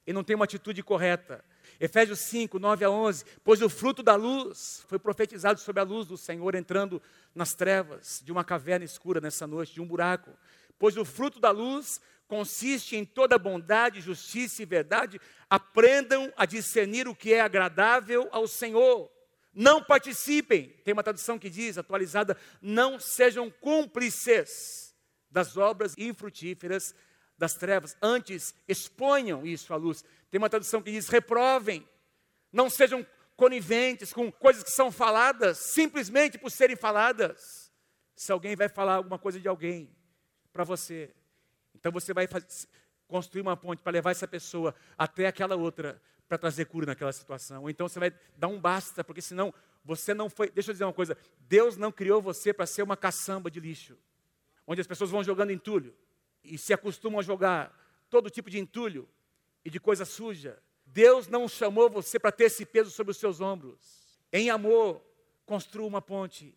e 0.05 0.13
não 0.13 0.23
têm 0.23 0.36
uma 0.36 0.45
atitude 0.45 0.82
correta. 0.84 1.43
Efésios 1.80 2.19
5, 2.19 2.59
9 2.59 2.86
a 2.86 2.89
11. 2.89 3.25
Pois 3.43 3.61
o 3.61 3.69
fruto 3.69 4.03
da 4.03 4.15
luz 4.15 4.84
foi 4.88 4.99
profetizado 4.99 5.59
sobre 5.59 5.82
a 5.82 5.84
luz 5.84 6.07
do 6.07 6.17
Senhor 6.17 6.53
entrando 6.55 7.01
nas 7.34 7.53
trevas 7.53 8.21
de 8.23 8.32
uma 8.32 8.43
caverna 8.43 8.86
escura 8.86 9.21
nessa 9.21 9.47
noite, 9.47 9.73
de 9.73 9.82
um 9.82 9.86
buraco. 9.86 10.32
Pois 10.80 10.97
o 10.97 11.05
fruto 11.05 11.39
da 11.39 11.51
luz 11.51 12.01
consiste 12.27 12.95
em 12.95 13.03
toda 13.03 13.38
bondade, 13.38 14.01
justiça 14.01 14.63
e 14.63 14.65
verdade. 14.65 15.19
Aprendam 15.49 16.32
a 16.38 16.45
discernir 16.45 17.07
o 17.07 17.15
que 17.15 17.34
é 17.34 17.41
agradável 17.41 18.30
ao 18.32 18.47
Senhor. 18.47 19.11
Não 19.53 19.84
participem, 19.84 20.69
tem 20.86 20.93
uma 20.93 21.03
tradução 21.03 21.38
que 21.38 21.49
diz, 21.49 21.77
atualizada, 21.77 22.38
não 22.61 22.99
sejam 22.99 23.51
cúmplices 23.51 24.95
das 25.30 25.57
obras 25.57 25.95
infrutíferas 25.97 26.95
das 27.38 27.55
trevas, 27.55 27.95
antes 28.01 28.53
exponham 28.67 29.45
isso 29.45 29.73
à 29.73 29.77
luz. 29.77 30.03
Tem 30.30 30.38
uma 30.38 30.49
tradução 30.49 30.82
que 30.82 30.91
diz: 30.91 31.07
reprovem, 31.07 31.88
não 32.51 32.69
sejam 32.69 33.05
coniventes 33.38 34.11
com 34.11 34.30
coisas 34.30 34.63
que 34.63 34.71
são 34.71 34.91
faladas 34.91 35.57
simplesmente 35.57 36.38
por 36.38 36.51
serem 36.51 36.75
faladas. 36.75 37.71
Se 38.13 38.32
alguém 38.32 38.57
vai 38.57 38.67
falar 38.67 38.95
alguma 38.95 39.17
coisa 39.17 39.39
de 39.39 39.47
alguém 39.47 39.89
para 40.52 40.64
você, 40.64 41.14
então 41.76 41.91
você 41.91 42.14
vai 42.14 42.28
fazer, 42.28 42.47
construir 43.08 43.41
uma 43.41 43.58
ponte 43.58 43.82
para 43.82 43.91
levar 43.91 44.12
essa 44.12 44.28
pessoa 44.28 44.74
até 44.97 45.28
aquela 45.28 45.56
outra 45.56 46.02
para 46.28 46.38
trazer 46.38 46.66
cura 46.66 46.86
naquela 46.86 47.12
situação. 47.12 47.64
Ou 47.64 47.70
então 47.70 47.88
você 47.89 48.00
vai 48.00 48.14
dar 48.38 48.47
um 48.47 48.60
basta, 48.60 49.04
porque 49.04 49.22
senão 49.22 49.54
você 49.84 50.14
não 50.14 50.30
foi. 50.30 50.50
Deixa 50.52 50.70
eu 50.70 50.74
dizer 50.74 50.86
uma 50.86 50.93
coisa: 50.93 51.18
Deus 51.39 51.76
não 51.76 51.91
criou 51.91 52.22
você 52.22 52.54
para 52.54 52.68
ser 52.68 52.84
uma 52.84 52.95
caçamba 52.95 53.50
de 53.50 53.60
lixo, 53.60 53.97
onde 54.68 54.80
as 54.80 54.88
pessoas 54.88 55.10
vão 55.10 55.24
jogando 55.24 55.52
entulho 55.52 55.95
e 56.43 56.58
se 56.58 56.72
acostumam 56.72 57.20
a 57.20 57.24
jogar 57.24 57.76
todo 58.10 58.30
tipo 58.30 58.50
de 58.50 58.60
entulho 58.60 59.10
e 59.66 59.70
de 59.70 59.80
coisa 59.80 60.06
suja. 60.06 60.62
Deus 60.86 61.28
não 61.28 61.47
chamou 61.47 61.89
você 61.89 62.20
para 62.20 62.32
ter 62.32 62.45
esse 62.45 62.66
peso 62.66 62.91
sobre 62.91 63.12
os 63.12 63.18
seus 63.18 63.41
ombros. 63.41 64.20
Em 64.32 64.50
amor, 64.50 65.04
construa 65.45 65.88
uma 65.88 66.02
ponte 66.02 66.56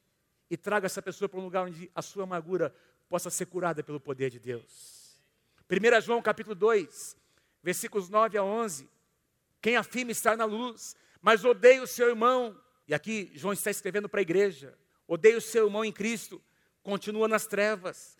e 0.50 0.56
traga 0.56 0.86
essa 0.86 1.00
pessoa 1.00 1.28
para 1.28 1.40
um 1.40 1.44
lugar 1.44 1.64
onde 1.64 1.90
a 1.94 2.02
sua 2.02 2.24
amargura 2.24 2.74
possa 3.12 3.28
ser 3.28 3.44
curada 3.44 3.82
pelo 3.82 4.00
poder 4.00 4.30
de 4.30 4.38
Deus. 4.38 5.20
1 5.70 6.00
João 6.00 6.22
capítulo 6.22 6.54
2, 6.54 7.14
versículos 7.62 8.08
9 8.08 8.38
a 8.38 8.42
11. 8.42 8.88
Quem 9.60 9.76
afirma 9.76 10.12
estar 10.12 10.34
na 10.34 10.46
luz, 10.46 10.96
mas 11.20 11.44
odeia 11.44 11.82
o 11.82 11.86
seu 11.86 12.08
irmão, 12.08 12.58
e 12.88 12.94
aqui 12.94 13.30
João 13.34 13.52
está 13.52 13.70
escrevendo 13.70 14.08
para 14.08 14.20
a 14.20 14.22
igreja, 14.22 14.78
odeia 15.06 15.36
o 15.36 15.42
seu 15.42 15.66
irmão 15.66 15.84
em 15.84 15.92
Cristo, 15.92 16.40
continua 16.82 17.28
nas 17.28 17.46
trevas. 17.46 18.16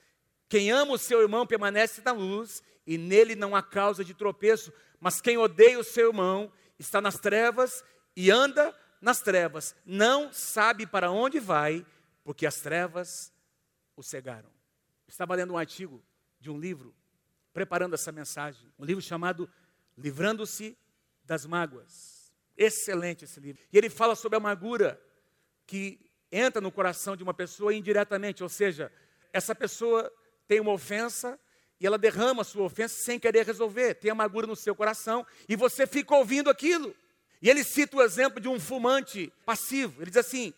Quem 0.47 0.70
ama 0.70 0.93
o 0.93 0.99
seu 0.99 1.22
irmão 1.22 1.47
permanece 1.47 2.03
na 2.05 2.12
luz 2.12 2.62
e 2.86 2.99
nele 2.99 3.34
não 3.34 3.57
há 3.57 3.62
causa 3.62 4.05
de 4.05 4.12
tropeço, 4.12 4.70
mas 5.01 5.22
quem 5.22 5.38
odeia 5.38 5.78
o 5.78 5.84
seu 5.84 6.09
irmão 6.09 6.53
está 6.78 7.01
nas 7.01 7.18
trevas 7.18 7.82
e 8.14 8.30
anda 8.30 8.78
nas 9.01 9.22
trevas, 9.22 9.74
não 9.86 10.30
sabe 10.34 10.86
para 10.86 11.11
onde 11.11 11.40
vai, 11.40 11.82
porque 12.22 12.45
as 12.45 12.61
trevas 12.61 13.32
o 13.97 14.03
cegaram. 14.03 14.53
Estava 15.12 15.34
lendo 15.34 15.52
um 15.52 15.58
artigo 15.58 16.02
de 16.40 16.50
um 16.50 16.58
livro, 16.58 16.94
preparando 17.52 17.92
essa 17.92 18.10
mensagem, 18.10 18.66
um 18.78 18.84
livro 18.84 19.02
chamado 19.02 19.46
Livrando-se 19.94 20.74
das 21.22 21.44
Mágoas. 21.44 22.32
Excelente 22.56 23.26
esse 23.26 23.38
livro. 23.38 23.60
E 23.70 23.76
ele 23.76 23.90
fala 23.90 24.14
sobre 24.14 24.36
a 24.36 24.40
amargura 24.40 24.98
que 25.66 26.00
entra 26.32 26.62
no 26.62 26.72
coração 26.72 27.14
de 27.14 27.22
uma 27.22 27.34
pessoa 27.34 27.74
indiretamente, 27.74 28.42
ou 28.42 28.48
seja, 28.48 28.90
essa 29.34 29.54
pessoa 29.54 30.10
tem 30.48 30.60
uma 30.60 30.72
ofensa 30.72 31.38
e 31.78 31.86
ela 31.86 31.98
derrama 31.98 32.40
a 32.40 32.44
sua 32.44 32.62
ofensa 32.62 32.94
sem 33.02 33.20
querer 33.20 33.44
resolver, 33.44 33.96
tem 33.96 34.10
amargura 34.10 34.46
no 34.46 34.56
seu 34.56 34.74
coração 34.74 35.26
e 35.46 35.54
você 35.54 35.86
fica 35.86 36.16
ouvindo 36.16 36.48
aquilo. 36.48 36.96
E 37.42 37.50
ele 37.50 37.62
cita 37.62 37.98
o 37.98 38.02
exemplo 38.02 38.40
de 38.40 38.48
um 38.48 38.58
fumante 38.58 39.30
passivo. 39.44 40.00
Ele 40.00 40.10
diz 40.10 40.16
assim: 40.16 40.54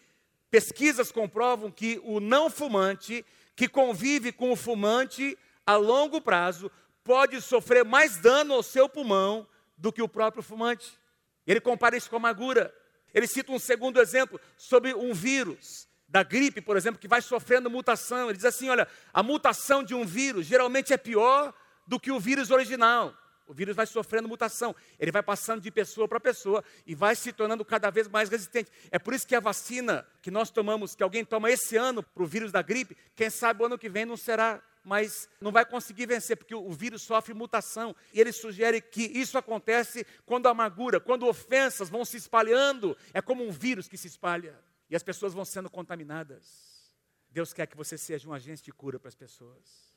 pesquisas 0.49 1.11
comprovam 1.11 1.73
que 1.73 2.01
o 2.05 2.21
não 2.21 2.49
fumante 2.49 3.27
que 3.57 3.69
convive 3.69 4.33
com 4.33 4.53
o 4.53 4.57
fumante 4.57 5.39
a 5.67 5.77
longo 5.77 6.21
prazo 6.21 6.71
pode 7.03 7.41
sofrer 7.41 7.85
mais 7.85 8.17
dano 8.17 8.55
ao 8.55 8.63
seu 8.63 8.89
pulmão 8.89 9.47
do 9.77 9.93
que 9.93 10.03
o 10.03 10.09
próprio 10.09 10.43
fumante. 10.43 10.99
Ele 11.47 11.61
compara 11.61 11.97
isso 11.97 12.09
com 12.09 12.17
a 12.17 12.19
amargura. 12.19 12.75
Ele 13.13 13.27
cita 13.27 13.53
um 13.53 13.59
segundo 13.59 14.01
exemplo 14.01 14.41
sobre 14.57 14.95
um 14.95 15.13
vírus 15.13 15.87
da 16.09 16.23
gripe, 16.23 16.61
por 16.61 16.77
exemplo, 16.77 17.01
que 17.01 17.09
vai 17.09 17.21
sofrendo 17.21 17.71
mutação. 17.71 18.29
Ele 18.29 18.37
diz 18.37 18.45
assim: 18.45 18.69
olha, 18.69 18.89
a 19.13 19.23
mutação 19.23 19.83
de 19.83 19.95
um 19.95 20.05
vírus 20.05 20.47
geralmente 20.47 20.93
é 20.93 20.97
pior 20.97 21.53
do 21.87 22.01
que 22.01 22.11
o 22.11 22.19
vírus 22.19 22.51
original. 22.51 23.15
O 23.47 23.53
vírus 23.55 23.77
vai 23.77 23.87
sofrendo 23.87 24.29
mutação, 24.29 24.75
ele 24.99 25.13
vai 25.13 25.23
passando 25.23 25.61
de 25.61 25.71
pessoa 25.71 26.09
para 26.09 26.19
pessoa 26.19 26.65
e 26.87 26.95
vai 26.95 27.15
se 27.15 27.33
tornando 27.33 27.65
cada 27.65 27.91
vez 27.91 28.09
mais 28.09 28.29
resistente. 28.29 28.71
É 28.91 28.99
por 28.99 29.13
isso 29.13 29.27
que 29.27 29.35
a 29.35 29.41
vacina 29.41 30.07
que 30.23 30.31
nós 30.31 30.51
tomamos, 30.51 30.95
que 30.95 31.03
alguém 31.03 31.25
toma 31.25 31.51
esse 31.51 31.77
ano 31.77 32.03
para 32.03 32.23
o 32.23 32.27
vírus 32.27 32.51
da 32.51 32.63
gripe, 32.63 32.97
quem 33.15 33.29
sabe 33.29 33.63
o 33.63 33.67
ano 33.67 33.79
que 33.79 33.89
vem 33.89 34.05
não 34.05 34.17
será 34.17 34.63
mas 34.85 35.29
não 35.41 35.51
vai 35.51 35.65
conseguir 35.65 36.05
vencer, 36.07 36.37
porque 36.37 36.55
o 36.55 36.71
vírus 36.71 37.03
sofre 37.03 37.33
mutação. 37.33 37.97
E 38.13 38.21
ele 38.21 38.33
sugere 38.33 38.83
que 38.83 39.03
isso 39.03 39.39
acontece 39.39 40.07
quando 40.27 40.47
a 40.47 40.51
amargura, 40.51 41.01
quando 41.01 41.27
ofensas 41.27 41.89
vão 41.89 42.05
se 42.05 42.19
espalhando, 42.19 42.95
é 43.15 43.23
como 43.23 43.43
um 43.43 43.51
vírus 43.51 43.89
que 43.89 43.97
se 43.97 44.07
espalha. 44.07 44.55
E 44.91 44.95
as 44.95 45.03
pessoas 45.03 45.33
vão 45.33 45.45
sendo 45.45 45.71
contaminadas. 45.71 46.93
Deus 47.31 47.53
quer 47.53 47.67
que 47.67 47.77
você 47.77 47.97
seja 47.97 48.29
um 48.29 48.33
agente 48.35 48.63
de 48.63 48.71
cura 48.71 49.01
para 49.01 49.09
as 49.09 49.15
pessoas. 49.15 49.95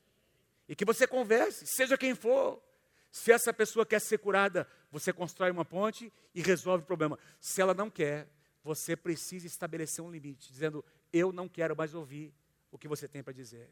E 0.66 0.74
que 0.74 0.84
você 0.84 1.06
converse, 1.06 1.66
seja 1.66 1.96
quem 1.96 2.14
for. 2.14 2.62
Se 3.10 3.32
essa 3.32 3.52
pessoa 3.52 3.86
quer 3.86 4.00
ser 4.00 4.18
curada, 4.18 4.68
você 4.90 5.12
constrói 5.12 5.50
uma 5.50 5.64
ponte 5.64 6.12
e 6.34 6.42
resolve 6.42 6.84
o 6.84 6.86
problema. 6.86 7.18
Se 7.40 7.60
ela 7.60 7.74
não 7.74 7.90
quer, 7.90 8.28
você 8.62 8.96
precisa 8.96 9.46
estabelecer 9.46 10.04
um 10.04 10.10
limite, 10.10 10.52
dizendo: 10.52 10.84
Eu 11.12 11.32
não 11.32 11.48
quero 11.48 11.76
mais 11.76 11.94
ouvir 11.94 12.32
o 12.70 12.78
que 12.78 12.88
você 12.88 13.08
tem 13.08 13.22
para 13.22 13.32
dizer. 13.32 13.70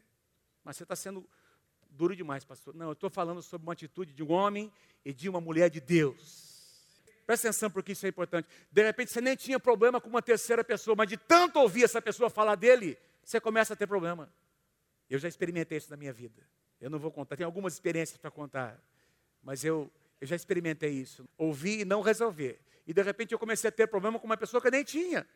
Mas 0.63 0.77
você 0.77 0.83
está 0.83 0.95
sendo 0.95 1.27
duro 1.89 2.15
demais, 2.15 2.43
pastor. 2.43 2.75
Não, 2.75 2.87
eu 2.87 2.93
estou 2.93 3.09
falando 3.09 3.41
sobre 3.41 3.65
uma 3.65 3.73
atitude 3.73 4.13
de 4.13 4.23
um 4.23 4.31
homem 4.31 4.71
e 5.05 5.13
de 5.13 5.29
uma 5.29 5.39
mulher 5.39 5.69
de 5.69 5.79
Deus 5.79 6.47
Presta 7.27 7.49
atenção 7.49 7.69
porque 7.69 7.91
isso 7.91 8.05
é 8.05 8.09
importante. 8.09 8.47
De 8.71 8.81
repente 8.81 9.11
você 9.11 9.19
nem 9.19 9.35
tinha 9.35 9.59
problema 9.59 9.99
com 9.99 10.07
uma 10.07 10.21
terceira 10.21 10.63
pessoa, 10.63 10.95
mas 10.95 11.09
de 11.09 11.17
tanto 11.17 11.59
ouvir 11.59 11.83
essa 11.83 12.01
pessoa 12.01 12.29
falar 12.29 12.55
dele, 12.55 12.97
você 13.21 13.37
começa 13.41 13.73
a 13.73 13.75
ter 13.75 13.85
problema. 13.85 14.31
Eu 15.09 15.19
já 15.19 15.27
experimentei 15.27 15.77
isso 15.77 15.91
na 15.91 15.97
minha 15.97 16.13
vida. 16.13 16.41
Eu 16.79 16.89
não 16.89 16.97
vou 16.97 17.11
contar, 17.11 17.35
tem 17.35 17.45
algumas 17.45 17.73
experiências 17.73 18.17
para 18.17 18.31
contar, 18.31 18.81
mas 19.43 19.63
eu, 19.63 19.91
eu 20.19 20.27
já 20.27 20.35
experimentei 20.35 20.91
isso. 20.91 21.27
Ouvir 21.37 21.81
e 21.81 21.85
não 21.85 22.01
resolver. 22.01 22.59
E 22.85 22.93
de 22.93 23.01
repente 23.01 23.33
eu 23.33 23.39
comecei 23.39 23.67
a 23.67 23.71
ter 23.71 23.87
problema 23.87 24.19
com 24.19 24.25
uma 24.25 24.37
pessoa 24.37 24.61
que 24.61 24.67
eu 24.67 24.71
nem 24.71 24.83
tinha. 24.83 25.27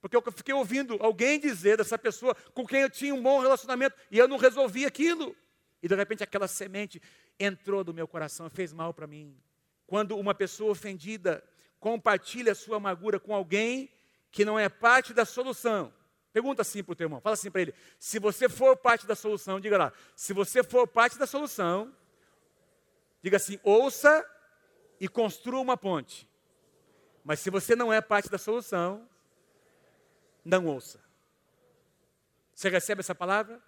Porque 0.00 0.16
eu 0.16 0.22
fiquei 0.32 0.54
ouvindo 0.54 0.96
alguém 1.00 1.40
dizer 1.40 1.76
dessa 1.76 1.98
pessoa 1.98 2.34
com 2.54 2.66
quem 2.66 2.82
eu 2.82 2.90
tinha 2.90 3.14
um 3.14 3.22
bom 3.22 3.40
relacionamento 3.40 3.96
e 4.10 4.18
eu 4.18 4.28
não 4.28 4.36
resolvi 4.36 4.86
aquilo. 4.86 5.34
E 5.82 5.88
de 5.88 5.94
repente 5.94 6.22
aquela 6.22 6.46
semente 6.46 7.00
entrou 7.38 7.84
no 7.84 7.92
meu 7.92 8.06
coração 8.06 8.48
fez 8.50 8.72
mal 8.72 8.92
para 8.92 9.06
mim 9.06 9.36
quando 9.86 10.16
uma 10.18 10.34
pessoa 10.34 10.72
ofendida 10.72 11.42
compartilha 11.80 12.54
sua 12.54 12.76
amargura 12.76 13.18
com 13.18 13.34
alguém 13.34 13.88
que 14.30 14.44
não 14.44 14.58
é 14.58 14.68
parte 14.68 15.14
da 15.14 15.24
solução. 15.24 15.92
Pergunta 16.32 16.62
assim 16.62 16.84
para 16.84 16.92
o 16.92 16.94
teu 16.94 17.06
irmão, 17.06 17.20
fala 17.20 17.34
assim 17.34 17.50
para 17.50 17.62
ele: 17.62 17.74
se 17.98 18.18
você 18.18 18.48
for 18.48 18.76
parte 18.76 19.06
da 19.06 19.14
solução, 19.14 19.58
diga 19.58 19.78
lá, 19.78 19.92
se 20.14 20.32
você 20.32 20.62
for 20.62 20.86
parte 20.86 21.18
da 21.18 21.26
solução, 21.26 21.92
diga 23.22 23.36
assim, 23.36 23.58
ouça 23.62 24.24
e 25.00 25.08
construa 25.08 25.60
uma 25.60 25.76
ponte. 25.76 26.28
Mas 27.24 27.40
se 27.40 27.50
você 27.50 27.76
não 27.76 27.92
é 27.92 28.00
parte 28.00 28.30
da 28.30 28.38
solução, 28.38 29.08
não 30.44 30.66
ouça. 30.66 31.00
Você 32.54 32.68
recebe 32.68 33.00
essa 33.00 33.14
palavra? 33.14 33.62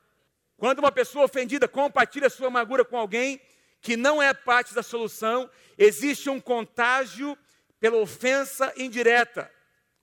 Quando 0.57 0.81
uma 0.81 0.93
pessoa 0.93 1.25
ofendida 1.25 1.69
compartilha 1.69 2.29
sua 2.29 2.49
amargura 2.49 2.85
com 2.85 2.97
alguém 2.97 3.41
que 3.81 3.97
não 3.97 4.23
é 4.23 4.35
parte 4.35 4.75
da 4.75 4.83
solução, 4.83 5.51
existe 5.79 6.29
um 6.29 6.41
contágio 6.41 7.37
pela 7.79 7.97
ofensa 7.97 8.73
indireta, 8.77 9.51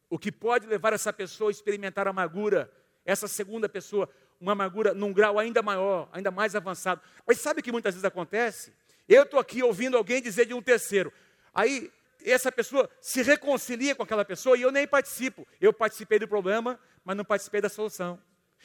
o 0.10 0.18
que 0.18 0.32
pode 0.32 0.66
levar 0.66 0.94
essa 0.94 1.14
pessoa 1.14 1.50
a 1.50 1.52
experimentar 1.52 2.08
amargura, 2.08 2.72
essa 3.06 3.28
segunda 3.28 3.70
pessoa, 3.70 4.10
uma 4.40 4.54
amargura 4.54 4.94
num 4.94 5.14
grau 5.14 5.38
ainda 5.38 5.62
maior, 5.62 6.10
ainda 6.12 6.32
mais 6.32 6.56
avançado. 6.56 7.02
Mas 7.26 7.40
sabe 7.40 7.60
o 7.60 7.64
que 7.64 7.72
muitas 7.72 7.94
vezes 7.94 8.06
acontece? 8.06 8.74
Eu 9.08 9.24
estou 9.24 9.40
aqui 9.40 9.64
ouvindo 9.64 9.98
alguém 9.98 10.22
dizer 10.22 10.46
de 10.46 10.54
um 10.54 10.62
terceiro. 10.62 11.12
Aí 11.54 11.92
essa 12.26 12.52
pessoa 12.52 12.90
se 13.00 13.22
reconcilia 13.22 13.96
com 13.96 14.04
aquela 14.04 14.26
pessoa 14.26 14.58
e 14.58 14.62
eu 14.62 14.72
nem 14.72 14.88
participo. 14.88 15.48
Eu 15.62 15.72
participei 15.72 16.20
do 16.20 16.28
problema, 16.28 16.80
mas 17.04 17.16
não 17.16 17.24
participei 17.24 17.62
da 17.62 17.70
solução. 17.70 18.20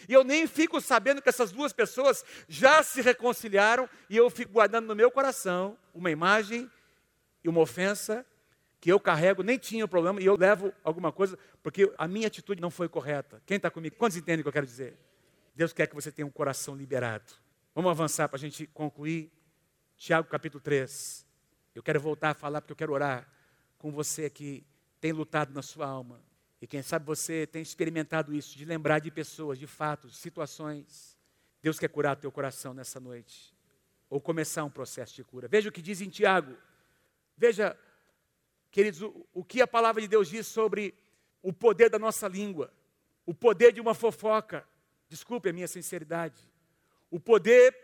E 0.08 0.12
eu 0.12 0.24
nem 0.24 0.46
fico 0.46 0.80
sabendo 0.80 1.22
que 1.22 1.28
essas 1.28 1.52
duas 1.52 1.72
pessoas 1.72 2.24
já 2.48 2.82
se 2.82 3.00
reconciliaram 3.00 3.88
e 4.08 4.16
eu 4.16 4.28
fico 4.30 4.52
guardando 4.52 4.86
no 4.86 4.96
meu 4.96 5.10
coração 5.10 5.78
uma 5.94 6.10
imagem 6.10 6.70
e 7.44 7.48
uma 7.48 7.60
ofensa 7.60 8.26
que 8.80 8.90
eu 8.90 8.98
carrego, 8.98 9.44
nem 9.44 9.58
tinha 9.58 9.84
o 9.84 9.88
problema 9.88 10.20
e 10.20 10.26
eu 10.26 10.36
levo 10.36 10.72
alguma 10.82 11.12
coisa 11.12 11.38
porque 11.62 11.92
a 11.96 12.08
minha 12.08 12.26
atitude 12.26 12.60
não 12.60 12.70
foi 12.70 12.88
correta. 12.88 13.40
Quem 13.46 13.56
está 13.56 13.70
comigo? 13.70 13.94
Quantos 13.96 14.16
entendem 14.16 14.40
o 14.40 14.42
que 14.42 14.48
eu 14.48 14.52
quero 14.52 14.66
dizer? 14.66 14.98
Deus 15.54 15.72
quer 15.72 15.86
que 15.86 15.94
você 15.94 16.10
tenha 16.10 16.26
um 16.26 16.30
coração 16.30 16.74
liberado. 16.74 17.32
Vamos 17.74 17.90
avançar 17.90 18.28
para 18.28 18.36
a 18.36 18.40
gente 18.40 18.66
concluir. 18.66 19.30
Tiago 19.96 20.28
capítulo 20.28 20.60
3. 20.60 21.26
Eu 21.74 21.82
quero 21.82 22.00
voltar 22.00 22.30
a 22.30 22.34
falar 22.34 22.60
porque 22.60 22.72
eu 22.72 22.76
quero 22.76 22.92
orar 22.92 23.26
com 23.78 23.90
você 23.90 24.28
que 24.28 24.64
tem 25.00 25.12
lutado 25.12 25.52
na 25.52 25.62
sua 25.62 25.86
alma. 25.86 26.22
E 26.60 26.66
quem 26.66 26.80
sabe 26.80 27.04
você 27.04 27.46
tem 27.46 27.60
experimentado 27.60 28.32
isso, 28.32 28.56
de 28.56 28.64
lembrar 28.64 29.00
de 29.00 29.10
pessoas, 29.10 29.58
de 29.58 29.66
fatos, 29.66 30.12
de 30.12 30.18
situações. 30.18 31.18
Deus 31.60 31.78
quer 31.78 31.88
curar 31.88 32.14
teu 32.16 32.30
coração 32.30 32.72
nessa 32.72 33.00
noite. 33.00 33.52
Ou 34.08 34.20
começar 34.20 34.62
um 34.62 34.70
processo 34.70 35.14
de 35.14 35.24
cura. 35.24 35.48
Veja 35.48 35.68
o 35.68 35.72
que 35.72 35.82
diz 35.82 36.00
em 36.00 36.08
Tiago. 36.08 36.56
Veja, 37.36 37.76
queridos, 38.70 39.02
o, 39.02 39.26
o 39.32 39.44
que 39.44 39.60
a 39.60 39.66
palavra 39.66 40.00
de 40.00 40.06
Deus 40.06 40.28
diz 40.28 40.46
sobre 40.46 40.94
o 41.42 41.52
poder 41.52 41.90
da 41.90 41.98
nossa 41.98 42.28
língua. 42.28 42.72
O 43.26 43.34
poder 43.34 43.72
de 43.72 43.80
uma 43.80 43.94
fofoca. 43.94 44.64
Desculpe 45.08 45.48
a 45.48 45.52
minha 45.52 45.66
sinceridade. 45.66 46.40
O 47.10 47.18
poder 47.18 47.76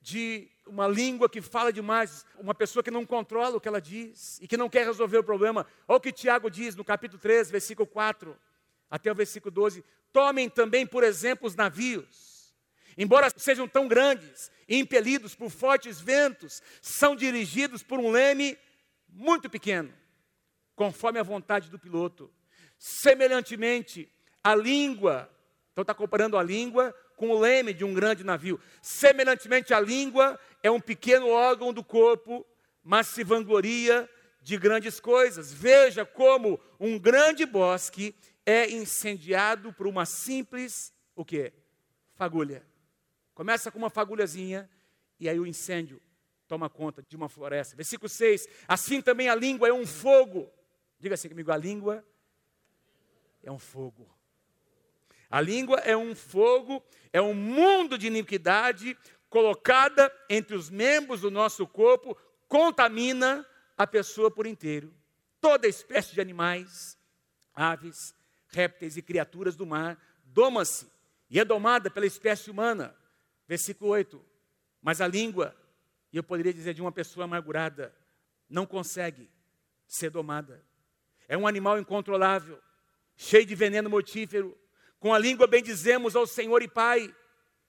de 0.00 0.50
uma 0.66 0.88
língua 0.88 1.28
que 1.28 1.40
fala 1.40 1.72
demais, 1.72 2.24
uma 2.38 2.54
pessoa 2.54 2.82
que 2.82 2.90
não 2.90 3.06
controla 3.06 3.56
o 3.56 3.60
que 3.60 3.68
ela 3.68 3.80
diz 3.80 4.38
e 4.40 4.48
que 4.48 4.56
não 4.56 4.68
quer 4.68 4.84
resolver 4.84 5.18
o 5.18 5.24
problema. 5.24 5.66
Olha 5.86 5.96
o 5.96 6.00
que 6.00 6.12
Tiago 6.12 6.50
diz 6.50 6.74
no 6.74 6.84
capítulo 6.84 7.20
3, 7.20 7.50
versículo 7.50 7.86
4 7.86 8.36
até 8.90 9.10
o 9.10 9.14
versículo 9.14 9.50
12. 9.50 9.84
Tomem 10.12 10.48
também, 10.48 10.86
por 10.86 11.04
exemplo, 11.04 11.46
os 11.46 11.54
navios. 11.54 12.54
Embora 12.98 13.30
sejam 13.36 13.68
tão 13.68 13.86
grandes 13.86 14.50
e 14.68 14.78
impelidos 14.78 15.34
por 15.34 15.50
fortes 15.50 16.00
ventos, 16.00 16.62
são 16.80 17.14
dirigidos 17.14 17.82
por 17.82 17.98
um 17.98 18.10
leme 18.10 18.58
muito 19.08 19.50
pequeno, 19.50 19.92
conforme 20.74 21.18
a 21.18 21.22
vontade 21.22 21.70
do 21.70 21.78
piloto. 21.78 22.32
Semelhantemente, 22.78 24.10
a 24.42 24.54
língua, 24.54 25.30
então 25.72 25.82
está 25.82 25.94
comparando 25.94 26.38
a 26.38 26.42
língua 26.42 26.94
com 27.16 27.30
o 27.30 27.38
leme 27.38 27.72
de 27.72 27.84
um 27.84 27.94
grande 27.94 28.22
navio. 28.22 28.60
Semelhantemente, 28.80 29.74
a 29.74 29.80
língua 29.80 30.38
é 30.62 30.70
um 30.70 30.80
pequeno 30.80 31.28
órgão 31.28 31.72
do 31.72 31.82
corpo, 31.82 32.46
mas 32.84 33.08
se 33.08 33.24
vangloria 33.24 34.08
de 34.42 34.56
grandes 34.56 35.00
coisas. 35.00 35.52
Veja 35.52 36.04
como 36.04 36.60
um 36.78 36.98
grande 36.98 37.44
bosque 37.44 38.14
é 38.44 38.70
incendiado 38.70 39.72
por 39.72 39.88
uma 39.88 40.04
simples, 40.04 40.94
o 41.16 41.24
quê? 41.24 41.52
Fagulha. 42.14 42.64
Começa 43.34 43.70
com 43.72 43.78
uma 43.78 43.90
fagulhazinha 43.90 44.70
e 45.18 45.28
aí 45.28 45.40
o 45.40 45.46
incêndio 45.46 46.00
toma 46.46 46.70
conta 46.70 47.02
de 47.02 47.16
uma 47.16 47.28
floresta. 47.28 47.74
Versículo 47.74 48.08
6. 48.08 48.46
Assim 48.68 49.02
também 49.02 49.28
a 49.28 49.34
língua 49.34 49.68
é 49.68 49.72
um 49.72 49.86
fogo. 49.86 50.48
Diga 50.98 51.14
assim 51.14 51.28
comigo, 51.28 51.50
a 51.50 51.56
língua 51.56 52.04
é 53.42 53.50
um 53.50 53.58
fogo. 53.58 54.15
A 55.36 55.40
língua 55.42 55.80
é 55.80 55.94
um 55.94 56.14
fogo, 56.14 56.82
é 57.12 57.20
um 57.20 57.34
mundo 57.34 57.98
de 57.98 58.06
iniquidade 58.06 58.96
colocada 59.28 60.10
entre 60.30 60.56
os 60.56 60.70
membros 60.70 61.20
do 61.20 61.30
nosso 61.30 61.66
corpo, 61.66 62.16
contamina 62.48 63.46
a 63.76 63.86
pessoa 63.86 64.30
por 64.30 64.46
inteiro. 64.46 64.94
Toda 65.38 65.68
espécie 65.68 66.14
de 66.14 66.22
animais, 66.22 66.98
aves, 67.54 68.14
répteis 68.48 68.96
e 68.96 69.02
criaturas 69.02 69.54
do 69.56 69.66
mar 69.66 70.02
doma-se 70.24 70.90
e 71.28 71.38
é 71.38 71.44
domada 71.44 71.90
pela 71.90 72.06
espécie 72.06 72.50
humana. 72.50 72.96
Versículo 73.46 73.90
8. 73.90 74.24
Mas 74.80 75.02
a 75.02 75.06
língua, 75.06 75.54
e 76.10 76.16
eu 76.16 76.24
poderia 76.24 76.54
dizer 76.54 76.72
de 76.72 76.80
uma 76.80 76.92
pessoa 76.92 77.24
amargurada, 77.24 77.94
não 78.48 78.64
consegue 78.64 79.30
ser 79.86 80.08
domada. 80.08 80.64
É 81.28 81.36
um 81.36 81.46
animal 81.46 81.78
incontrolável, 81.78 82.58
cheio 83.14 83.44
de 83.44 83.54
veneno 83.54 83.90
mortífero, 83.90 84.58
com 84.98 85.12
a 85.12 85.18
língua 85.18 85.46
bendizemos 85.46 86.16
ao 86.16 86.26
Senhor 86.26 86.62
e 86.62 86.68
Pai, 86.68 87.14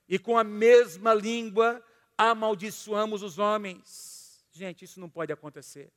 e 0.07 0.17
com 0.17 0.37
a 0.37 0.43
mesma 0.43 1.13
língua 1.13 1.83
amaldiçoamos 2.17 3.21
os 3.21 3.37
homens. 3.37 4.45
Gente, 4.51 4.85
isso 4.85 4.99
não 4.99 5.09
pode 5.09 5.31
acontecer. 5.31 5.91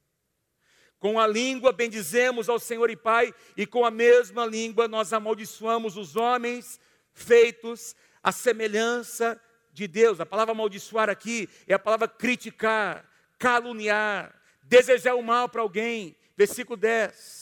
Com 0.98 1.18
a 1.18 1.26
língua 1.26 1.72
bendizemos 1.72 2.48
ao 2.48 2.58
Senhor 2.58 2.90
e 2.90 2.96
Pai, 2.96 3.34
e 3.56 3.66
com 3.66 3.86
a 3.86 3.90
mesma 3.90 4.44
língua 4.44 4.86
nós 4.86 5.12
amaldiçoamos 5.12 5.96
os 5.96 6.14
homens 6.14 6.78
feitos 7.12 7.96
à 8.22 8.30
semelhança 8.32 9.40
de 9.72 9.88
Deus. 9.88 10.20
A 10.20 10.26
palavra 10.26 10.52
amaldiçoar 10.52 11.08
aqui 11.08 11.48
é 11.66 11.72
a 11.72 11.78
palavra 11.78 12.06
criticar, 12.06 13.08
caluniar, 13.38 14.34
desejar 14.62 15.14
o 15.14 15.22
mal 15.22 15.48
para 15.48 15.62
alguém. 15.62 16.14
Versículo 16.36 16.76
10. 16.76 17.39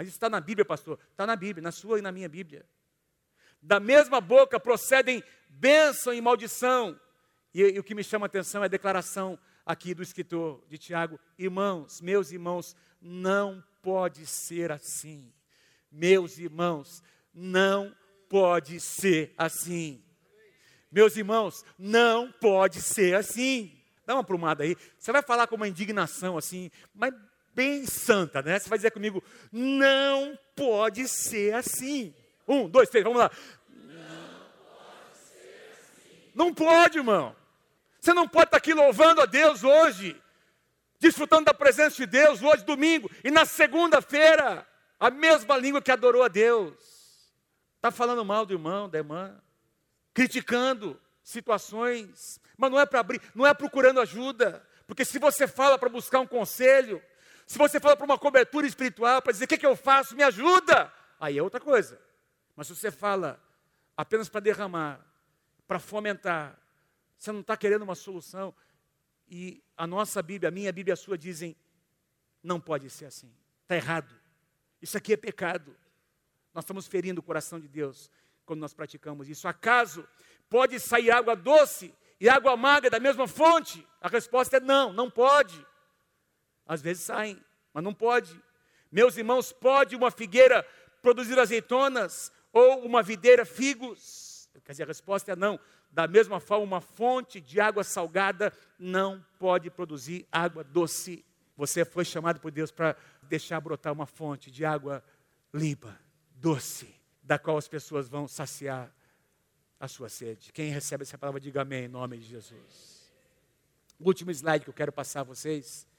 Mas 0.00 0.08
isso 0.08 0.16
está 0.16 0.30
na 0.30 0.40
Bíblia, 0.40 0.64
pastor? 0.64 0.98
Está 1.10 1.26
na 1.26 1.36
Bíblia, 1.36 1.62
na 1.62 1.70
sua 1.70 1.98
e 1.98 2.00
na 2.00 2.10
minha 2.10 2.26
Bíblia. 2.26 2.64
Da 3.60 3.78
mesma 3.78 4.18
boca 4.18 4.58
procedem 4.58 5.22
bênção 5.46 6.14
e 6.14 6.22
maldição. 6.22 6.98
E, 7.52 7.60
e 7.60 7.78
o 7.78 7.84
que 7.84 7.94
me 7.94 8.02
chama 8.02 8.24
a 8.24 8.28
atenção 8.28 8.62
é 8.62 8.64
a 8.64 8.68
declaração 8.68 9.38
aqui 9.66 9.92
do 9.92 10.02
escritor 10.02 10.64
de 10.70 10.78
Tiago: 10.78 11.20
Irmãos, 11.38 12.00
meus 12.00 12.32
irmãos, 12.32 12.74
não 12.98 13.62
pode 13.82 14.24
ser 14.24 14.72
assim. 14.72 15.30
Meus 15.92 16.38
irmãos, 16.38 17.02
não 17.34 17.94
pode 18.26 18.80
ser 18.80 19.34
assim. 19.36 20.02
Meus 20.90 21.14
irmãos, 21.14 21.62
não 21.78 22.32
pode 22.32 22.80
ser 22.80 23.16
assim. 23.16 23.78
Dá 24.06 24.14
uma 24.14 24.24
plumada 24.24 24.64
aí. 24.64 24.74
Você 24.98 25.12
vai 25.12 25.20
falar 25.20 25.46
com 25.46 25.56
uma 25.56 25.68
indignação 25.68 26.38
assim, 26.38 26.70
mas 26.94 27.12
bem 27.54 27.86
santa, 27.86 28.42
né? 28.42 28.58
Você 28.58 28.68
vai 28.68 28.78
dizer 28.78 28.90
comigo, 28.90 29.22
não 29.52 30.38
pode 30.54 31.08
ser 31.08 31.54
assim. 31.54 32.14
Um, 32.46 32.68
dois, 32.68 32.88
três, 32.88 33.04
vamos 33.04 33.18
lá. 33.18 33.30
Não 36.34 36.52
pode 36.52 36.88
assim. 36.88 36.98
Irmão. 36.98 37.36
Você 38.00 38.14
não 38.14 38.26
pode 38.26 38.46
estar 38.46 38.56
aqui 38.56 38.72
louvando 38.72 39.20
a 39.20 39.26
Deus 39.26 39.62
hoje, 39.62 40.20
desfrutando 40.98 41.44
da 41.44 41.54
presença 41.54 41.96
de 41.96 42.06
Deus 42.06 42.42
hoje, 42.42 42.64
domingo, 42.64 43.10
e 43.22 43.30
na 43.30 43.44
segunda-feira, 43.44 44.66
a 44.98 45.10
mesma 45.10 45.56
língua 45.56 45.82
que 45.82 45.92
adorou 45.92 46.22
a 46.22 46.28
Deus. 46.28 46.74
Está 47.76 47.90
falando 47.90 48.24
mal 48.24 48.46
do 48.46 48.54
irmão, 48.54 48.88
da 48.88 48.98
irmã, 48.98 49.38
criticando 50.14 51.00
situações, 51.22 52.40
mas 52.56 52.70
não 52.70 52.80
é 52.80 52.86
para 52.86 53.00
abrir, 53.00 53.20
não 53.34 53.46
é 53.46 53.54
procurando 53.54 54.00
ajuda, 54.00 54.66
porque 54.86 55.04
se 55.04 55.18
você 55.18 55.46
fala 55.46 55.78
para 55.78 55.88
buscar 55.88 56.20
um 56.20 56.26
conselho, 56.26 57.02
se 57.50 57.58
você 57.58 57.80
fala 57.80 57.96
para 57.96 58.04
uma 58.04 58.16
cobertura 58.16 58.64
espiritual, 58.64 59.20
para 59.20 59.32
dizer 59.32 59.44
o 59.46 59.48
que, 59.48 59.58
que 59.58 59.66
eu 59.66 59.74
faço, 59.74 60.14
me 60.14 60.22
ajuda, 60.22 60.92
aí 61.18 61.36
é 61.36 61.42
outra 61.42 61.58
coisa. 61.58 62.00
Mas 62.54 62.68
se 62.68 62.76
você 62.76 62.92
fala 62.92 63.42
apenas 63.96 64.28
para 64.28 64.38
derramar, 64.38 65.04
para 65.66 65.80
fomentar, 65.80 66.56
você 67.18 67.32
não 67.32 67.40
está 67.40 67.56
querendo 67.56 67.82
uma 67.82 67.96
solução. 67.96 68.54
E 69.28 69.60
a 69.76 69.84
nossa 69.84 70.22
Bíblia, 70.22 70.48
a 70.48 70.52
minha 70.52 70.72
Bíblia, 70.72 70.94
a 70.94 70.96
sua 70.96 71.18
dizem, 71.18 71.56
não 72.40 72.60
pode 72.60 72.88
ser 72.88 73.06
assim. 73.06 73.34
Está 73.62 73.74
errado. 73.74 74.14
Isso 74.80 74.96
aqui 74.96 75.14
é 75.14 75.16
pecado. 75.16 75.76
Nós 76.54 76.62
estamos 76.62 76.86
ferindo 76.86 77.18
o 77.18 77.24
coração 77.24 77.58
de 77.58 77.66
Deus 77.66 78.12
quando 78.46 78.60
nós 78.60 78.72
praticamos 78.72 79.28
isso. 79.28 79.48
Acaso 79.48 80.08
pode 80.48 80.78
sair 80.78 81.10
água 81.10 81.34
doce 81.34 81.92
e 82.20 82.28
água 82.28 82.52
amarga 82.52 82.88
da 82.88 83.00
mesma 83.00 83.26
fonte? 83.26 83.84
A 84.00 84.06
resposta 84.06 84.58
é 84.58 84.60
não, 84.60 84.92
não 84.92 85.10
pode. 85.10 85.66
Às 86.70 86.80
vezes 86.80 87.02
saem, 87.02 87.36
mas 87.74 87.82
não 87.82 87.92
pode. 87.92 88.40
Meus 88.92 89.16
irmãos, 89.16 89.52
pode 89.52 89.96
uma 89.96 90.08
figueira 90.08 90.64
produzir 91.02 91.36
azeitonas 91.36 92.30
ou 92.52 92.86
uma 92.86 93.02
videira 93.02 93.44
figos? 93.44 94.48
Quer 94.64 94.70
dizer, 94.70 94.82
a 94.84 94.86
resposta 94.86 95.32
é 95.32 95.34
não. 95.34 95.58
Da 95.90 96.06
mesma 96.06 96.38
forma, 96.38 96.64
uma 96.64 96.80
fonte 96.80 97.40
de 97.40 97.60
água 97.60 97.82
salgada 97.82 98.52
não 98.78 99.20
pode 99.36 99.68
produzir 99.68 100.28
água 100.30 100.62
doce. 100.62 101.24
Você 101.56 101.84
foi 101.84 102.04
chamado 102.04 102.38
por 102.38 102.52
Deus 102.52 102.70
para 102.70 102.94
deixar 103.24 103.60
brotar 103.60 103.92
uma 103.92 104.06
fonte 104.06 104.48
de 104.48 104.64
água 104.64 105.02
limpa, 105.52 105.98
doce, 106.36 106.94
da 107.20 107.36
qual 107.36 107.58
as 107.58 107.66
pessoas 107.66 108.08
vão 108.08 108.28
saciar 108.28 108.94
a 109.80 109.88
sua 109.88 110.08
sede. 110.08 110.52
Quem 110.52 110.70
recebe 110.70 111.02
essa 111.02 111.18
palavra, 111.18 111.40
diga 111.40 111.62
amém 111.62 111.86
em 111.86 111.88
nome 111.88 112.16
de 112.16 112.26
Jesus. 112.26 113.12
O 113.98 114.06
último 114.06 114.30
slide 114.30 114.62
que 114.62 114.70
eu 114.70 114.74
quero 114.74 114.92
passar 114.92 115.22
a 115.22 115.24
vocês, 115.24 115.89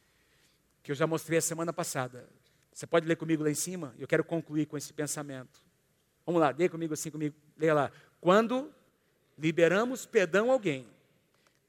que 0.84 0.92
eu 0.92 0.96
já 0.96 1.06
mostrei 1.06 1.38
a 1.38 1.42
semana 1.42 1.72
passada. 1.72 2.28
Você 2.72 2.88
pode 2.88 3.08
ler 3.08 3.16
comigo 3.16 3.44
lá 3.44 3.50
em 3.50 3.56
cima? 3.56 3.94
Eu 4.00 4.08
quero 4.08 4.24
concluir 4.24 4.66
com 4.66 4.78
esse 4.78 4.94
pensamento. 4.94 5.60
Vamos 6.26 6.42
lá, 6.42 6.52
dê 6.52 6.70
comigo 6.70 6.94
assim 6.94 7.12
comigo. 7.12 7.36
Leia 7.58 7.74
lá. 7.74 7.92
Quando 8.20 8.74
liberamos 9.38 10.06
perdão 10.06 10.50
a 10.50 10.54
alguém, 10.54 10.88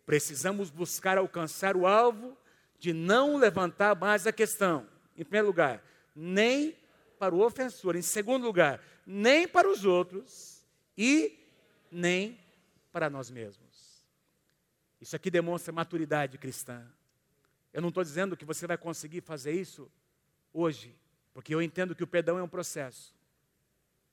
precisamos 0.07 0.71
buscar 0.71 1.19
alcançar 1.19 1.77
o 1.77 1.87
alvo 1.87 2.37
de 2.79 2.93
não 2.93 3.37
levantar 3.37 3.97
mais 3.97 4.27
a 4.27 4.33
questão. 4.33 4.87
Em 5.17 5.25
primeiro 5.25 5.47
lugar, 5.47 5.83
nem 6.15 6.77
para 7.19 7.35
o 7.35 7.41
ofensor. 7.41 7.97
Em 7.97 8.03
segundo 8.03 8.45
lugar, 8.45 8.81
nem 9.07 9.47
para 9.47 9.69
os 9.69 9.85
outros 9.85 10.65
e 10.97 11.39
nem 11.91 12.39
para 12.93 13.09
nós 13.09 13.31
mesmos. 13.31 14.03
Isso 15.01 15.17
aqui 15.17 15.31
demonstra 15.31 15.73
maturidade 15.73 16.39
cristã. 16.39 16.87
Eu 17.73 17.81
não 17.81 17.89
estou 17.89 18.05
dizendo 18.05 18.37
que 18.37 18.45
você 18.45 18.67
vai 18.67 18.77
conseguir 18.77 19.23
fazer 19.23 19.53
isso 19.53 19.91
hoje, 20.53 20.95
porque 21.33 21.55
eu 21.55 21.63
entendo 21.63 21.95
que 21.95 22.05
o 22.05 22.07
perdão 22.07 22.39
é 22.39 22.43
um 22.43 22.49
processo. 22.49 23.15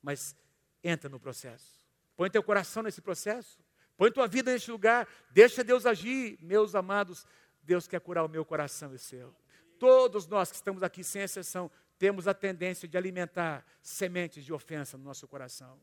Mas 0.02 0.36
entra 0.84 1.10
no 1.10 1.20
processo. 1.20 1.80
Põe 2.16 2.30
teu 2.30 2.42
coração 2.42 2.84
nesse 2.84 3.02
processo. 3.02 3.60
Põe 3.98 4.12
tua 4.12 4.28
vida 4.28 4.52
nesse 4.52 4.72
lugar. 4.72 5.08
Deixa 5.30 5.64
Deus 5.64 5.86
agir, 5.86 6.38
meus 6.42 6.74
amados. 6.74 7.26
Deus 7.62 7.88
quer 7.88 8.00
curar 8.00 8.24
o 8.24 8.30
meu 8.30 8.46
coração 8.46 8.94
e 8.94 8.96
o 8.96 9.00
seu. 9.00 9.36
Todos 9.78 10.26
nós 10.28 10.50
que 10.50 10.56
estamos 10.56 10.84
aqui, 10.84 11.04
sem 11.04 11.22
exceção, 11.22 11.70
temos 11.98 12.28
a 12.28 12.34
tendência 12.34 12.88
de 12.88 12.98
alimentar 12.98 13.66
sementes 13.82 14.46
de 14.46 14.54
ofensa 14.54 14.98
no 14.98 15.04
nosso 15.04 15.28
coração. 15.28 15.80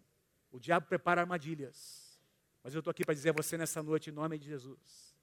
O 0.50 0.58
diabo 0.58 0.86
prepara 0.86 1.20
armadilhas. 1.20 2.18
Mas 2.64 2.74
eu 2.74 2.80
estou 2.80 2.90
aqui 2.90 3.04
para 3.04 3.14
dizer 3.14 3.30
a 3.30 3.32
você 3.32 3.58
nessa 3.58 3.82
noite, 3.82 4.10
em 4.10 4.12
nome 4.12 4.38
de 4.38 4.46
Jesus, 4.46 5.15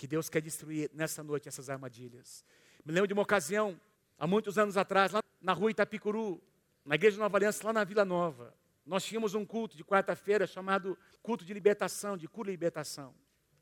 que 0.00 0.06
Deus 0.06 0.30
quer 0.30 0.40
destruir 0.40 0.90
nessa 0.94 1.22
noite 1.22 1.46
essas 1.46 1.68
armadilhas. 1.68 2.42
Me 2.82 2.90
lembro 2.90 3.06
de 3.06 3.12
uma 3.12 3.20
ocasião, 3.20 3.78
há 4.18 4.26
muitos 4.26 4.56
anos 4.56 4.78
atrás, 4.78 5.12
lá 5.12 5.22
na 5.42 5.52
rua 5.52 5.70
Itapicuru, 5.70 6.42
na 6.86 6.94
igreja 6.94 7.16
de 7.16 7.20
Nova 7.20 7.36
Aliança, 7.36 7.66
lá 7.66 7.70
na 7.74 7.84
Vila 7.84 8.02
Nova. 8.02 8.54
Nós 8.86 9.04
tínhamos 9.04 9.34
um 9.34 9.44
culto 9.44 9.76
de 9.76 9.84
quarta-feira 9.84 10.46
chamado 10.46 10.96
culto 11.22 11.44
de 11.44 11.52
libertação, 11.52 12.16
de 12.16 12.26
cura 12.26 12.48
e 12.48 12.52
libertação. 12.52 13.14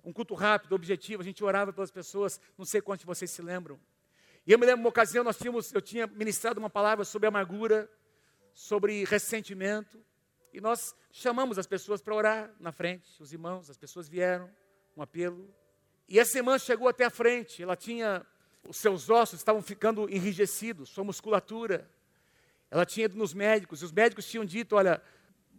Um 0.05 0.13
culto 0.13 0.33
rápido, 0.35 0.77
objetivo, 0.77 1.23
a 1.23 1.25
gente 1.25 1.43
orava 1.43 1.73
pelas 1.73 1.91
pessoas, 1.91 2.41
não 2.57 2.65
sei 2.65 2.81
quantos 2.81 3.01
de 3.01 3.07
vocês 3.07 3.33
se 3.33 3.43
lembram. 3.43 3.77
E 4.47 4.53
eu 4.53 4.61
me 4.61 4.65
lembro 4.65 4.83
uma 4.83 4.91
ocasião, 4.91 5.25
nós 5.25 5.37
tínhamos, 5.37 5.75
eu 5.75 5.83
tinha 5.83 6.07
ministrado 6.07 6.61
uma 6.61 6.71
palavra 6.71 7.05
sobre 7.05 7.27
amargura, 7.27 7.91
sobre 8.55 9.03
ressentimento, 9.07 10.01
e 10.53 10.61
nós 10.61 10.95
chamamos 11.11 11.59
as 11.59 11.67
pessoas 11.67 12.01
para 12.01 12.15
orar 12.15 12.55
na 12.61 12.71
frente, 12.71 13.21
os 13.21 13.33
irmãos, 13.33 13.69
as 13.69 13.77
pessoas 13.77 14.09
vieram, 14.09 14.49
um 14.97 15.03
apelo. 15.03 15.53
E 16.09 16.19
essa 16.19 16.39
irmã 16.39 16.59
chegou 16.59 16.89
até 16.89 17.05
a 17.05 17.11
frente, 17.11 17.63
ela 17.63 17.77
tinha, 17.77 18.25
os 18.67 18.79
seus 18.79 19.11
ossos 19.11 19.41
estavam 19.41 19.61
ficando 19.61 20.09
enrijecidos, 20.09 20.89
sua 20.89 21.05
musculatura. 21.05 21.89
Ela 22.71 22.87
tinha 22.87 23.05
ido 23.05 23.17
nos 23.17 23.35
médicos, 23.35 23.83
e 23.83 23.85
os 23.85 23.93
médicos 23.93 24.27
tinham 24.27 24.45
dito: 24.45 24.77
olha, 24.77 25.03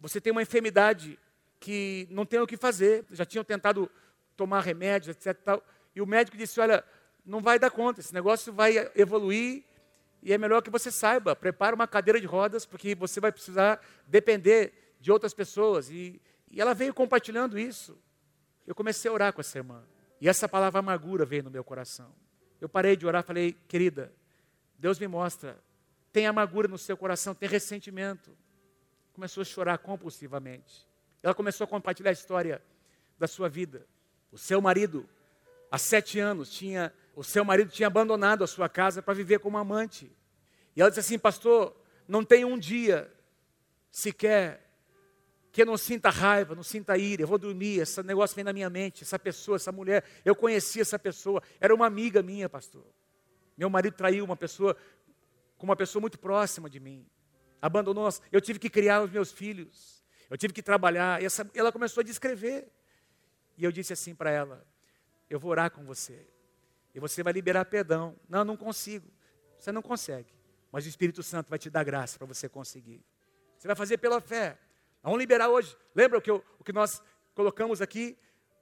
você 0.00 0.20
tem 0.20 0.32
uma 0.32 0.42
enfermidade 0.42 1.18
que 1.58 2.08
não 2.10 2.26
tem 2.26 2.40
o 2.40 2.46
que 2.46 2.56
fazer. 2.56 3.04
Já 3.10 3.24
tinham 3.24 3.44
tentado 3.44 3.90
tomar 4.36 4.60
remédios, 4.60 5.16
etc. 5.16 5.38
Tal, 5.42 5.64
e 5.94 6.00
o 6.00 6.06
médico 6.06 6.36
disse: 6.36 6.60
olha, 6.60 6.84
não 7.24 7.40
vai 7.40 7.58
dar 7.58 7.70
conta, 7.70 8.00
esse 8.00 8.12
negócio 8.12 8.52
vai 8.52 8.90
evoluir 8.96 9.64
e 10.22 10.32
é 10.32 10.38
melhor 10.38 10.60
que 10.62 10.70
você 10.70 10.90
saiba, 10.90 11.34
prepare 11.34 11.74
uma 11.74 11.86
cadeira 11.86 12.20
de 12.20 12.26
rodas, 12.26 12.66
porque 12.66 12.94
você 12.94 13.20
vai 13.20 13.32
precisar 13.32 13.80
depender 14.06 14.72
de 15.00 15.10
outras 15.10 15.32
pessoas. 15.32 15.90
E, 15.90 16.20
e 16.50 16.60
ela 16.60 16.74
veio 16.74 16.92
compartilhando 16.92 17.58
isso. 17.58 17.98
Eu 18.66 18.74
comecei 18.74 19.10
a 19.10 19.14
orar 19.14 19.32
com 19.32 19.40
essa 19.40 19.58
irmã. 19.58 19.82
E 20.20 20.28
essa 20.28 20.48
palavra 20.48 20.80
amargura 20.80 21.24
veio 21.24 21.44
no 21.44 21.50
meu 21.50 21.64
coração. 21.64 22.14
Eu 22.60 22.68
parei 22.68 22.96
de 22.96 23.06
orar, 23.06 23.24
falei, 23.24 23.52
querida, 23.66 24.12
Deus 24.78 24.98
me 24.98 25.08
mostra, 25.08 25.58
tem 26.12 26.26
amargura 26.26 26.68
no 26.68 26.76
seu 26.76 26.96
coração, 26.96 27.34
tem 27.34 27.48
ressentimento. 27.48 28.36
Começou 29.12 29.40
a 29.40 29.44
chorar 29.44 29.78
compulsivamente. 29.78 30.86
Ela 31.22 31.34
começou 31.34 31.64
a 31.64 31.68
compartilhar 31.68 32.10
a 32.10 32.12
história 32.12 32.62
da 33.18 33.26
sua 33.26 33.48
vida. 33.48 33.86
O 34.30 34.38
seu 34.38 34.60
marido, 34.60 35.08
há 35.70 35.78
sete 35.78 36.18
anos, 36.18 36.50
tinha 36.50 36.92
o 37.14 37.24
seu 37.24 37.44
marido 37.44 37.70
tinha 37.70 37.86
abandonado 37.86 38.44
a 38.44 38.46
sua 38.46 38.68
casa 38.68 39.02
para 39.02 39.12
viver 39.12 39.40
como 39.40 39.58
amante. 39.58 40.10
E 40.74 40.80
ela 40.80 40.90
disse 40.90 41.00
assim, 41.00 41.18
pastor, 41.18 41.76
não 42.06 42.24
tem 42.24 42.44
um 42.44 42.58
dia 42.58 43.12
sequer 43.90 44.69
que 45.52 45.62
eu 45.62 45.66
não 45.66 45.76
sinta 45.76 46.10
raiva, 46.10 46.54
não 46.54 46.62
sinta 46.62 46.96
ira, 46.96 47.22
eu 47.22 47.26
vou 47.26 47.38
dormir, 47.38 47.80
esse 47.80 48.02
negócio 48.02 48.34
vem 48.34 48.44
na 48.44 48.52
minha 48.52 48.70
mente, 48.70 49.02
essa 49.02 49.18
pessoa, 49.18 49.56
essa 49.56 49.72
mulher, 49.72 50.04
eu 50.24 50.34
conheci 50.34 50.80
essa 50.80 50.98
pessoa, 50.98 51.42
era 51.60 51.74
uma 51.74 51.86
amiga 51.86 52.22
minha, 52.22 52.48
pastor. 52.48 52.86
Meu 53.56 53.68
marido 53.68 53.94
traiu 53.94 54.24
uma 54.24 54.36
pessoa, 54.36 54.76
com 55.58 55.64
uma 55.64 55.76
pessoa 55.76 56.00
muito 56.00 56.18
próxima 56.18 56.70
de 56.70 56.78
mim, 56.78 57.06
abandonou, 57.60 58.08
eu 58.30 58.40
tive 58.40 58.58
que 58.58 58.70
criar 58.70 59.02
os 59.02 59.10
meus 59.10 59.32
filhos, 59.32 60.04
eu 60.28 60.38
tive 60.38 60.52
que 60.52 60.62
trabalhar, 60.62 61.20
e 61.20 61.26
essa, 61.26 61.48
ela 61.54 61.72
começou 61.72 62.00
a 62.00 62.04
descrever, 62.04 62.68
e 63.58 63.64
eu 63.64 63.72
disse 63.72 63.92
assim 63.92 64.14
para 64.14 64.30
ela, 64.30 64.64
eu 65.28 65.38
vou 65.38 65.50
orar 65.50 65.70
com 65.70 65.84
você, 65.84 66.26
e 66.94 67.00
você 67.00 67.22
vai 67.22 67.32
liberar 67.32 67.64
perdão. 67.64 68.16
Não, 68.28 68.44
não 68.44 68.56
consigo. 68.56 69.06
Você 69.58 69.70
não 69.70 69.82
consegue. 69.82 70.32
Mas 70.72 70.84
o 70.86 70.88
Espírito 70.88 71.22
Santo 71.22 71.48
vai 71.48 71.58
te 71.58 71.70
dar 71.70 71.84
graça 71.84 72.18
para 72.18 72.26
você 72.26 72.48
conseguir. 72.48 73.04
Você 73.58 73.66
vai 73.66 73.76
fazer 73.76 73.98
pela 73.98 74.20
fé. 74.20 74.58
Vamos 75.02 75.18
liberar 75.18 75.48
hoje. 75.48 75.76
Lembra 75.94 76.18
o 76.18 76.22
que, 76.22 76.30
eu, 76.30 76.44
o 76.58 76.64
que 76.64 76.72
nós 76.72 77.02
colocamos 77.34 77.80
aqui? 77.80 78.18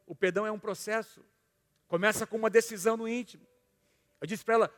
O 0.06 0.14
perdão 0.14 0.46
é 0.46 0.52
um 0.52 0.58
processo. 0.58 1.24
Começa 1.86 2.26
com 2.26 2.36
uma 2.36 2.50
decisão 2.50 2.96
no 2.96 3.08
íntimo. 3.08 3.46
Eu 4.20 4.26
disse 4.26 4.44
para 4.44 4.54
ela: 4.54 4.74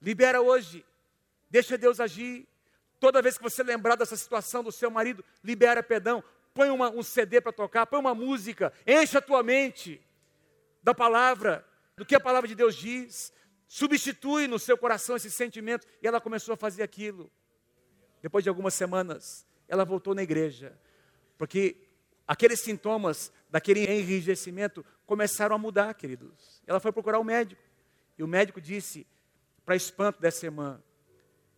libera 0.00 0.40
hoje. 0.40 0.84
Deixa 1.50 1.76
Deus 1.76 2.00
agir. 2.00 2.48
Toda 2.98 3.20
vez 3.20 3.36
que 3.36 3.42
você 3.42 3.62
lembrar 3.62 3.96
dessa 3.96 4.16
situação 4.16 4.62
do 4.62 4.72
seu 4.72 4.90
marido, 4.90 5.24
libera 5.42 5.82
perdão. 5.82 6.22
Põe 6.54 6.70
uma, 6.70 6.90
um 6.90 7.02
CD 7.02 7.40
para 7.40 7.52
tocar, 7.52 7.86
põe 7.86 7.98
uma 7.98 8.14
música, 8.14 8.72
enche 8.86 9.16
a 9.16 9.22
tua 9.22 9.42
mente 9.42 10.00
da 10.82 10.94
palavra, 10.94 11.66
do 11.96 12.04
que 12.04 12.14
a 12.14 12.20
palavra 12.20 12.46
de 12.46 12.54
Deus 12.54 12.74
diz, 12.74 13.32
substitui 13.66 14.46
no 14.46 14.58
seu 14.58 14.76
coração 14.76 15.16
esse 15.16 15.30
sentimento, 15.30 15.86
e 16.02 16.06
ela 16.06 16.20
começou 16.20 16.52
a 16.52 16.56
fazer 16.56 16.82
aquilo. 16.82 17.30
Depois 18.20 18.44
de 18.44 18.50
algumas 18.50 18.74
semanas, 18.74 19.46
ela 19.66 19.84
voltou 19.84 20.14
na 20.14 20.22
igreja, 20.22 20.78
porque 21.42 21.74
aqueles 22.24 22.60
sintomas 22.60 23.32
daquele 23.50 23.82
enrijecimento 23.82 24.86
começaram 25.04 25.56
a 25.56 25.58
mudar, 25.58 25.92
queridos. 25.92 26.62
Ela 26.68 26.78
foi 26.78 26.92
procurar 26.92 27.18
o 27.18 27.24
médico, 27.24 27.60
e 28.16 28.22
o 28.22 28.28
médico 28.28 28.60
disse, 28.60 29.04
para 29.64 29.74
espanto 29.74 30.20
dessa 30.20 30.46
irmã, 30.46 30.80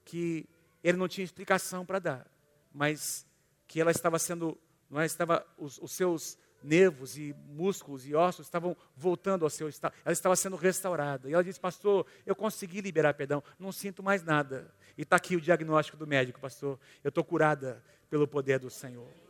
que 0.03 0.49
ele 0.83 0.97
não 0.97 1.07
tinha 1.07 1.23
explicação 1.23 1.85
para 1.85 1.99
dar, 1.99 2.27
mas 2.73 3.27
que 3.69 3.79
ela 3.79 3.91
estava 3.91 4.19
sendo, 4.19 4.57
não 4.89 5.03
é, 5.03 5.05
estava 5.05 5.47
os, 5.59 5.77
os 5.77 5.93
seus 5.93 6.39
nervos 6.63 7.19
e 7.19 7.37
músculos 7.49 8.07
e 8.07 8.15
ossos 8.15 8.47
estavam 8.47 8.75
voltando 8.97 9.45
ao 9.45 9.51
seu 9.51 9.69
estado, 9.69 9.93
ela 10.03 10.15
estava 10.15 10.35
sendo 10.35 10.57
restaurada. 10.57 11.29
E 11.29 11.35
ela 11.35 11.45
disse, 11.45 11.61
pastor, 11.61 12.07
eu 12.25 12.35
consegui 12.35 12.81
liberar 12.81 13.13
perdão, 13.13 13.45
não 13.59 13.71
sinto 13.71 14.03
mais 14.03 14.23
nada. 14.23 14.75
E 14.97 15.03
está 15.03 15.17
aqui 15.17 15.37
o 15.37 15.43
diagnóstico 15.43 15.99
do 15.99 16.07
médico, 16.07 16.41
pastor, 16.41 16.81
eu 17.03 17.11
estou 17.11 17.23
curada 17.23 17.85
pelo 18.09 18.27
poder 18.27 18.59
do 18.59 18.71
Senhor. 18.71 19.24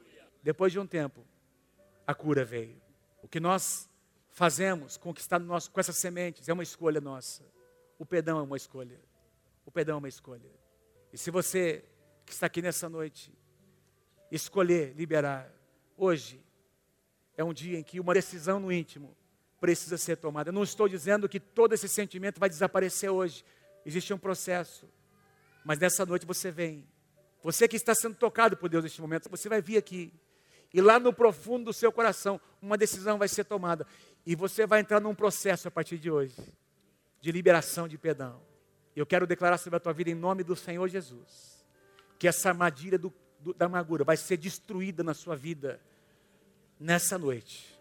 Depois 0.45 0.71
de 0.71 0.79
um 0.79 0.87
tempo, 0.87 1.25
a 2.07 2.15
cura 2.15 2.45
veio. 2.45 2.77
O 3.23 3.27
que 3.27 3.41
nós 3.41 3.89
fazemos 4.31 5.01
no 5.03 5.47
nosso, 5.47 5.71
com 5.71 5.81
essas 5.81 5.97
sementes 5.97 6.47
é 6.51 6.53
uma 6.53 6.63
escolha 6.63 7.01
nossa. 7.01 7.43
O 7.99 8.05
perdão 8.05 8.39
é 8.39 8.43
uma 8.43 8.57
escolha. 8.59 9.01
O 9.65 9.71
perdão 9.71 9.95
é 9.95 9.99
uma 10.01 10.09
escolha. 10.09 10.51
E 11.11 11.17
se 11.17 11.31
você 11.31 11.83
que 12.27 12.33
está 12.35 12.45
aqui 12.45 12.61
nessa 12.61 12.91
noite 12.91 13.33
escolher 14.31 14.93
liberar 14.95 15.51
hoje, 15.97 16.45
é 17.39 17.43
um 17.43 17.55
dia 17.55 17.79
em 17.79 17.83
que 17.83 17.99
uma 17.99 18.13
decisão 18.13 18.61
no 18.61 18.71
íntimo 18.71 19.17
precisa 19.59 19.97
ser 19.97 20.17
tomada. 20.17 20.51
Eu 20.51 20.53
não 20.53 20.63
estou 20.63 20.87
dizendo 20.87 21.27
que 21.27 21.41
todo 21.41 21.73
esse 21.73 21.89
sentimento 21.89 22.39
vai 22.39 22.51
desaparecer 22.51 23.09
hoje. 23.09 23.43
Existe 23.87 24.13
um 24.13 24.19
processo. 24.19 24.87
Mas 25.65 25.79
nessa 25.79 26.05
noite 26.05 26.27
você 26.27 26.51
vem. 26.51 26.87
Você 27.43 27.67
que 27.67 27.77
está 27.77 27.95
sendo 27.95 28.15
tocado 28.15 28.59
por 28.59 28.69
Deus 28.69 28.85
neste 28.85 29.01
momento, 29.01 29.31
você 29.31 29.49
vai 29.49 29.63
vir 29.63 29.79
aqui. 29.79 30.13
E 30.75 30.81
lá 30.81 30.99
no 30.99 31.13
profundo 31.13 31.67
do 31.67 31.73
seu 31.73 31.93
coração, 31.93 32.41
uma 32.61 32.77
decisão 32.77 33.17
vai 33.17 33.29
ser 33.29 33.45
tomada. 33.45 33.87
E 34.27 34.35
você 34.35 34.67
vai 34.67 34.81
entrar 34.81 34.99
num 34.99 35.15
processo 35.15 35.69
a 35.69 35.71
partir 35.71 35.97
de 35.99 36.11
hoje 36.11 36.35
de 37.21 37.31
liberação 37.31 37.87
de 37.87 37.97
perdão. 37.97 38.43
Eu 38.95 39.07
quero 39.07 39.25
declarar 39.25 39.57
sobre 39.57 39.77
a 39.77 39.81
tua 39.81 39.93
vida 39.93 40.11
em 40.11 40.15
nome 40.15 40.43
do 40.43 40.57
Senhor 40.57 40.89
Jesus. 40.89 41.65
Que 42.19 42.27
essa 42.27 42.49
armadilha 42.49 42.99
do, 42.99 43.15
do, 43.39 43.55
da 43.55 43.67
amargura 43.67 44.03
vai 44.03 44.17
ser 44.17 44.37
destruída 44.37 45.05
na 45.05 45.15
sua 45.15 45.37
vida 45.37 45.81
nessa 46.79 47.17
noite. 47.17 47.79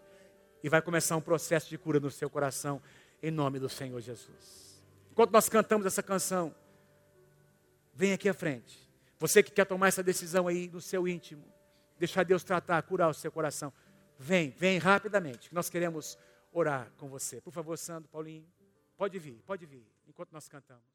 E 0.62 0.68
vai 0.68 0.80
começar 0.80 1.16
um 1.16 1.20
processo 1.20 1.68
de 1.68 1.76
cura 1.76 1.98
no 1.98 2.12
seu 2.12 2.30
coração, 2.30 2.80
em 3.20 3.30
nome 3.30 3.58
do 3.58 3.68
Senhor 3.68 4.00
Jesus. 4.00 4.80
Enquanto 5.10 5.32
nós 5.32 5.48
cantamos 5.48 5.84
essa 5.84 6.02
canção, 6.02 6.54
vem 7.92 8.12
aqui 8.12 8.28
à 8.28 8.34
frente. 8.34 8.88
Você 9.18 9.42
que 9.42 9.50
quer 9.50 9.66
tomar 9.66 9.88
essa 9.88 10.02
decisão 10.02 10.46
aí 10.46 10.70
no 10.72 10.80
seu 10.80 11.08
íntimo, 11.08 11.44
deixar 11.98 12.24
Deus 12.24 12.44
tratar, 12.44 12.82
curar 12.82 13.08
o 13.08 13.14
seu 13.14 13.30
coração, 13.30 13.72
vem, 14.18 14.50
vem 14.50 14.78
rapidamente. 14.78 15.52
Nós 15.52 15.68
queremos 15.68 16.18
orar 16.52 16.90
com 16.96 17.08
você. 17.08 17.40
Por 17.40 17.52
favor, 17.52 17.76
Sandro, 17.76 18.08
Paulinho, 18.08 18.46
pode 18.96 19.18
vir, 19.18 19.42
pode 19.44 19.66
vir, 19.66 19.86
enquanto 20.06 20.32
nós 20.32 20.48
cantamos. 20.48 20.93